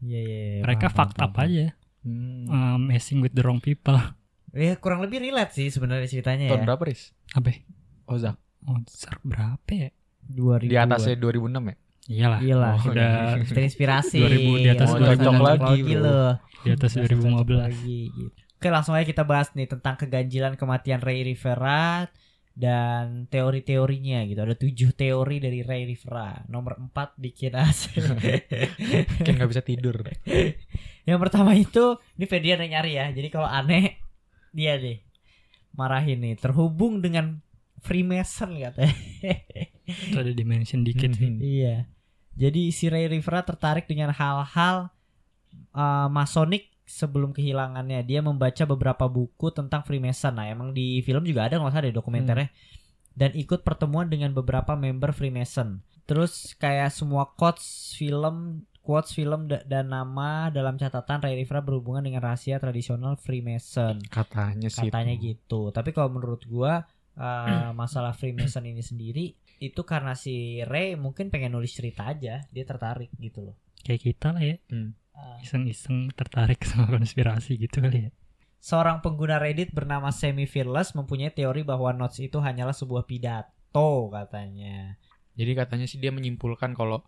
Iya 0.00 0.16
iya. 0.16 0.38
iya, 0.56 0.60
mereka 0.64 0.88
paham, 0.88 0.96
fucked 0.96 1.18
paham, 1.18 1.28
up 1.28 1.36
paham. 1.36 1.48
aja 1.48 1.66
Hmm. 2.00 2.48
uh, 2.48 2.80
messing 2.80 3.20
with 3.20 3.36
the 3.36 3.44
wrong 3.44 3.60
people 3.60 3.92
Ya 4.50 4.72
kurang 4.74 5.04
lebih 5.04 5.20
relate 5.20 5.52
sih 5.52 5.68
sebenarnya 5.68 6.08
ceritanya 6.08 6.48
Tahun 6.48 6.64
ya. 6.64 6.66
berapa, 6.66 6.82
Riz? 6.82 7.12
apa 7.30 7.52
ya? 7.52 7.58
Ozak. 8.08 8.36
oh 8.64 8.80
berapa 9.20 9.68
ya 9.68 9.88
2000 10.26 10.64
Di 10.64 10.76
atasnya 10.76 11.14
2006 11.14 11.60
ya? 11.60 11.74
iyalah 12.08 12.38
Iyalah. 12.40 12.72
Oh, 12.74 12.88
udah 12.88 13.12
terinspirasi. 13.44 14.16
2000 14.24 14.64
di 14.64 14.68
atas 14.72 14.88
Mau 14.88 14.98
2000 14.98 15.12
cocok 15.12 15.34
lagi, 15.38 15.60
lagi 15.76 15.92
loh. 15.94 16.30
di 16.64 16.68
atas 16.72 16.90
Udah 16.90 17.04
cocok 17.04 17.20
2015 17.44 17.68
lagi, 17.68 17.98
gitu. 18.10 18.40
Oke 18.60 18.68
langsung 18.68 18.92
aja 18.92 19.08
kita 19.08 19.24
bahas 19.24 19.48
nih 19.56 19.64
tentang 19.64 19.96
keganjilan 19.96 20.52
kematian 20.60 21.00
Ray 21.00 21.24
Rivera 21.24 22.12
dan 22.52 23.24
teori-teorinya 23.32 24.20
gitu. 24.28 24.36
Ada 24.36 24.52
tujuh 24.52 24.92
teori 24.92 25.40
dari 25.40 25.64
Ray 25.64 25.88
Rivera. 25.88 26.44
Nomor 26.44 26.76
empat 26.76 27.16
bikin 27.16 27.56
as. 27.56 27.88
Kayak 29.24 29.32
nggak 29.32 29.48
bisa 29.48 29.64
tidur. 29.64 30.04
Yang 31.08 31.18
pertama 31.24 31.56
itu 31.56 31.96
ini 32.20 32.26
Ferdian 32.28 32.60
yang 32.60 32.76
nyari 32.76 33.00
ya. 33.00 33.06
Jadi 33.16 33.28
kalau 33.32 33.48
aneh 33.48 33.96
dia 34.52 34.76
deh 34.76 35.00
marahin 35.72 36.20
nih. 36.20 36.36
Terhubung 36.36 37.00
dengan 37.00 37.40
Freemason 37.80 38.60
katanya. 38.60 38.92
ada 40.20 40.32
dimension 40.36 40.84
dikit 40.84 41.16
Hmm. 41.16 41.40
Iya. 41.56 41.88
Jadi 42.36 42.76
si 42.76 42.92
Ray 42.92 43.08
Rivera 43.08 43.40
tertarik 43.40 43.88
dengan 43.88 44.12
hal-hal 44.12 44.92
uh, 45.72 46.08
masonik 46.12 46.69
sebelum 46.90 47.30
kehilangannya. 47.30 48.02
Dia 48.02 48.20
membaca 48.20 48.66
beberapa 48.66 49.06
buku 49.06 49.48
tentang 49.50 49.80
Freemason. 49.80 50.32
Nah, 50.32 50.46
emang 50.46 50.70
di 50.70 50.98
film 51.00 51.22
juga 51.22 51.46
ada 51.46 51.56
nggak 51.56 51.70
usah 51.70 51.80
ada 51.80 51.92
dokumenternya. 51.92 52.50
Dan 53.12 53.30
ikut 53.32 53.62
pertemuan 53.62 54.06
dengan 54.06 54.30
beberapa 54.30 54.74
member 54.74 55.10
Freemason. 55.10 55.78
Terus 56.02 56.52
kayak 56.54 56.90
semua 56.90 57.30
quotes 57.30 57.94
film, 57.94 58.60
quotes 58.80 59.12
film 59.12 59.46
da- 59.46 59.62
dan 59.62 59.86
nama 59.88 60.48
dalam 60.48 60.74
catatan 60.74 61.20
Ray 61.20 61.38
Rivera 61.38 61.60
berhubungan 61.60 62.02
dengan 62.02 62.24
rahasia 62.24 62.56
tradisional 62.56 63.14
Freemason 63.14 64.02
Katanya 64.02 64.66
sih. 64.66 64.88
katanya 64.88 65.14
itu. 65.14 65.36
gitu 65.36 65.68
tapi 65.68 65.92
kalau 65.92 66.10
menurut 66.10 66.42
gua 66.42 66.82
uh, 67.14 67.70
masalah 67.72 68.10
Freemason 68.10 68.64
ini 68.64 68.80
sendiri 68.80 69.24
itu 69.58 69.80
karena 69.82 70.16
si 70.16 70.34
Ray 70.62 70.96
mungkin 70.96 71.28
pengen 71.28 71.52
nulis 71.52 71.70
cerita 71.70 72.08
aja 72.08 72.40
dia 72.42 72.64
tertarik 72.64 73.12
gitu 73.14 73.44
loh 73.44 73.54
kayak 73.78 74.00
kita 74.02 74.32
lah 74.32 74.42
ya 74.42 74.56
Hmm. 74.66 74.96
Uh, 75.10 75.36
iseng-iseng 75.42 76.12
tertarik 76.14 76.62
sama 76.70 76.86
konspirasi 76.86 77.58
gitu 77.58 77.82
kali 77.82 78.08
ya 78.08 78.10
seorang 78.60 79.00
pengguna 79.00 79.40
Reddit 79.40 79.72
bernama 79.72 80.12
Semi 80.12 80.44
Fearless 80.44 80.92
mempunyai 80.92 81.32
teori 81.32 81.64
bahwa 81.64 81.96
notes 81.96 82.20
itu 82.20 82.38
hanyalah 82.38 82.76
sebuah 82.76 83.08
pidato 83.08 84.12
katanya 84.12 85.00
Jadi 85.34 85.52
katanya 85.56 85.86
sih 85.88 85.96
dia 85.96 86.12
menyimpulkan 86.12 86.76
kalau 86.76 87.00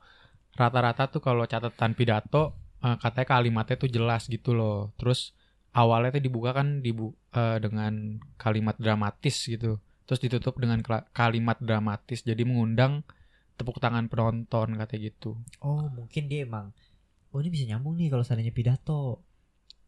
rata-rata 0.57 1.13
tuh 1.13 1.21
kalau 1.21 1.45
catatan 1.45 1.93
pidato 1.93 2.57
eh, 2.81 2.97
katanya 2.97 3.29
kalimatnya 3.29 3.77
tuh 3.77 3.93
jelas 3.93 4.25
gitu 4.25 4.57
loh. 4.57 4.97
Terus 4.97 5.37
awalnya 5.77 6.17
tuh 6.17 6.25
dibuka 6.25 6.57
kan 6.57 6.81
dibu 6.81 7.13
eh, 7.37 7.61
dengan 7.61 8.17
kalimat 8.41 8.81
dramatis 8.81 9.37
gitu. 9.45 9.77
Terus 10.09 10.21
ditutup 10.25 10.57
dengan 10.57 10.81
kalimat 11.13 11.61
dramatis 11.61 12.25
jadi 12.25 12.41
mengundang 12.49 13.05
tepuk 13.61 13.77
tangan 13.85 14.09
penonton 14.09 14.81
katanya 14.81 15.13
gitu. 15.13 15.37
oh 15.61 15.87
mungkin 15.93 16.25
dia 16.27 16.49
emang 16.49 16.73
oh 17.33 17.41
ini 17.41 17.49
bisa 17.49 17.65
nyambung 17.65 17.97
nih 17.97 18.13
kalau 18.13 18.25
seandainya 18.25 18.53
pidato. 18.53 19.25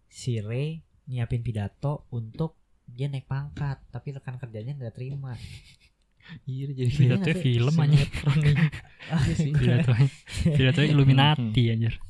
Si 0.09 0.40
Ray 0.40 0.80
nyiapin 1.04 1.44
pidato 1.44 2.09
untuk 2.14 2.57
dia 2.85 3.09
naik 3.09 3.28
pangkat 3.28 3.80
tapi 3.88 4.12
rekan 4.16 4.40
kerjanya 4.40 4.76
nggak 4.76 4.94
terima. 4.96 5.37
Iya 6.48 6.72
jadi 6.72 6.88
Pidato 6.88 7.30
film 7.37 7.74
aja 7.76 8.00
Iya. 8.00 9.52
Pidato 9.61 9.92
Pidato 10.57 10.80
Illuminati 10.80 11.68
anjir. 11.68 12.00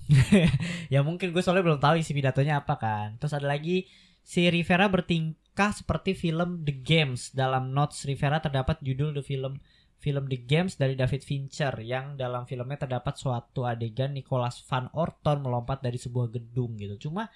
Ya 0.95 1.03
mungkin 1.03 1.35
gue 1.35 1.43
soalnya 1.43 1.67
belum 1.67 1.83
tahu 1.83 1.99
isi 1.99 2.15
pidatonya 2.15 2.63
apa 2.63 2.79
kan. 2.79 3.19
Terus 3.19 3.35
ada 3.35 3.51
lagi 3.51 3.91
si 4.23 4.47
Rivera 4.47 4.87
bertingkah 4.87 5.75
seperti 5.75 6.15
film 6.15 6.63
The 6.63 6.75
Games. 6.79 7.35
Dalam 7.35 7.75
notes 7.75 8.07
Rivera 8.07 8.39
terdapat 8.39 8.79
judul 8.87 9.19
The 9.19 9.27
Film 9.27 9.59
film 10.05 10.29
The 10.29 10.45
Games 10.45 10.77
dari 10.77 10.93
David 10.93 11.25
Fincher 11.25 11.73
yang 11.81 12.21
dalam 12.21 12.45
filmnya 12.45 12.77
terdapat 12.77 13.17
suatu 13.17 13.65
adegan 13.65 14.13
Nicholas 14.13 14.61
Van 14.69 14.93
Orton 14.93 15.41
melompat 15.41 15.81
dari 15.81 15.97
sebuah 15.97 16.29
gedung 16.29 16.77
gitu. 16.77 17.09
Cuma 17.09 17.33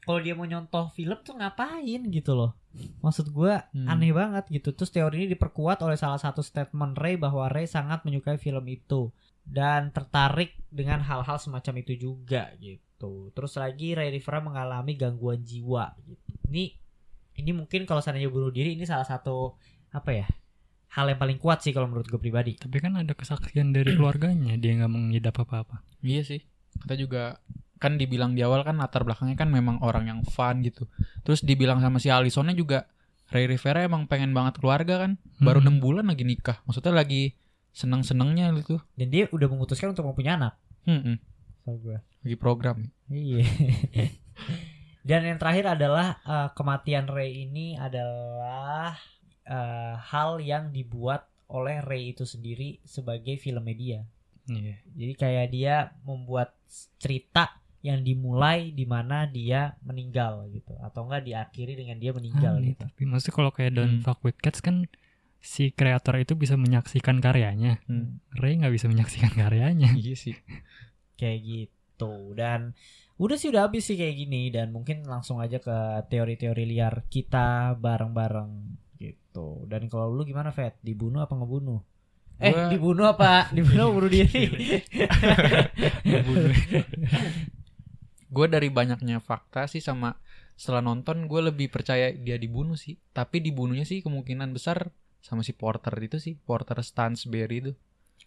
kalau 0.00 0.24
dia 0.24 0.32
mau 0.32 0.48
nyontoh 0.48 0.88
film 0.96 1.20
tuh 1.20 1.36
ngapain 1.36 2.00
gitu 2.08 2.32
loh. 2.32 2.56
Maksud 3.04 3.28
gue 3.28 3.60
Hmm. 3.76 3.92
aneh 3.92 4.16
banget 4.16 4.48
gitu. 4.48 4.72
Terus 4.72 4.88
teori 4.88 5.20
ini 5.20 5.36
diperkuat 5.36 5.84
oleh 5.84 6.00
salah 6.00 6.16
satu 6.16 6.40
statement 6.40 6.96
Ray 6.96 7.20
bahwa 7.20 7.44
Ray 7.52 7.68
sangat 7.68 8.08
menyukai 8.08 8.40
film 8.40 8.64
itu 8.72 9.12
dan 9.44 9.92
tertarik 9.92 10.56
dengan 10.72 11.04
hal-hal 11.04 11.36
semacam 11.36 11.84
itu 11.84 11.92
juga 12.00 12.48
gitu. 12.56 13.28
Terus 13.36 13.52
lagi 13.60 13.92
Ray 13.92 14.08
Rivera 14.08 14.40
mengalami 14.40 14.96
gangguan 14.96 15.44
jiwa 15.44 15.92
gitu. 16.08 16.32
Ini 16.48 16.72
ini 17.38 17.50
mungkin 17.52 17.84
kalau 17.84 18.00
seandainya 18.00 18.32
bunuh 18.32 18.48
diri 18.48 18.80
ini 18.80 18.88
salah 18.88 19.04
satu 19.04 19.60
apa 19.92 20.10
ya? 20.10 20.26
Hal 20.98 21.06
yang 21.06 21.16
paling 21.16 21.38
kuat 21.38 21.62
sih 21.62 21.70
kalau 21.70 21.86
menurut 21.86 22.04
gue 22.04 22.18
pribadi. 22.18 22.58
tapi 22.58 22.76
kan 22.76 22.90
ada 22.92 23.14
kesaksian 23.14 23.70
dari 23.70 23.94
keluarganya 23.94 24.52
dia 24.54 24.74
nggak 24.74 24.90
mengidap 24.90 25.38
apa-apa 25.38 25.78
Iya 26.00 26.26
sih. 26.26 26.40
Kita 26.74 26.94
juga 26.94 27.38
kan 27.78 27.94
dibilang 27.94 28.34
di 28.34 28.42
awal 28.42 28.62
kan 28.62 28.74
latar 28.74 29.06
belakangnya 29.06 29.34
kan 29.34 29.46
memang 29.48 29.78
orang 29.78 30.06
yang 30.06 30.20
fun 30.24 30.58
gitu. 30.60 30.90
Terus 31.22 31.40
dibilang 31.40 31.78
sama 31.78 31.96
si 31.96 32.10
Alisonnya 32.10 32.50
juga 32.52 32.90
Ray 33.28 33.46
Rivera 33.46 33.82
emang 33.82 34.06
pengen 34.06 34.32
banget 34.32 34.58
keluarga 34.58 34.98
kan. 34.98 35.22
Baru 35.38 35.58
Hmm. 35.58 35.70
enam 35.70 35.76
bulan 35.78 36.06
lagi 36.06 36.22
nikah. 36.22 36.58
Maksudnya 36.64 36.90
lagi 36.92 37.38
seneng-senengnya 37.70 38.50
gitu. 38.56 38.82
Dan 38.94 39.08
dia 39.08 39.30
udah 39.30 39.46
memutuskan 39.46 39.92
untuk 39.92 40.02
mempunyai 40.04 40.34
anak. 40.34 40.58
Hmm, 40.82 41.22
Kalau 41.62 41.78
gue. 41.78 41.98
lagi 42.24 42.34
program. 42.34 42.90
Iya. 43.06 43.46
Dan 45.08 45.24
yang 45.24 45.38
terakhir 45.38 45.64
adalah 45.70 46.18
eh, 46.20 46.48
kematian 46.52 47.06
Ray 47.06 47.44
ini 47.44 47.76
adalah 47.76 48.98
eh, 49.48 49.94
hal 49.96 50.38
yang 50.38 50.68
dibuat 50.68 51.24
oleh 51.48 51.80
Ray 51.80 52.12
itu 52.12 52.22
sendiri 52.22 52.76
sebagai 52.84 53.40
film 53.40 53.64
media. 53.64 54.04
Iya. 54.44 54.76
Jadi 54.92 55.12
kayak 55.14 55.46
dia 55.48 55.74
membuat 56.04 56.52
cerita 56.96 57.56
yang 57.80 58.02
dimulai 58.02 58.74
di 58.74 58.84
mana 58.84 59.24
dia 59.24 59.72
meninggal 59.80 60.50
gitu 60.50 60.74
atau 60.82 61.06
enggak 61.06 61.24
diakhiri 61.24 61.78
dengan 61.78 61.96
dia 61.96 62.10
meninggal 62.10 62.58
Aneh, 62.58 62.74
gitu. 62.74 62.82
tapi 62.84 63.02
maksudnya 63.06 63.34
kalau 63.38 63.50
kayak 63.54 63.72
Don't 63.72 63.92
Hmm. 63.96 64.04
Fuck 64.04 64.20
With 64.26 64.40
Cats 64.42 64.58
kan 64.58 64.90
si 65.38 65.70
kreator 65.70 66.18
itu 66.18 66.34
bisa 66.34 66.58
menyaksikan 66.58 67.22
karyanya 67.22 67.78
Hmm. 67.86 68.18
Ray 68.34 68.58
nggak 68.58 68.74
bisa 68.74 68.90
menyaksikan 68.90 69.30
karyanya 69.32 69.94
iya 69.94 70.16
sih. 70.18 70.34
Kayak 71.14 71.38
gitu. 71.46 72.34
Dan 72.34 72.74
udah 73.16 73.36
sih 73.38 73.48
udah 73.48 73.70
habis 73.70 73.86
sih 73.86 73.94
kayak 73.94 74.16
gini 74.16 74.50
dan 74.50 74.70
mungkin 74.70 75.06
langsung 75.06 75.38
aja 75.38 75.58
ke 75.58 75.76
teori-teori 76.10 76.64
liar 76.66 77.06
kita 77.06 77.78
bareng-bareng 77.78 78.50
gitu. 79.38 79.70
Dan 79.70 79.86
kalau 79.86 80.10
lu 80.10 80.26
gimana 80.26 80.50
Fat? 80.50 80.74
Dibunuh 80.82 81.22
apa 81.22 81.34
ngebunuh? 81.38 81.78
Eh, 82.38 82.54
Gua- 82.54 82.70
dibunuh 82.70 83.06
apa? 83.06 83.46
Dibunuh 83.56 83.94
bunuh 83.94 84.10
diri? 84.10 84.42
Gue 88.28 88.46
dari 88.46 88.68
banyaknya 88.68 89.22
fakta 89.24 89.64
sih 89.70 89.80
sama 89.80 90.18
setelah 90.58 90.82
nonton 90.82 91.30
gue 91.30 91.40
lebih 91.40 91.70
percaya 91.70 92.10
dia 92.12 92.36
dibunuh 92.36 92.74
sih. 92.74 92.98
Tapi 93.14 93.38
dibunuhnya 93.40 93.86
sih 93.86 94.02
kemungkinan 94.02 94.50
besar 94.52 94.90
sama 95.22 95.42
si 95.42 95.54
Porter 95.54 95.94
itu 95.98 96.18
sih. 96.18 96.34
Porter 96.36 96.78
Stansberry 96.82 97.58
itu. 97.62 97.72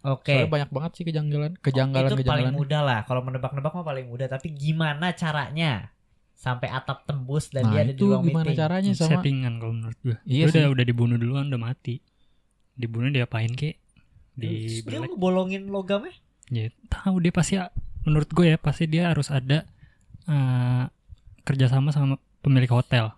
Oke. 0.02 0.34
Soalnya 0.34 0.50
banyak 0.50 0.70
banget 0.74 0.92
sih 0.98 1.06
kejanggalan, 1.06 1.54
itu 1.54 1.62
paling 1.62 1.62
kejanggalan-kejanggalan. 1.62 2.54
mudah 2.58 2.82
lah. 2.82 3.00
Kalau 3.06 3.22
menebak-nebak 3.22 3.72
mah 3.76 3.86
paling 3.86 4.08
mudah. 4.10 4.28
Tapi 4.28 4.50
gimana 4.56 5.14
caranya 5.14 5.94
sampai 6.42 6.68
atap 6.68 7.06
tembus 7.06 7.48
dan 7.48 7.64
Nah, 7.64 7.72
dia 7.72 7.82
ada 7.84 7.88
di 7.88 7.94
itu 7.94 8.06
ruang 8.08 8.26
gimana 8.26 8.42
meeting? 8.44 8.58
caranya 8.58 8.92
sama 8.92 9.10
settingan 9.14 9.54
kalau 9.56 9.74
menurut 9.76 10.00
gua 10.00 10.18
Iya 10.26 10.44
udah 10.48 10.66
udah 10.68 10.84
dibunuh 10.84 11.16
duluan 11.16 11.46
udah 11.48 11.62
mati 11.62 12.02
dibunuh 12.74 13.10
diapain 13.10 13.52
kek 13.52 13.78
di 14.34 14.82
dia 14.82 14.98
Black. 15.00 15.14
bolongin 15.16 15.68
logamnya? 15.68 16.18
Ya, 16.48 16.68
tahu 16.88 17.20
dia 17.20 17.30
pasti 17.30 17.62
menurut 18.02 18.28
gue 18.28 18.48
ya 18.48 18.58
pasti 18.58 18.84
dia 18.86 19.08
harus 19.08 19.30
ada 19.30 19.70
eh, 20.24 20.84
kerjasama 21.42 21.90
sama 21.90 22.14
pemilik 22.40 22.70
hotel 22.70 23.14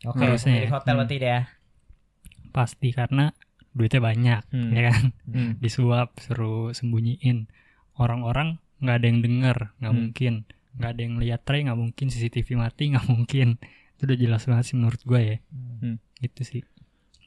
Oke, 0.00 0.20
Harusnya 0.20 0.52
pemilik 0.54 0.66
ya. 0.66 0.74
hotel 0.74 0.92
Hmm. 0.92 1.00
berarti 1.00 1.16
dia. 1.16 1.38
pasti 2.50 2.88
karena 2.90 3.24
duitnya 3.70 4.00
banyak 4.02 4.42
Hmm. 4.48 4.70
ya 4.70 4.82
kan 4.86 5.02
Hmm. 5.26 5.52
disuap 5.58 6.16
suruh 6.18 6.70
sembunyiin 6.70 7.46
orang-orang 7.94 8.48
nggak 8.78 8.94
ada 8.94 9.06
yang 9.06 9.20
denger 9.20 9.56
nggak 9.74 9.88
Hmm. 9.88 10.00
mungkin 10.00 10.34
nggak 10.78 10.90
ada 10.90 11.00
yang 11.00 11.16
lihat 11.16 11.40
tray 11.42 11.60
nggak 11.60 11.74
mungkin 11.76 12.06
CCTV 12.06 12.48
mati 12.54 12.90
nggak 12.90 13.06
mungkin 13.08 13.58
itu 13.92 14.02
udah 14.04 14.16
jelas 14.16 14.42
banget 14.44 14.64
sih 14.64 14.76
menurut 14.76 15.00
gue 15.00 15.20
ya 15.20 15.36
Hmm. 15.78 15.98
gitu 16.16 16.42
sih 16.42 16.62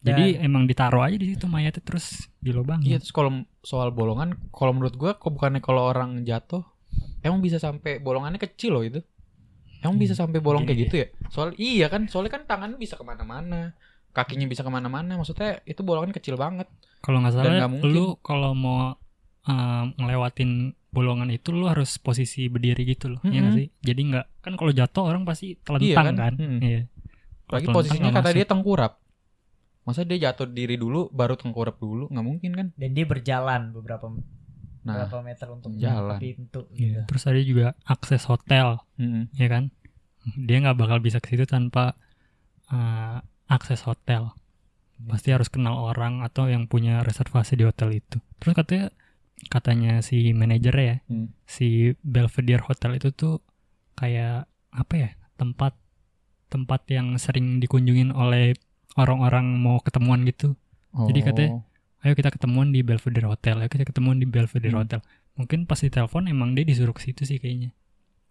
Dan- 0.01 0.17
jadi 0.17 0.41
emang 0.41 0.65
ditaruh 0.65 1.03
aja 1.03 1.13
di 1.13 1.29
situ 1.29 1.45
mayatnya 1.45 1.79
terus 1.79 2.05
dilobangin 2.37 2.83
Iya 2.85 2.97
terus 2.97 3.11
kalau 3.11 3.31
soal 3.61 3.91
bolongan, 3.91 4.33
kalau 4.49 4.71
menurut 4.71 4.95
gua 4.95 5.13
kok 5.13 5.29
bukannya 5.29 5.59
kalau 5.59 5.85
orang 5.85 6.23
jatuh, 6.23 6.65
emang 7.21 7.37
bisa 7.37 7.55
sampai 7.55 7.95
bolongannya 7.97 8.41
kecil 8.41 8.73
loh 8.73 8.81
itu. 8.81 8.97
Emang 9.79 9.95
bisa 9.95 10.11
sampai 10.11 10.37
bolong 10.37 10.61
Gini 10.61 10.69
kayak 10.69 10.81
gitu 10.81 10.95
ya? 10.95 11.07
Soal 11.27 11.53
iya 11.55 11.85
kan, 11.85 12.05
soalnya 12.05 12.33
kan 12.33 12.43
tangannya 12.43 12.75
bisa 12.75 12.93
ke 12.93 13.01
mana-mana, 13.01 13.77
kakinya 14.09 14.45
bisa 14.45 14.61
ke 14.61 14.69
mana-mana. 14.69 15.15
Maksudnya 15.15 15.61
itu 15.63 15.81
bolongan 15.81 16.09
kecil 16.11 16.33
banget. 16.35 16.65
kalau 16.99 17.17
nggak 17.17 17.33
Dan 17.33 17.39
salah 17.39 17.53
nggak 17.59 17.71
mungkin. 17.71 17.89
lu 17.91 18.05
kalau 18.19 18.51
mau 18.51 18.97
eh, 19.43 19.83
ngelewatin 19.95 20.73
bolongan 20.91 21.31
itu 21.31 21.49
lu 21.49 21.65
harus 21.65 21.95
posisi 21.97 22.45
berdiri 22.45 22.83
gitu 22.85 23.07
loh 23.07 23.23
ya 23.23 23.39
nggak 23.39 23.43
Mm-mm. 23.47 23.57
sih 23.57 23.67
jadi 23.79 24.01
nggak 24.11 24.25
kan 24.43 24.53
kalau 24.53 24.71
jatuh 24.71 25.03
orang 25.05 25.23
pasti 25.23 25.55
telentang 25.57 25.87
Iya 25.87 25.95
kan? 26.03 26.15
kan, 26.15 26.33
Mm. 26.35 26.59
Iya. 26.59 26.81
Lagi 27.47 27.47
telentang 27.47 27.73
posisinya 27.73 28.09
kata 28.11 28.21
masuk. 28.21 28.35
dia 28.35 28.45
tengkurap. 28.45 28.91
Masa 29.81 30.01
dia 30.03 30.19
jatuh 30.21 30.45
diri 30.45 30.75
dulu 30.75 31.07
baru 31.09 31.33
tengkurap 31.33 31.75
dulu? 31.77 32.05
nggak 32.07 32.21
mungkin 32.21 32.51
kan? 32.53 32.67
Dan 32.75 32.91
dia 32.91 33.03
berjalan 33.03 33.71
beberapa 33.71 34.11
Nah, 34.81 34.97
beberapa 34.97 35.17
meter 35.21 35.47
untuk 35.47 35.71
jalan. 35.75 36.17
ke 36.17 36.25
pintu 36.27 36.61
Iya. 36.71 36.75
gitu. 36.75 37.01
terus 37.07 37.23
ada 37.23 37.39
juga 37.39 37.67
akses 37.83 38.25
hotel 38.25 38.81
mm-mm. 38.95 39.29
ya 39.31 39.47
kan 39.47 39.69
dia 40.35 40.57
nggak 40.57 40.73
bakal 40.75 40.97
bisa 40.97 41.17
ke 41.17 41.29
situ 41.29 41.45
tanpa 41.45 41.93
eh, 42.67 43.17
akses 43.47 43.85
hotel 43.85 44.33
pasti 45.01 45.29
harus 45.29 45.47
kenal 45.47 45.81
orang 45.81 46.21
atau 46.21 46.45
yang 46.45 46.65
punya 46.65 47.01
reservasi 47.01 47.55
di 47.55 47.63
hotel 47.63 47.93
itu 47.95 48.17
terus 48.37 48.53
katanya 48.53 48.89
katanya 49.43 49.99
si 49.99 50.31
manajernya 50.31 50.85
ya 50.85 50.97
Hmm. 51.05 51.27
si 51.43 51.67
Belvedere 51.99 52.61
Hotel 52.61 52.95
itu 52.95 53.09
tuh 53.09 53.41
kayak 53.93 54.45
apa 54.69 54.93
ya 54.93 55.09
tempat 55.35 55.73
tempat 56.47 56.83
yang 56.87 57.15
sering 57.15 57.57
dikunjungin 57.57 58.11
oleh 58.11 58.53
orang-orang 58.93 59.55
mau 59.55 59.79
ketemuan 59.79 60.23
gitu 60.23 60.55
Jadi 60.91 61.19
katanya- 61.21 61.53
Oh. 61.53 61.63
ayo 62.01 62.13
kita 62.13 62.27
ketemuan 62.29 62.69
di 62.69 62.81
Belvedere 62.81 63.25
Hotel 63.25 63.55
ayo 63.57 63.67
kita 63.67 63.83
ketemuan 63.83 64.15
di 64.15 64.25
Belvedere 64.25 64.71
Hmm. 64.71 64.83
Hotel 64.83 64.99
mungkin 65.33 65.63
pas 65.63 65.79
ditelepon 65.79 66.27
emang 66.27 66.51
dia 66.51 66.61
disuruh 66.61 66.91
ke 66.91 67.01
situ 67.01 67.23
sih 67.23 67.37
kayaknya 67.37 67.71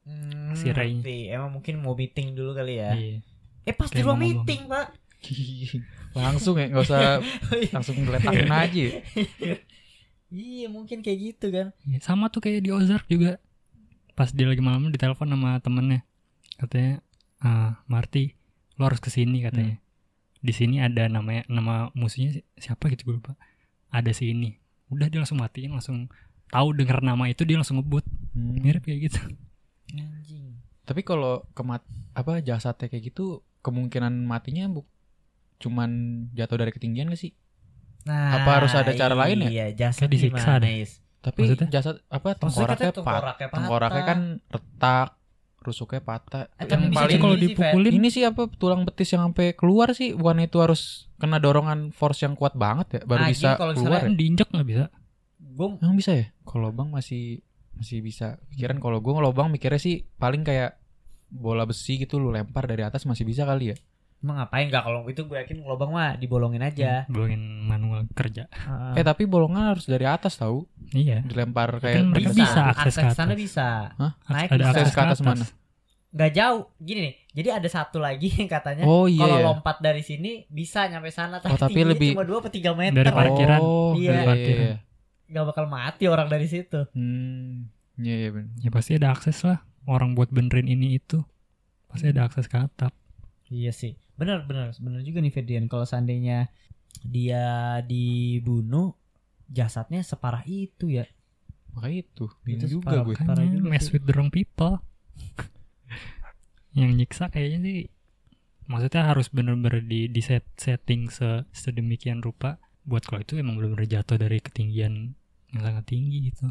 Hmm, 0.00 0.56
Si 0.56 0.68
Ray. 0.70 0.96
Emang 1.28 1.52
mungkin 1.52 1.76
mau 1.78 1.92
meeting 1.92 2.32
dulu 2.32 2.52
kali 2.52 2.76
ya. 2.76 2.96
Iya. 2.96 3.20
Eh 3.62 3.74
pas 3.74 3.86
di 3.86 4.00
ruang 4.00 4.16
meeting, 4.16 4.64
Pak. 4.64 4.96
langsung 6.16 6.56
ya 6.56 6.66
nggak 6.66 6.82
usah 6.82 7.20
langsung 7.76 7.94
geletakin 8.00 8.48
aja. 8.48 8.86
iya, 10.30 10.66
mungkin 10.70 11.02
kayak 11.04 11.18
gitu 11.18 11.46
kan. 11.50 11.76
Iya, 11.86 11.98
sama 12.02 12.30
tuh 12.30 12.42
kayak 12.42 12.64
di 12.64 12.70
Ozark 12.70 13.06
juga. 13.06 13.38
Pas 14.14 14.30
dia 14.30 14.46
lagi 14.46 14.62
malam 14.62 14.90
ditelepon 14.90 15.28
sama 15.30 15.58
temennya. 15.62 16.06
Katanya, 16.56 17.02
ah 17.40 17.82
Marty, 17.86 18.34
lo 18.78 18.88
harus 18.88 19.00
ke 19.02 19.10
sini 19.12 19.44
katanya. 19.44 19.76
Di 20.40 20.52
sini 20.56 20.80
ada 20.80 21.04
namanya 21.08 21.44
nama 21.52 21.92
musuhnya 21.92 22.40
si- 22.40 22.46
siapa 22.56 22.88
gitu 22.92 23.12
gue 23.12 23.14
lupa. 23.20 23.36
Ada 23.92 24.14
si 24.16 24.32
ini. 24.32 24.56
Udah 24.88 25.12
dia 25.12 25.20
langsung 25.20 25.38
matiin, 25.38 25.74
langsung 25.76 26.08
tahu 26.50 26.74
dengar 26.74 27.04
nama 27.04 27.28
itu 27.28 27.44
dia 27.44 27.60
langsung 27.60 27.78
ngebut. 27.78 28.04
Hmm. 28.32 28.56
Mirip 28.58 28.82
kayak 28.86 29.10
gitu. 29.10 29.20
Anjing. 29.94 30.58
Tapi 30.86 31.06
kalau 31.06 31.46
kemat 31.54 31.84
apa 32.16 32.42
jasadnya 32.42 32.90
kayak 32.90 33.14
gitu 33.14 33.46
kemungkinan 33.62 34.24
matinya 34.24 34.66
bu 34.66 34.82
cuman 35.60 35.90
jatuh 36.32 36.56
dari 36.56 36.72
ketinggian 36.72 37.12
gak 37.12 37.20
sih? 37.20 37.36
Nah, 38.02 38.36
Apa 38.36 38.50
harus 38.56 38.72
ada 38.72 38.92
cara 38.92 39.12
lain 39.14 39.44
ya? 39.44 39.50
Iya, 39.50 39.66
jasad 39.78 40.06
Kayak 40.06 40.12
disiksa 40.12 40.50
gimana, 40.50 40.62
deh. 40.62 40.72
Is? 40.78 40.92
Tapi 41.20 41.38
Maksudnya? 41.38 41.68
jasad 41.70 41.96
apa 42.08 42.28
Maksudnya 42.32 42.40
tengkoraknya 42.40 42.76
katanya 42.86 42.92
pat 42.96 43.04
tengkoraknya 43.12 43.28
patah. 43.44 43.54
tengkoraknya 43.54 44.02
kan 44.02 44.18
retak, 44.48 45.08
rusuknya 45.60 46.00
patah. 46.00 46.42
Eh, 46.54 46.66
yang 46.66 46.82
paling 46.90 47.18
kalau 47.18 47.36
dipukulin 47.36 47.92
ini 47.94 48.08
sih 48.08 48.22
apa 48.22 48.42
tulang 48.50 48.82
betis 48.82 49.10
yang 49.10 49.22
sampai 49.26 49.52
keluar 49.52 49.92
sih 49.92 50.12
bukan 50.12 50.40
itu 50.40 50.56
harus 50.56 50.80
kena 51.16 51.36
dorongan 51.36 51.90
force 51.90 52.20
yang 52.20 52.32
kuat 52.32 52.54
banget 52.54 52.86
ya 52.90 53.00
baru 53.04 53.20
Ah, 53.20 53.28
bisa 53.28 53.48
kalau 53.54 53.74
keluar 53.74 54.00
ya? 54.00 54.02
kan 54.02 54.14
diinjak 54.14 54.48
nggak 54.48 54.64
bisa. 54.66 54.84
Gue 55.36 55.66
Emang 55.76 55.92
bisa 55.94 56.12
ya? 56.14 56.26
Kalau 56.42 56.70
bang 56.70 56.88
masih 56.88 57.44
masih 57.74 58.00
bisa. 58.00 58.40
Pikiran 58.48 58.78
kalau 58.78 58.98
gue 58.98 59.10
ngelobang 59.10 59.48
mikirnya 59.48 59.76
sih 59.76 60.08
paling 60.14 60.40
kayak 60.40 60.80
bola 61.28 61.62
besi 61.62 61.96
gitu 61.96 62.16
lu 62.16 62.28
lempar 62.28 62.64
dari 62.64 62.80
atas 62.80 63.04
masih 63.04 63.22
bisa 63.22 63.44
kali 63.44 63.70
ya. 63.70 63.78
emang 64.20 64.36
ngapain 64.36 64.68
nggak 64.68 64.84
kalau 64.84 65.00
itu 65.06 65.24
gue 65.24 65.32
yakin 65.34 65.64
lubang 65.64 65.90
mah 65.90 66.12
dibolongin 66.14 66.60
aja. 66.62 67.08
Bolongin 67.08 67.40
manual 67.62 67.89
kerja. 68.10 68.44
Heeh. 68.48 69.00
Eh 69.00 69.04
tapi 69.04 69.24
bolongan 69.24 69.72
harus 69.72 69.84
dari 69.84 70.04
atas 70.04 70.34
tahu 70.34 70.64
Iya. 70.90 71.20
dilempar 71.22 71.76
Kan 71.76 71.82
kayak 71.82 72.04
mereka 72.06 72.30
bisa. 72.30 72.40
bisa 72.40 72.60
akses 72.68 72.94
ke 72.94 73.08
sana 73.10 73.32
atas. 73.32 73.38
bisa. 73.38 73.68
Hah? 73.94 74.12
Naik 74.26 74.48
ada 74.50 74.56
bisa. 74.56 74.70
akses 74.72 74.90
ke 74.90 75.00
atas, 75.00 75.20
mana? 75.20 75.44
Nggak 76.10 76.30
jauh. 76.32 76.62
Gini 76.76 77.00
nih. 77.02 77.14
Jadi 77.32 77.48
ada 77.52 77.68
satu 77.68 77.98
lagi 77.98 78.28
yang 78.32 78.50
katanya 78.56 78.82
Oh 78.84 79.06
iya. 79.06 79.20
kalau 79.20 79.36
ya. 79.36 79.44
lompat 79.46 79.76
dari 79.78 80.00
sini 80.00 80.44
bisa 80.46 80.84
nyampe 80.84 81.08
sana 81.08 81.38
tapi, 81.38 81.52
Oh, 81.52 81.58
tapi 81.58 81.80
lebih- 81.80 82.12
cuma 82.12 82.24
2 82.24 82.40
atau 82.40 82.50
3 82.50 82.72
meter. 82.72 82.96
Dari 82.96 83.10
parkiran. 83.10 83.60
Oh, 83.60 83.92
Iya. 83.92 84.00
iya. 84.00 84.10
Dari 84.12 84.26
parkiran. 84.26 84.64
iya. 84.64 84.76
Nggak 85.26 85.44
bakal 85.46 85.64
mati 85.66 86.04
orang 86.06 86.26
dari 86.26 86.46
situ. 86.46 86.80
Hmm. 86.90 87.70
Iya 87.94 88.14
iya 88.16 88.28
bener. 88.30 88.50
Ya 88.58 88.70
pasti 88.70 88.94
ada 88.94 89.10
akses 89.10 89.38
lah. 89.40 89.62
Orang 89.82 90.12
buat 90.12 90.28
benerin 90.28 90.66
ini 90.66 90.96
itu. 90.96 91.22
Pasti 91.86 92.06
ada 92.06 92.24
akses 92.24 92.44
ke 92.44 92.56
atap. 92.56 92.90
Iya 93.46 93.70
sih. 93.70 93.94
Bener 94.14 94.42
bener 94.42 94.74
bener 94.76 95.00
juga 95.00 95.18
nih 95.18 95.30
Ferdian 95.30 95.64
kalau 95.64 95.82
seandainya 95.82 96.50
dia 97.00 97.78
dibunuh 97.82 98.94
jasadnya 99.46 100.02
separah 100.02 100.42
itu 100.46 100.90
ya. 100.90 101.06
Makanya 101.74 101.98
itu. 102.02 102.26
Bingung 102.42 102.66
Itu 102.66 102.66
juga 102.78 103.02
gue. 103.02 103.14
Parah 103.16 103.46
juga 103.46 103.66
mess 103.68 103.90
with 103.90 104.04
the 104.04 104.14
wrong 104.14 104.30
people. 104.30 104.82
yang 106.70 106.94
nyiksa 106.94 107.26
kayaknya 107.28 107.58
sih 107.66 107.78
maksudnya 108.70 109.10
harus 109.10 109.26
bener-bener 109.34 109.82
di, 109.82 110.06
di 110.06 110.22
set, 110.22 110.46
setting 110.54 111.10
se, 111.10 111.42
sedemikian 111.50 112.22
rupa 112.22 112.62
buat 112.86 113.02
kalau 113.02 113.26
itu 113.26 113.34
emang 113.42 113.58
bener-bener 113.58 113.90
jatuh 113.90 114.14
dari 114.14 114.38
ketinggian 114.38 115.18
yang 115.50 115.62
sangat 115.62 115.84
tinggi 115.90 116.30
gitu. 116.30 116.46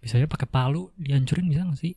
Bisa 0.00 0.20
aja 0.20 0.28
pakai 0.28 0.44
palu 0.44 0.92
dihancurin 1.00 1.48
bisa 1.48 1.64
gak 1.64 1.80
sih? 1.80 1.96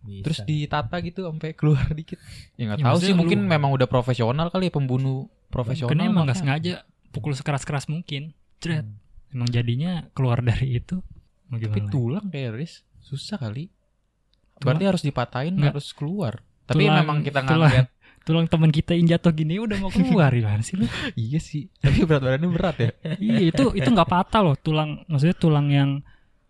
Bisa. 0.00 0.22
Terus 0.30 0.38
ditata 0.46 0.96
gitu 1.02 1.26
sampai 1.26 1.52
keluar 1.58 1.84
dikit. 1.90 2.16
Ya 2.54 2.70
nggak 2.70 2.78
Ya, 2.80 2.84
tahu 2.86 2.94
maksudnya 2.96 3.10
sih 3.10 3.18
mungkin 3.18 3.38
lu- 3.44 3.50
memang 3.50 3.70
udah 3.74 3.88
profesional 3.90 4.46
kali 4.48 4.70
ya 4.70 4.72
pembunuh 4.72 5.26
profesional. 5.50 5.90
Karena 5.90 6.06
emang 6.06 6.24
gak 6.24 6.38
sengaja 6.38 6.86
pukul 7.10 7.34
sekeras-keras 7.34 7.86
mungkin. 7.86 8.32
Jret. 8.58 8.86
Hmm. 8.86 8.98
Emang 9.30 9.48
jadinya 9.48 10.06
keluar 10.10 10.40
dari 10.40 10.78
itu. 10.78 11.02
Mau 11.46 11.58
Tapi 11.58 11.82
lagi? 11.82 11.90
tulang 11.90 12.26
kayak 12.26 12.50
Riz 12.54 12.86
susah 12.98 13.36
kali. 13.36 13.68
Berarti 14.56 14.84
harus 14.86 15.02
dipatahin 15.02 15.56
Nggak. 15.56 15.72
harus 15.74 15.90
keluar. 15.90 16.44
Tapi 16.64 16.84
Tulang- 16.84 16.98
memang 17.02 17.18
kita 17.20 17.38
nggak 17.40 17.50
tulang- 17.52 17.72
lihat. 17.74 17.88
Tulang 18.20 18.46
teman 18.46 18.68
kita 18.68 18.92
yang 18.92 19.08
jatuh 19.08 19.32
gini 19.32 19.56
udah 19.56 19.80
mau 19.80 19.88
keluar 19.88 20.28
gimana 20.36 20.60
sih 20.60 20.76
lu? 20.76 20.84
iya 21.16 21.40
sih. 21.40 21.72
Tapi 21.80 22.04
berat 22.04 22.20
badannya 22.20 22.48
berat 22.48 22.76
ya. 22.78 22.90
iya 23.18 23.48
itu 23.48 23.72
itu 23.72 23.88
nggak 23.88 24.06
patah 24.06 24.40
loh 24.40 24.54
tulang 24.54 25.02
maksudnya 25.08 25.34
tulang 25.34 25.66
yang 25.68 25.90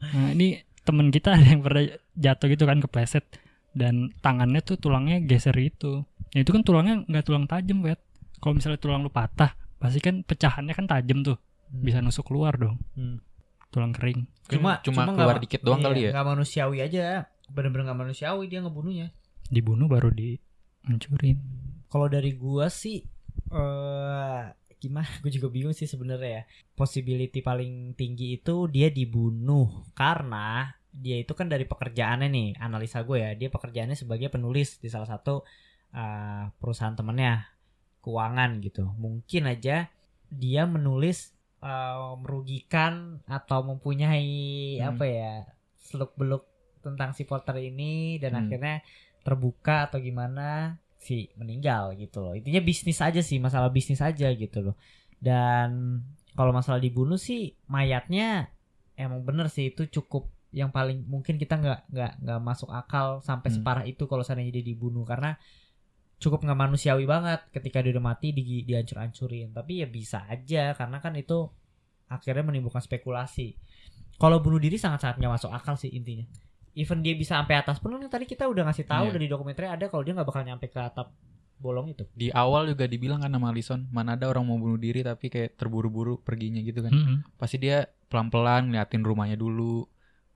nah, 0.03 0.35
ini 0.35 0.61
temen 0.83 1.09
kita 1.09 1.39
ada 1.39 1.47
yang 1.47 1.63
pernah 1.63 1.87
jatuh 2.13 2.47
gitu 2.51 2.65
kan 2.67 2.83
kepleset 2.83 3.25
dan 3.71 4.11
tangannya 4.19 4.59
tuh 4.61 4.77
tulangnya 4.77 5.23
geser 5.23 5.55
itu 5.55 6.03
ya 6.35 6.43
itu 6.43 6.51
kan 6.51 6.67
tulangnya 6.67 7.07
nggak 7.07 7.23
tulang 7.23 7.47
tajam 7.47 7.87
wet 7.87 8.03
kalau 8.41 8.53
misalnya 8.53 8.77
tulang 8.77 9.01
lu 9.01 9.09
patah 9.09 9.53
pasti 9.77 9.97
kan 9.99 10.21
pecahannya 10.21 10.73
kan 10.73 10.85
tajam 10.85 11.21
tuh 11.21 11.39
Hmm. 11.69 11.81
bisa 11.81 12.01
nusuk 12.01 12.27
keluar 12.27 12.57
dong 12.57 12.83
Hmm. 12.93 13.23
tulang 13.71 13.93
kering 13.93 14.27
Cuma 14.49 14.83
cuma, 14.83 15.07
cuma 15.07 15.15
keluar 15.15 15.37
nggak- 15.37 15.45
dikit 15.47 15.61
doang 15.63 15.79
iya, 15.79 15.87
kali 15.87 16.01
ya. 16.01 16.11
nggak 16.11 16.29
manusiawi 16.29 16.79
aja. 16.81 17.05
Bener-bener 17.47 17.85
nggak 17.87 18.01
manusiawi 18.01 18.45
dia 18.47 18.61
ngebunuhnya. 18.61 19.15
dibunuh 19.47 19.87
baru 19.87 20.11
dihancurin 20.11 21.39
Kalau 21.87 22.07
dari 22.07 22.35
gua 22.35 22.67
sih 22.67 23.03
eh 23.51 24.43
gimana? 24.77 25.07
Gue 25.21 25.29
juga 25.29 25.47
bingung 25.47 25.71
sih 25.71 25.85
sebenarnya 25.85 26.31
ya. 26.33 26.43
Possibility 26.73 27.39
paling 27.41 27.93
tinggi 27.93 28.35
itu 28.35 28.67
dia 28.67 28.89
dibunuh 28.89 29.69
karena 29.93 30.67
dia 30.89 31.15
itu 31.17 31.31
kan 31.33 31.47
dari 31.47 31.63
pekerjaannya 31.65 32.27
nih, 32.27 32.49
analisa 32.59 33.03
gue 33.03 33.19
ya. 33.21 33.31
Dia 33.35 33.47
pekerjaannya 33.49 33.95
sebagai 33.95 34.27
penulis 34.29 34.79
di 34.79 34.87
salah 34.87 35.07
satu 35.07 35.43
eh, 35.91 36.45
perusahaan 36.57 36.95
temennya 36.95 37.43
keuangan 38.01 38.61
gitu. 38.61 38.91
Mungkin 38.97 39.47
aja 39.47 39.89
dia 40.31 40.63
menulis 40.65 41.33
eh, 41.61 42.13
merugikan 42.17 43.21
atau 43.29 43.61
mempunyai 43.61 44.33
Hmm. 44.81 44.97
apa 44.97 45.05
ya 45.05 45.33
seluk 45.77 46.17
beluk 46.17 46.49
tentang 46.81 47.13
si 47.13 47.29
Porter 47.29 47.61
ini 47.61 48.17
dan 48.17 48.33
Hmm. 48.33 48.49
akhirnya 48.49 48.81
terbuka 49.21 49.85
atau 49.85 50.01
gimana 50.01 50.81
si 50.97 51.29
meninggal 51.37 51.93
gitu 51.97 52.25
loh 52.25 52.33
intinya 52.33 52.65
bisnis 52.65 53.05
aja 53.05 53.21
sih 53.21 53.37
masalah 53.37 53.69
bisnis 53.69 54.01
aja 54.01 54.33
gitu 54.33 54.65
loh 54.65 54.77
dan 55.21 56.01
kalau 56.33 56.57
masalah 56.57 56.81
dibunuh 56.81 57.21
sih 57.21 57.53
mayatnya 57.69 58.49
emang 58.97 59.21
bener 59.21 59.53
sih 59.53 59.69
itu 59.69 59.85
cukup 59.93 60.33
yang 60.57 60.73
paling 60.73 61.05
mungkin 61.05 61.37
kita 61.37 61.61
nggak 61.61 61.81
nggak 61.93 62.13
nggak 62.25 62.41
masuk 62.41 62.73
akal 62.73 63.21
sampai 63.21 63.53
Hmm. 63.53 63.57
separah 63.61 63.85
itu 63.85 64.09
kalau 64.09 64.25
seandainya 64.25 64.61
dia 64.61 64.73
dibunuh 64.73 65.05
karena 65.05 65.37
cukup 66.21 66.45
nggak 66.45 66.59
manusiawi 66.59 67.09
banget 67.09 67.41
ketika 67.51 67.81
dia 67.81 67.97
udah 67.97 68.05
mati 68.13 68.37
di 68.37 68.63
dihancur-hancurin 68.63 69.57
tapi 69.57 69.81
ya 69.81 69.89
bisa 69.89 70.29
aja 70.29 70.77
karena 70.77 71.01
kan 71.01 71.17
itu 71.17 71.49
akhirnya 72.07 72.45
menimbulkan 72.45 72.85
spekulasi 72.85 73.57
kalau 74.21 74.39
bunuh 74.45 74.61
diri 74.61 74.77
sangat-sangat 74.77 75.17
nggak 75.17 75.33
masuk 75.41 75.51
akal 75.51 75.81
sih 75.81 75.89
intinya 75.89 76.29
even 76.77 77.01
dia 77.01 77.17
bisa 77.17 77.41
sampai 77.41 77.57
atas 77.57 77.81
pun 77.81 77.97
kan 77.97 78.05
tadi 78.07 78.29
kita 78.29 78.45
udah 78.47 78.69
ngasih 78.69 78.85
tahu 78.85 79.11
Iya. 79.11 79.15
dari 79.17 79.27
dokumenter 79.27 79.65
ada 79.67 79.89
kalau 79.89 80.05
dia 80.05 80.13
nggak 80.13 80.29
bakal 80.29 80.43
nyampe 80.45 80.69
ke 80.69 80.77
atap 80.79 81.09
bolong 81.61 81.93
itu 81.93 82.09
Di 82.17 82.33
awal 82.33 82.73
juga 82.73 82.89
dibilang 82.89 83.21
kan 83.21 83.29
sama 83.29 83.53
Alison, 83.53 83.85
mana 83.93 84.17
ada 84.17 84.33
orang 84.33 84.49
mau 84.49 84.57
bunuh 84.57 84.81
diri 84.81 85.05
tapi 85.05 85.29
kayak 85.29 85.61
terburu-buru 85.61 86.17
perginya 86.25 86.57
gitu 86.65 86.81
kan. 86.81 86.89
Mm-mm. 86.89 87.37
Pasti 87.37 87.61
dia 87.61 87.85
pelan-pelan 88.09 88.73
ngeliatin 88.73 89.05
rumahnya 89.05 89.37
dulu, 89.37 89.85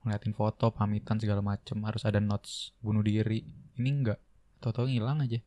ngeliatin 0.05 0.37
foto, 0.37 0.69
pamitan 0.69 1.17
segala 1.17 1.41
macem, 1.41 1.81
harus 1.81 2.05
ada 2.05 2.21
notes 2.21 2.77
bunuh 2.77 3.01
diri. 3.01 3.41
Ini 3.73 3.89
enggak, 3.89 4.21
tau-tau 4.61 4.85
ngilang 4.85 5.25
aja. 5.25 5.41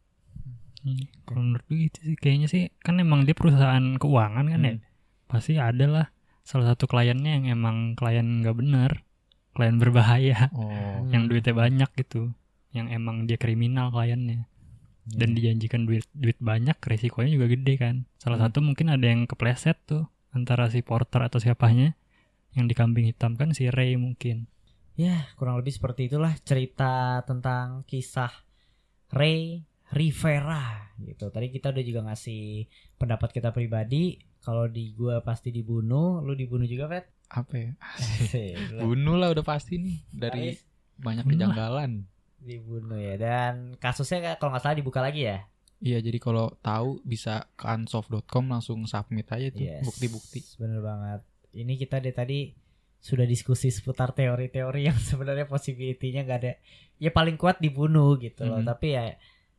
Iya, 0.87 1.11
Kalau 1.27 1.43
menurut 1.43 1.65
gue 1.67 1.91
gitu 1.91 1.99
sih 2.07 2.17
kayaknya 2.17 2.47
sih 2.47 2.63
kan 2.79 3.03
emang 3.03 3.27
dia 3.27 3.35
perusahaan 3.35 3.99
keuangan 3.99 4.47
kan 4.47 4.61
ya. 4.63 4.75
Hmm. 4.79 4.85
Pasti 5.27 5.59
ada 5.59 5.87
lah 5.91 6.07
salah 6.47 6.73
satu 6.73 6.87
kliennya 6.89 7.43
yang 7.43 7.45
emang 7.51 7.99
klien 7.99 8.25
nggak 8.41 8.57
benar, 8.57 9.05
klien 9.53 9.77
berbahaya, 9.77 10.49
Oh, 10.55 11.05
yang 11.13 11.29
duitnya 11.29 11.53
banyak 11.53 11.91
gitu, 11.99 12.33
yang 12.73 12.89
emang 12.89 13.29
dia 13.29 13.37
kriminal 13.37 13.93
kliennya 13.93 14.49
dan 15.09 15.33
dijanjikan 15.33 15.89
duit 15.89 16.05
duit 16.13 16.37
banyak, 16.41 16.77
resikonya 16.81 17.33
juga 17.33 17.47
gede 17.53 17.75
kan. 17.77 17.97
Salah 18.17 18.41
Hmm. 18.41 18.49
satu 18.49 18.59
mungkin 18.65 18.89
ada 18.93 19.05
yang 19.05 19.25
kepleset 19.29 19.77
tuh 19.85 20.09
antara 20.33 20.69
si 20.69 20.81
Porter 20.81 21.25
atau 21.25 21.41
siapanya 21.41 21.97
yang 22.57 22.65
dikambing 22.69 23.09
hitam 23.09 23.37
kan 23.37 23.53
si 23.53 23.69
Ray 23.69 23.97
mungkin. 24.01 24.49
Ya, 24.97 25.29
kurang 25.37 25.61
lebih 25.61 25.73
seperti 25.73 26.09
itulah 26.09 26.33
cerita 26.43 27.23
tentang 27.25 27.85
kisah 27.85 28.33
Ray 29.13 29.65
Rivera 29.91 30.93
gitu. 30.99 31.29
Tadi 31.29 31.49
kita 31.49 31.71
udah 31.71 31.83
juga 31.83 32.01
ngasih 32.05 32.67
pendapat 32.95 33.31
kita 33.31 33.51
pribadi. 33.51 34.17
Kalau 34.39 34.65
di 34.65 34.93
gua 34.93 35.21
pasti 35.21 35.51
dibunuh, 35.51 36.21
lu 36.21 36.33
dibunuh 36.33 36.65
juga, 36.65 36.87
Pet? 36.87 37.07
apa 37.29 37.55
ya? 37.55 37.71
Bunuh 38.81 39.21
lah 39.21 39.29
udah 39.29 39.45
pasti 39.45 39.77
nih 39.77 40.01
dari 40.09 40.43
Aris 40.49 40.65
banyak 40.97 41.25
Bunuh 41.25 41.37
lah. 41.37 41.45
kejanggalan. 41.45 41.93
dibunuh 42.39 42.97
ya. 42.97 43.15
Dan 43.15 43.53
kasusnya 43.77 44.37
kalau 44.37 44.55
nggak 44.55 44.63
salah 44.63 44.75
dibuka 44.75 45.01
lagi 45.01 45.27
ya. 45.27 45.45
Iya, 45.79 46.01
jadi 46.01 46.17
kalau 46.17 46.57
tahu 46.59 47.03
bisa 47.03 47.47
ke 47.53 47.67
unsolved.com 47.67 48.49
langsung 48.49 48.83
submit 48.85 49.29
aja 49.29 49.51
tuh 49.51 49.61
Yes. 49.61 49.85
bukti-bukti. 49.85 50.41
Bener 50.57 50.81
banget. 50.81 51.21
Ini 51.53 51.73
kita 51.77 51.99
dari 51.99 52.13
tadi 52.13 52.39
sudah 52.99 53.23
diskusi 53.25 53.69
seputar 53.69 54.11
teori-teori 54.11 54.87
yang 54.87 54.97
sebenarnya 55.11 55.45
possibility-nya 55.45 56.25
nggak 56.25 56.39
ada. 56.41 56.53
Ya 56.97 57.11
paling 57.11 57.37
kuat 57.37 57.59
dibunuh 57.59 58.17
gitu 58.17 58.43
loh. 58.43 58.59
Mhm. 58.59 58.67
Tapi 58.67 58.87
ya 58.89 59.05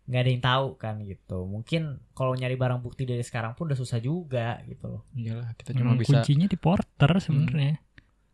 nggak 0.10 0.22
ada 0.26 0.32
yang 0.34 0.42
tahu 0.44 0.68
kan 0.76 0.96
gitu. 1.06 1.46
Mungkin 1.46 1.82
kalau 2.12 2.34
nyari 2.34 2.58
barang 2.58 2.82
bukti 2.82 3.06
dari 3.06 3.22
sekarang 3.22 3.54
pun 3.54 3.70
udah 3.70 3.78
susah 3.78 4.02
juga 4.02 4.58
gitu 4.66 4.90
loh. 4.90 5.02
Iyalah, 5.14 5.54
kita 5.54 5.78
cuma 5.78 5.94
Emang 5.94 6.02
bisa 6.02 6.20
kuncinya 6.20 6.48
di 6.50 6.58
Porter 6.58 7.12
sebenarnya. 7.22 7.78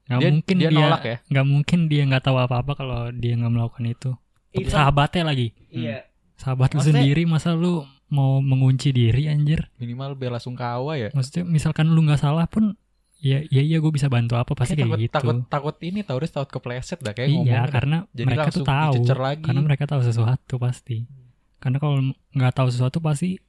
Nggak 0.05 0.19
dia, 0.21 0.29
mungkin 0.31 0.55
dia 0.55 0.69
dia, 0.69 0.77
nolak 0.79 1.03
ya. 1.03 1.17
nggak 1.27 1.45
mungkin 1.45 1.79
dia 1.89 2.01
nggak 2.07 2.23
tahu 2.23 2.37
apa-apa 2.39 2.71
kalau 2.73 3.01
dia 3.11 3.33
nggak 3.35 3.51
melakukan 3.51 3.85
itu. 3.85 4.11
Itu- 4.55 4.71
Sahabatnya 4.71 5.27
lagi, 5.27 5.51
Iya. 5.67 6.07
sahabat 6.39 6.71
lu 6.71 6.79
sendiri 6.79 7.27
masa 7.27 7.51
lu 7.51 7.83
mau 8.07 8.39
mengunci 8.39 8.95
diri 8.95 9.27
anjir? 9.27 9.67
Minimal 9.75 10.15
bela 10.15 10.39
sungkawa 10.39 10.95
ya. 10.95 11.09
Maksudnya 11.11 11.43
misalkan 11.43 11.91
lu 11.91 11.99
nggak 12.05 12.21
salah 12.21 12.47
pun 12.47 12.79
ya 13.17 13.41
ya 13.49 13.59
iya 13.59 13.81
gue 13.81 13.89
bisa 13.89 14.05
bantu 14.05 14.37
apa 14.37 14.53
pasti 14.53 14.77
Kayak 14.77 14.85
kayak 14.85 14.91
takut, 14.91 15.01
gitu. 15.01 15.15
takut 15.17 15.35
takut 15.49 15.75
ini 15.81 15.99
Tauris 16.05 16.29
takut 16.29 16.49
kepleset 16.53 17.01
dah 17.01 17.11
kayak 17.17 17.33
iya, 17.33 17.35
ngomongnya. 17.41 17.73
karena 17.73 17.97
Jadi 18.13 18.25
mereka 18.29 18.41
tuh 18.53 18.63
langsung 18.63 18.65
tahu. 19.09 19.23
lagi. 19.25 19.41
Karena 19.43 19.61
mereka 19.65 19.83
tahu 19.89 20.01
sesuatu 20.05 20.55
pasti. 20.61 20.97
Karena 21.65 21.81
kalau 21.81 21.97
nggak 22.29 22.53
tahu 22.53 22.69
sesuatu 22.69 23.01
pasti 23.01 23.41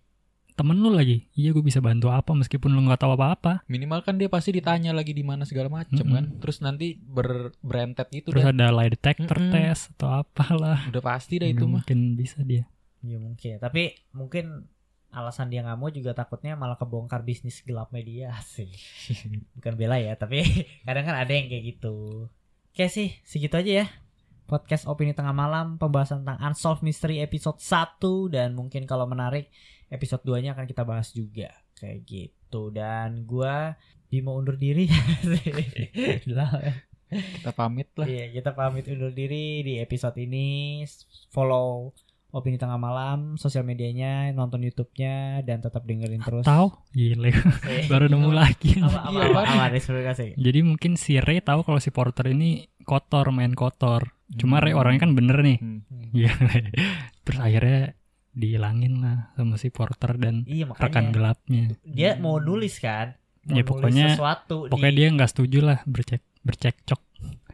temen 0.57 0.81
lu 0.81 0.89
lagi. 0.89 1.29
Iya 1.37 1.53
gue 1.53 1.61
bisa 1.61 1.85
bantu 1.85 2.09
apa 2.09 2.33
meskipun 2.33 2.73
lu 2.73 2.81
nggak 2.89 3.05
tahu 3.05 3.12
apa-apa. 3.12 3.61
Minimal 3.69 4.01
kan 4.01 4.17
dia 4.17 4.33
pasti 4.33 4.57
ditanya 4.57 4.97
lagi 4.97 5.12
di 5.12 5.21
mana 5.21 5.45
segala 5.45 5.69
macem 5.69 6.01
Mm-mm. 6.01 6.17
kan. 6.17 6.25
Terus 6.41 6.64
nanti 6.64 6.97
ber 6.97 7.53
berentet 7.61 8.09
gitu 8.09 8.33
Terus 8.33 8.49
dah. 8.49 8.57
ada 8.57 8.73
lie 8.73 8.89
detector 8.89 9.37
Mm-mm. 9.37 9.53
test 9.53 9.93
atau 10.01 10.25
apalah. 10.25 10.89
Udah 10.89 11.05
pasti 11.05 11.37
dah 11.37 11.45
itu 11.45 11.61
Nggak 11.61 11.69
mah. 11.69 11.85
Mungkin 11.85 12.01
bisa 12.17 12.41
dia. 12.41 12.64
Iya 13.05 13.21
mungkin. 13.21 13.61
Tapi 13.61 13.83
mungkin 14.17 14.64
alasan 15.12 15.53
dia 15.53 15.61
nggak 15.61 15.77
mau 15.77 15.93
juga 15.93 16.17
takutnya 16.17 16.57
malah 16.57 16.81
kebongkar 16.81 17.21
bisnis 17.21 17.61
gelap 17.61 17.93
media 17.93 18.33
sih. 18.57 18.73
Bukan 19.61 19.77
bela 19.77 20.01
ya, 20.01 20.17
tapi 20.17 20.41
kadang 20.89 21.05
kan 21.05 21.21
ada 21.21 21.33
yang 21.37 21.53
kayak 21.53 21.77
gitu. 21.77 22.27
Oke 22.73 22.89
sih, 22.89 23.12
segitu 23.29 23.61
aja 23.61 23.85
ya. 23.85 23.87
Podcast 24.47 24.86
Opini 24.86 25.11
Tengah 25.11 25.34
Malam 25.34 25.74
pembahasan 25.74 26.22
tentang 26.22 26.38
Unsolved 26.38 26.86
Mystery 26.86 27.18
episode 27.18 27.59
1 27.59 27.99
dan 28.30 28.55
mungkin 28.55 28.86
kalau 28.86 29.05
menarik 29.11 29.51
episode 29.90 30.22
2-nya 30.22 30.55
akan 30.55 30.70
kita 30.70 30.86
bahas 30.86 31.11
juga. 31.11 31.51
Kayak 31.76 31.99
gitu. 32.07 32.70
Dan 32.70 33.26
gua 33.26 33.74
Bimo 34.07 34.38
undur 34.38 34.55
diri. 34.55 34.86
Kita 37.07 37.51
pamit 37.55 37.90
lah. 37.99 38.07
Iya, 38.07 38.30
kita 38.34 38.51
pamit 38.55 38.86
undur 38.86 39.11
diri 39.11 39.62
di 39.66 39.78
episode 39.82 40.14
ini. 40.18 40.82
Follow 41.30 41.90
Opini 42.34 42.59
Tengah 42.59 42.76
Malam, 42.76 43.38
sosial 43.38 43.62
medianya, 43.62 44.28
nonton 44.34 44.61
YouTube-nya, 44.61 45.40
dan 45.47 45.62
tetap 45.62 45.86
dengerin 45.86 46.20
terus. 46.20 46.44
Tahu? 46.44 46.68
Gile. 46.92 47.32
Baru 47.86 48.11
nemu 48.11 48.30
lagi. 48.34 48.76
Apa, 48.82 49.09
apa, 49.09 49.11
Iya, 49.14 49.22
apa, 49.30 49.40
apaan? 49.40 49.57
apa, 49.57 49.64
Riz, 49.72 49.86
perlu 49.86 50.03
kasih? 50.05 50.30
Jadi 50.36 50.59
mungkin 50.66 50.92
si 50.99 51.16
Ray 51.22 51.40
tahu 51.40 51.62
kalau 51.62 51.80
si 51.80 51.94
Porter 51.94 52.34
ini 52.34 52.66
kotor, 52.84 53.30
main 53.32 53.55
kotor. 53.57 54.16
Cuma 54.29 54.59
Hmm. 54.59 54.74
orangnya 54.74 55.01
kan 55.01 55.12
bener 55.12 55.39
nih. 55.39 55.59
Hmm. 55.59 55.81
Iya. 56.11 56.33
Terus 57.24 57.39
akhirnya 57.39 57.95
dihilangin 58.31 59.01
lah 59.01 59.31
sama 59.33 59.55
si 59.55 59.70
Porter 59.70 60.16
dan 60.16 60.43
Iya, 60.45 60.66
rekan 60.68 61.09
gelapnya. 61.09 61.72
Dia 61.81 62.14
mau 62.16 62.37
nulis 62.37 62.77
kan? 62.77 63.14
Mau 63.45 63.55
Ya, 63.55 63.62
nulis 63.62 63.70
pokoknya- 63.70 64.12
sesuatu 64.12 64.66
Pokoknya 64.66 64.93
di- 64.93 64.99
dia 64.99 65.09
nggak 65.11 65.31
setuju 65.31 65.59
lah 65.62 65.79
bercek 65.85 66.22
bercekcok. 66.43 67.01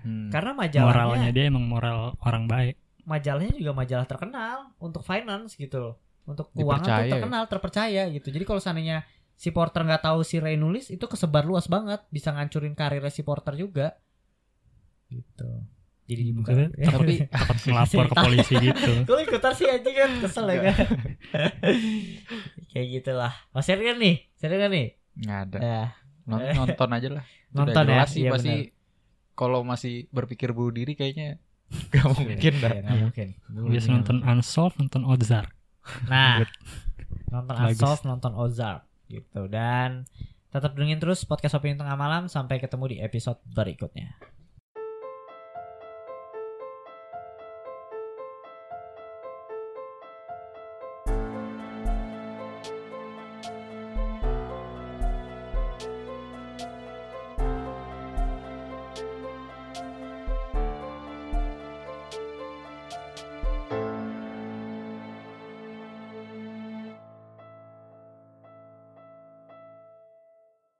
Hmm. 0.02 0.28
karena 0.28 0.50
majalahnya 0.50 0.90
Moralnya 0.90 1.30
dia 1.30 1.44
emang 1.46 1.62
moral 1.62 2.18
orang 2.18 2.44
baik. 2.44 2.74
majalahnya 3.02 3.54
juga 3.54 3.70
majalah 3.72 4.02
terkenal 4.02 4.74
untuk 4.76 4.98
finance 5.00 5.54
gitu 5.54 5.78
loh. 5.78 5.94
Untuk 6.24 6.50
keuangan 6.50 6.82
Dipercaya 6.82 6.98
tuh 6.98 7.06
ya? 7.06 7.12
terkenal, 7.12 7.42
terpercaya 7.46 8.02
gitu. 8.10 8.28
Jadi 8.28 8.42
kalau 8.42 8.58
seandainya 8.58 8.98
si 9.32 9.50
Porter 9.50 9.82
nggak 9.82 10.02
tahu 10.02 10.22
si 10.22 10.38
Ray 10.38 10.54
nulis 10.56 10.86
itu 10.88 11.02
kesebar 11.02 11.42
luas 11.42 11.66
banget, 11.66 12.02
bisa 12.08 12.30
ngancurin 12.30 12.74
karirnya 12.74 13.10
si 13.10 13.22
Porter 13.22 13.54
juga. 13.54 13.94
Gitu. 15.06 15.50
Jadi 16.02 16.22
dibuka. 16.24 16.50
Lagi. 16.52 16.68
Tapi 16.92 17.14
Takut 17.26 17.56
ngelapor 17.64 18.04
ke 18.04 18.14
polisi 18.16 18.54
gitu. 18.58 18.92
Gue 19.08 19.18
ikutan 19.22 19.52
sih 19.54 19.66
aja 19.66 19.86
kan 19.86 20.10
kesel 20.18 20.46
ya 20.46 20.58
kan. 20.66 20.76
Kayak 22.70 22.86
gitulah. 22.90 23.32
Mas 23.50 23.64
serius 23.64 23.96
nih, 23.96 24.16
serius 24.34 24.60
kan 24.60 24.70
nih? 24.70 24.88
nggak 25.12 25.40
ada. 25.46 25.58
Ya, 25.60 25.82
Nonton, 26.24 26.54
nonton 26.56 26.88
aja 26.90 27.08
lah. 27.12 27.24
Nonton 27.52 27.82
udah 27.84 27.96
ya. 28.00 28.08
sih 28.08 28.20
Iya, 28.24 28.30
pasti 28.32 28.54
kalau 29.32 29.60
masih 29.60 30.06
berpikir 30.08 30.54
bunuh 30.54 30.72
diri 30.72 30.94
kayaknya 30.94 31.36
gak 31.88 32.04
mungkin 32.16 32.52
dah. 32.60 32.70
Iya, 32.72 32.80
nggak 32.80 32.96
Iya. 32.96 33.02
mungkin. 33.04 33.28
Biasa 33.48 33.88
nonton 33.90 34.18
Unsolved, 34.22 34.76
nonton 34.78 35.02
Ozark. 35.04 35.52
Nah, 36.06 36.40
Good. 36.40 36.52
nonton. 37.28 37.54
Unsolved, 37.58 38.04
nonton 38.04 38.32
Ozark 38.34 38.82
gitu 39.06 39.44
dan 39.46 40.08
tetap 40.48 40.72
dengerin 40.72 40.96
terus 40.96 41.24
podcast 41.24 41.56
Opini 41.56 41.76
Tengah 41.76 41.96
Malam 41.96 42.28
sampai 42.28 42.56
ketemu 42.56 42.84
di 42.88 42.96
episode 43.00 43.40
berikutnya. 43.46 44.16